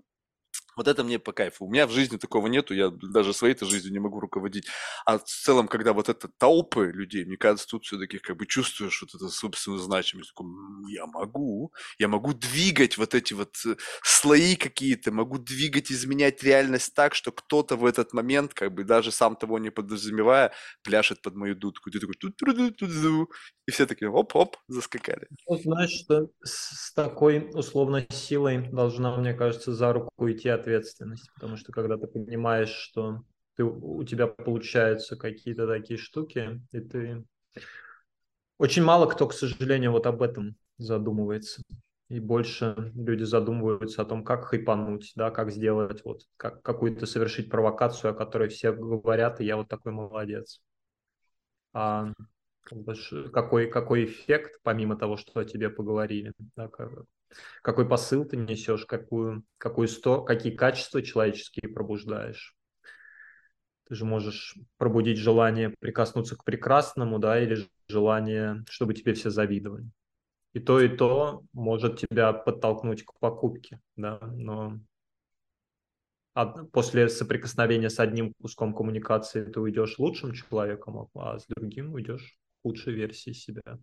[0.76, 1.66] Вот это мне по кайфу.
[1.66, 4.66] У меня в жизни такого нету, я даже своей-то жизнью не могу руководить.
[5.04, 9.02] А в целом, когда вот это толпы людей, мне кажется, тут все-таки как бы чувствуешь
[9.02, 10.30] вот эту собственную значимость.
[10.30, 10.46] Такой,
[10.92, 16.94] я могу, я могу двигать вот эти вот э, слои какие-то, могу двигать, изменять реальность
[16.94, 20.52] так, что кто-то в этот момент, как бы даже сам того не подразумевая,
[20.82, 21.90] пляшет под мою дудку.
[21.90, 22.40] Ты такой, тут
[23.70, 25.28] и все такие, оп-оп, заскакали.
[25.48, 31.56] Ну, знаешь, что с такой условной силой должна, мне кажется, за руку идти ответственность, потому
[31.56, 33.22] что когда ты понимаешь, что
[33.56, 37.24] ты, у тебя получаются какие-то такие штуки, и ты...
[38.58, 41.62] Очень мало кто, к сожалению, вот об этом задумывается.
[42.08, 47.48] И больше люди задумываются о том, как хайпануть, да, как сделать, вот, как какую-то совершить
[47.48, 50.60] провокацию, о которой все говорят, и я вот такой молодец.
[51.72, 52.12] А
[53.32, 57.04] какой, какой эффект, помимо того, что о тебе поговорили, да, как,
[57.62, 62.56] какой посыл ты несешь, какую, какую сто, какие качества человеческие пробуждаешь.
[63.88, 69.90] Ты же можешь пробудить желание прикоснуться к прекрасному, да, или желание, чтобы тебе все завидовали.
[70.52, 74.78] И то, и то может тебя подтолкнуть к покупке, да, но
[76.72, 82.94] после соприкосновения с одним куском коммуникации ты уйдешь лучшим человеком, а с другим уйдешь худшей
[82.94, 83.78] версией себя.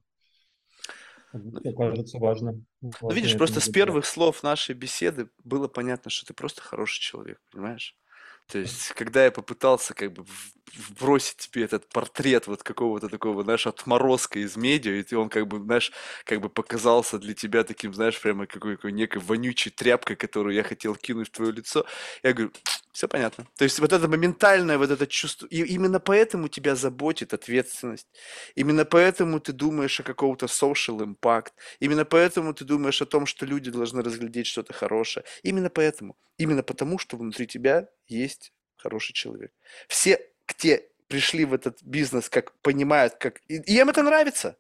[1.44, 2.62] Мне кажется, важно.
[2.82, 7.40] Ну, видишь, просто с первых слов нашей беседы было понятно, что ты просто хороший человек,
[7.52, 7.96] понимаешь?
[8.48, 10.26] То есть, когда я попытался как бы
[10.76, 15.60] вбросить тебе этот портрет вот какого-то такого, знаешь, отморозка из медиа, и он как бы,
[15.60, 15.92] знаешь,
[16.26, 20.64] как бы показался для тебя таким, знаешь, прямо какой какой некой вонючей тряпкой, которую я
[20.64, 21.86] хотел кинуть в твое лицо,
[22.24, 22.52] я говорю,
[22.92, 23.48] все понятно.
[23.58, 28.08] То есть вот это моментальное, вот это чувство, и именно поэтому тебя заботит ответственность,
[28.56, 33.46] именно поэтому ты думаешь о каком-то social impact, именно поэтому ты думаешь о том, что
[33.46, 39.52] люди должны разглядеть что-то хорошее, именно поэтому, именно потому, что внутри тебя есть хороший человек.
[39.88, 40.20] Все,
[40.54, 43.42] те пришли в этот бизнес, как понимают, как...
[43.48, 44.58] И, и им это нравится.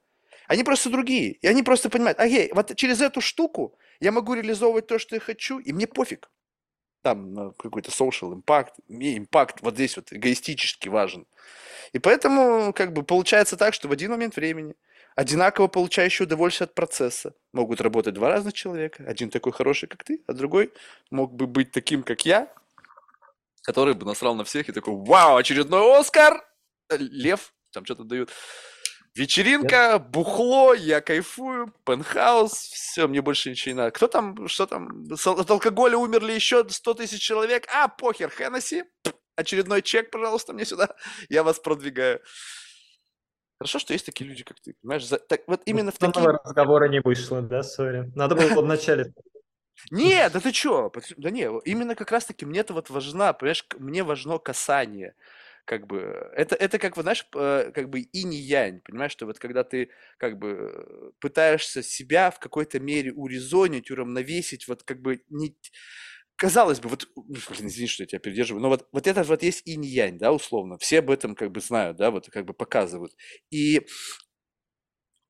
[0.47, 1.33] Они просто другие.
[1.33, 5.19] И они просто понимают, окей, вот через эту штуку я могу реализовывать то, что я
[5.19, 6.29] хочу, и мне пофиг
[7.07, 11.25] там какой-то social impact, мне импакт вот здесь вот эгоистически важен.
[11.93, 14.75] И поэтому как бы получается так, что в один момент времени
[15.15, 19.05] одинаково получающие удовольствие от процесса могут работать два разных человека.
[19.07, 20.73] Один такой хороший, как ты, а другой
[21.09, 22.51] мог бы быть таким, как я,
[23.67, 26.41] который бы насрал на всех и такой, вау, очередной Оскар!
[26.89, 28.31] Лев, там что-то дают.
[29.13, 33.91] Вечеринка, бухло, я кайфую, пентхаус, все, мне больше ничего не надо.
[33.91, 37.67] Кто там, что там, от алкоголя умерли еще 100 тысяч человек?
[37.73, 38.85] А, похер, Хеннесси,
[39.35, 40.95] очередной чек, пожалуйста, мне сюда,
[41.27, 42.21] я вас продвигаю.
[43.59, 45.05] Хорошо, что есть такие люди, как ты, понимаешь?
[45.05, 46.25] За, так, вот именно в такие...
[46.25, 48.09] разговора не вышло, да, сори.
[48.15, 49.13] Надо было вначале
[49.91, 50.91] нет, да ты чё?
[51.17, 55.15] Да не, именно как раз-таки мне это вот важна, понимаешь, мне важно касание
[55.65, 59.37] как бы, это, это как, вот, знаешь, как бы и не янь, понимаешь, что вот
[59.37, 65.55] когда ты как бы пытаешься себя в какой-то мере урезонить, уравновесить, вот как бы не...
[66.37, 69.63] Казалось бы, вот, блин, извини, что я тебя передерживаю, но вот, вот это вот есть
[69.65, 72.53] и не янь, да, условно, все об этом как бы знают, да, вот как бы
[72.53, 73.13] показывают.
[73.49, 73.87] И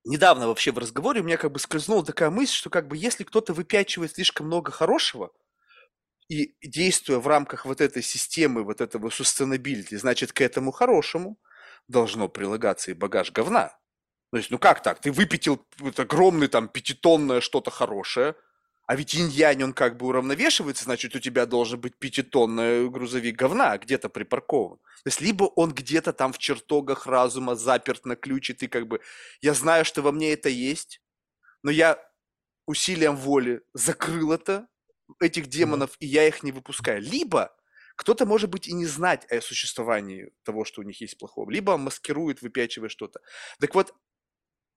[0.07, 3.23] недавно вообще в разговоре у меня как бы скользнула такая мысль, что как бы если
[3.23, 5.31] кто-то выпячивает слишком много хорошего,
[6.29, 11.37] и действуя в рамках вот этой системы, вот этого sustainability, значит, к этому хорошему
[11.87, 13.77] должно прилагаться и багаж говна.
[14.31, 14.99] То есть, ну как так?
[14.99, 18.35] Ты выпятил вот огромный там пятитонное что-то хорошее,
[18.87, 23.77] а ведь инь-янь, он как бы уравновешивается, значит, у тебя должен быть пятитонный грузовик говна
[23.77, 24.77] где-то припаркован.
[24.77, 28.87] То есть, либо он где-то там в чертогах разума заперт на ключ, и ты как
[28.87, 29.01] бы,
[29.41, 31.01] я знаю, что во мне это есть,
[31.63, 31.99] но я
[32.65, 34.67] усилием воли закрыл это,
[35.19, 37.01] этих демонов, и я их не выпускаю.
[37.01, 37.53] Либо
[37.97, 41.75] кто-то, может быть, и не знать о существовании того, что у них есть плохого, либо
[41.77, 43.19] маскирует, выпячивая что-то.
[43.59, 43.93] Так вот,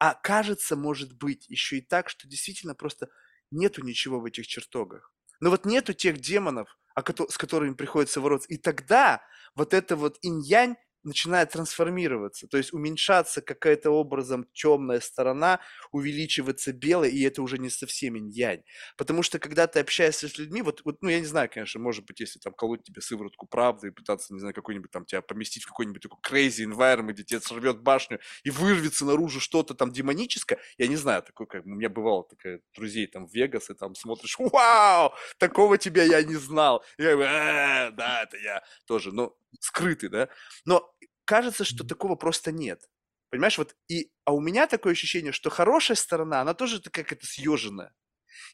[0.01, 3.09] а кажется, может быть, еще и так, что действительно просто
[3.51, 5.13] нету ничего в этих чертогах.
[5.41, 8.49] Но вот нету тех демонов, с которыми приходится бороться.
[8.49, 9.23] И тогда
[9.55, 15.61] вот это вот инь-янь начинает трансформироваться, то есть уменьшаться какая-то образом темная сторона,
[15.93, 18.63] увеличиваться белая, и это уже не совсем инь-янь.
[18.97, 22.05] Потому что когда ты общаешься с людьми, вот, вот, ну, я не знаю, конечно, может
[22.07, 25.65] быть, если там колоть тебе сыворотку правды и пытаться, не знаю, какой-нибудь там тебя поместить
[25.65, 30.59] в какой-нибудь такой crazy environment, где тебе сорвет башню и вырвется наружу что-то там демоническое,
[30.79, 33.95] я не знаю, такой, как у меня бывало такая друзей там в Вегас, и там
[33.95, 36.85] смотришь, вау, такого тебя я не знал.
[36.99, 40.29] И я говорю, «Э, да, это я тоже, но скрытый, да.
[40.65, 40.90] Но
[41.31, 42.89] кажется, что такого просто нет.
[43.31, 47.25] Понимаешь, вот и, а у меня такое ощущение, что хорошая сторона, она тоже такая как-то
[47.27, 47.95] съеженная.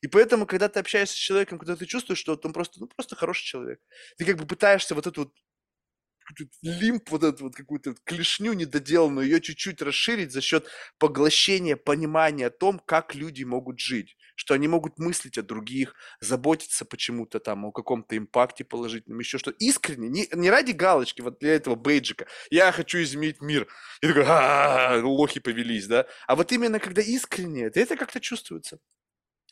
[0.02, 3.16] И поэтому, когда ты общаешься с человеком, когда ты чувствуешь, что он просто, ну, просто
[3.16, 3.80] хороший человек,
[4.18, 5.32] ты как бы пытаешься вот эту вот
[6.62, 10.66] лимп, вот эту вот какую-то клешню недоделанную, ее чуть-чуть расширить за счет
[10.98, 16.84] поглощения, понимания о том, как люди могут жить, что они могут мыслить о других, заботиться
[16.84, 21.54] почему-то там о каком-то импакте положительном, еще что искренне, не, не ради галочки, вот для
[21.54, 23.66] этого бейджика, я хочу изменить мир,
[24.02, 28.78] и такой, а лохи повелись, да, а вот именно когда искренне, это как-то чувствуется.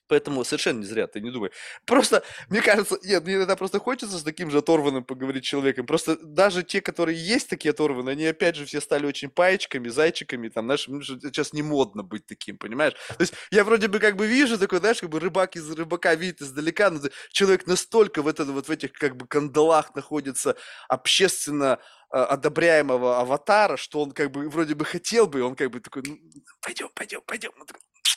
[0.08, 1.50] Поэтому совершенно не зря, ты не думай.
[1.86, 5.86] Просто, мне кажется, нет, мне иногда просто хочется с таким же оторванным поговорить человеком.
[5.86, 10.49] Просто даже те, которые есть такие оторванные, они опять же все стали очень паечками, зайчиками,
[10.49, 12.94] там, знаешь, сейчас не модно быть таким, понимаешь?
[13.08, 16.15] То есть я вроде бы как бы вижу такой, знаешь, как бы рыбак из рыбака
[16.15, 17.00] видит издалека, но
[17.31, 20.57] человек настолько в, это, вот в этих как бы кандалах находится
[20.89, 21.78] общественно
[22.10, 26.02] а, одобряемого аватара, что он как бы вроде бы хотел бы, он как бы такой,
[26.07, 26.16] ну,
[26.60, 27.50] пойдем, пойдем, пойдем.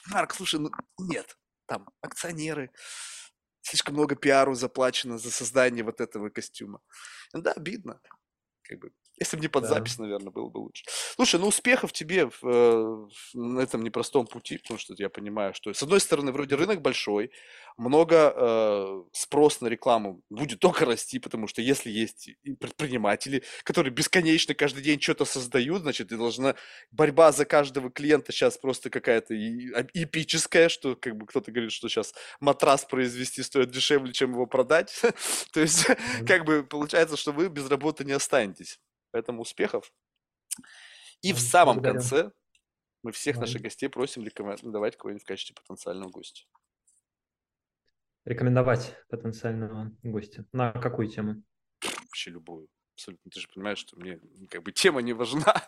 [0.08, 2.72] Марк, слушай, ну нет, там акционеры,
[3.62, 6.82] слишком много пиару заплачено за создание вот этого костюма.
[7.34, 8.02] Да, обидно.
[8.64, 9.70] Как бы если бы не под да.
[9.70, 10.84] запись, наверное, было бы лучше.
[11.16, 15.74] Слушай, ну успехов тебе в, э, на этом непростом пути, потому что я понимаю, что
[15.74, 17.32] с одной стороны вроде рынок большой,
[17.78, 22.30] много э, спрос на рекламу будет только расти, потому что если есть
[22.60, 26.56] предприниматели, которые бесконечно каждый день что-то создают, значит, и должна
[26.92, 29.36] борьба за каждого клиента сейчас просто какая-то
[29.94, 35.00] эпическая, что как бы кто-то говорит, что сейчас матрас произвести стоит дешевле, чем его продать.
[35.54, 35.86] То есть,
[36.28, 38.80] как бы получается, что вы без работы не останетесь.
[39.18, 39.92] Поэтому успехов.
[41.24, 42.02] И в самом Благодарю.
[42.02, 42.32] конце
[43.02, 46.46] мы всех наших гостей просим рекомендовать кого-нибудь в качестве потенциального гостя.
[48.26, 50.46] Рекомендовать потенциального гостя.
[50.54, 51.42] На какую тему?
[51.82, 52.68] Вообще любую.
[52.94, 53.32] Абсолютно.
[53.32, 54.20] Ты же понимаешь, что мне
[54.52, 55.56] как бы тема не важна.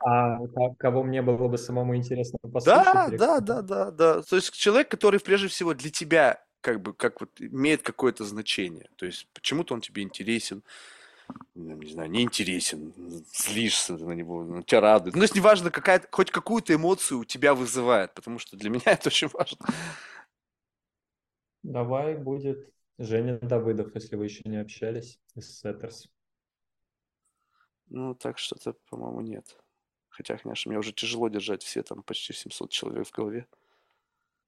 [0.00, 0.38] А
[0.78, 2.84] кого мне было бы самому интересно послушать?
[2.84, 4.22] Да, да, да, да, да.
[4.22, 8.88] То есть человек, который прежде всего для тебя как бы как вот имеет какое-то значение.
[8.96, 10.62] То есть почему-то он тебе интересен,
[11.54, 12.92] не знаю, неинтересен,
[13.32, 15.14] злишься на него, он тебя радует.
[15.14, 18.82] Ну, то есть неважно, какая хоть какую-то эмоцию у тебя вызывает, потому что для меня
[18.86, 19.66] это очень важно.
[21.62, 26.08] Давай будет Женя Давыдов, если вы еще не общались, из Сеттерс.
[27.90, 29.56] Ну, так что-то, по-моему, нет.
[30.08, 33.46] Хотя, конечно, мне уже тяжело держать все там почти 700 человек в голове.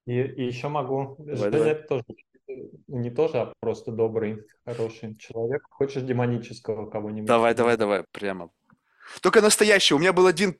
[0.07, 1.17] И, и еще могу.
[1.19, 1.83] Давай, Женя давай.
[1.87, 2.05] тоже
[2.89, 5.63] не тоже, а просто добрый, хороший человек.
[5.71, 7.27] Хочешь демонического кого-нибудь?
[7.27, 8.51] Давай, давай, давай, прямо.
[9.21, 9.95] Только настоящий.
[9.95, 10.57] У меня был один,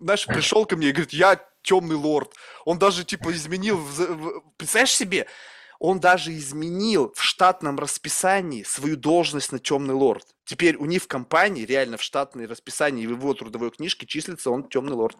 [0.00, 2.32] знаешь, пришел ко мне и говорит, я темный лорд.
[2.64, 3.80] Он даже, типа, изменил...
[4.56, 5.26] Представляешь себе?
[5.78, 10.24] Он даже изменил в штатном расписании свою должность на темный лорд.
[10.44, 14.68] Теперь у них в компании, реально в штатном расписании в его трудовой книжке числится он
[14.68, 15.16] темный лорд.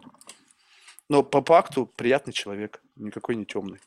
[1.09, 3.79] Но по факту приятный человек, никакой не темный.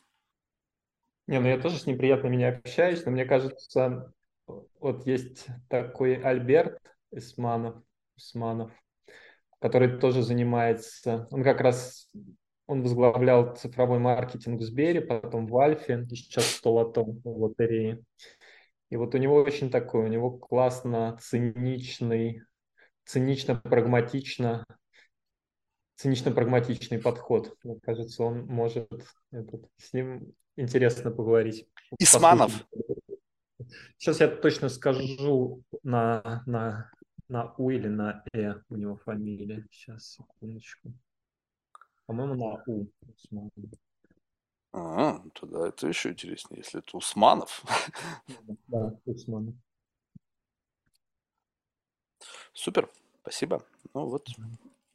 [1.27, 4.11] Не, ну я тоже с ним приятно меня общаюсь, но мне кажется,
[4.79, 6.79] вот есть такой Альберт
[7.11, 7.75] Исманов,
[8.15, 8.71] Исманов,
[9.59, 12.09] который тоже занимается, он как раз,
[12.65, 18.01] он возглавлял цифровой маркетинг в Сбере, потом в Альфе, и сейчас в Столотом в лотерее.
[18.89, 22.43] И вот у него очень такой, у него классно циничный,
[23.05, 24.63] цинично-прагматично
[25.97, 27.57] цинично-прагматичный подход.
[27.63, 28.87] Мне кажется, он может
[29.31, 31.67] этот, с ним интересно поговорить.
[31.99, 32.65] Исманов.
[33.97, 36.91] Сейчас я точно скажу на, на,
[37.27, 39.67] на У или на Э у него фамилия.
[39.71, 40.93] Сейчас, секундочку.
[42.05, 42.87] По-моему, на У.
[44.71, 47.63] А, тогда это еще интереснее, если это Усманов.
[48.67, 49.55] Да, Усманов.
[52.53, 52.89] Супер,
[53.21, 53.63] спасибо.
[53.93, 54.27] Ну вот,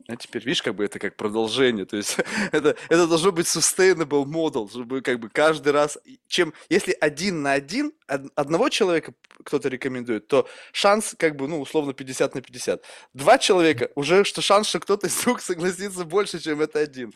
[0.09, 2.19] а теперь, видишь, как бы это как продолжение, то есть
[2.53, 7.53] это, это должно быть sustainable model, чтобы как бы каждый раз, чем, если один на
[7.53, 9.15] один, одного человека
[9.45, 12.85] кто-то рекомендует, то шанс как бы, ну, условно 50 на 50.
[13.15, 17.13] Два человека, уже что шанс, что кто-то из двух согласится больше, чем это один.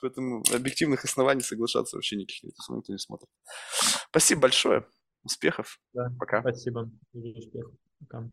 [0.00, 3.28] Поэтому объективных оснований соглашаться вообще никаких нет, никто не смотрит.
[4.10, 4.86] Спасибо большое.
[5.22, 5.78] Успехов.
[5.94, 6.40] Да, Пока.
[6.40, 6.90] спасибо.
[7.14, 7.72] Успехов.
[8.00, 8.28] Пока.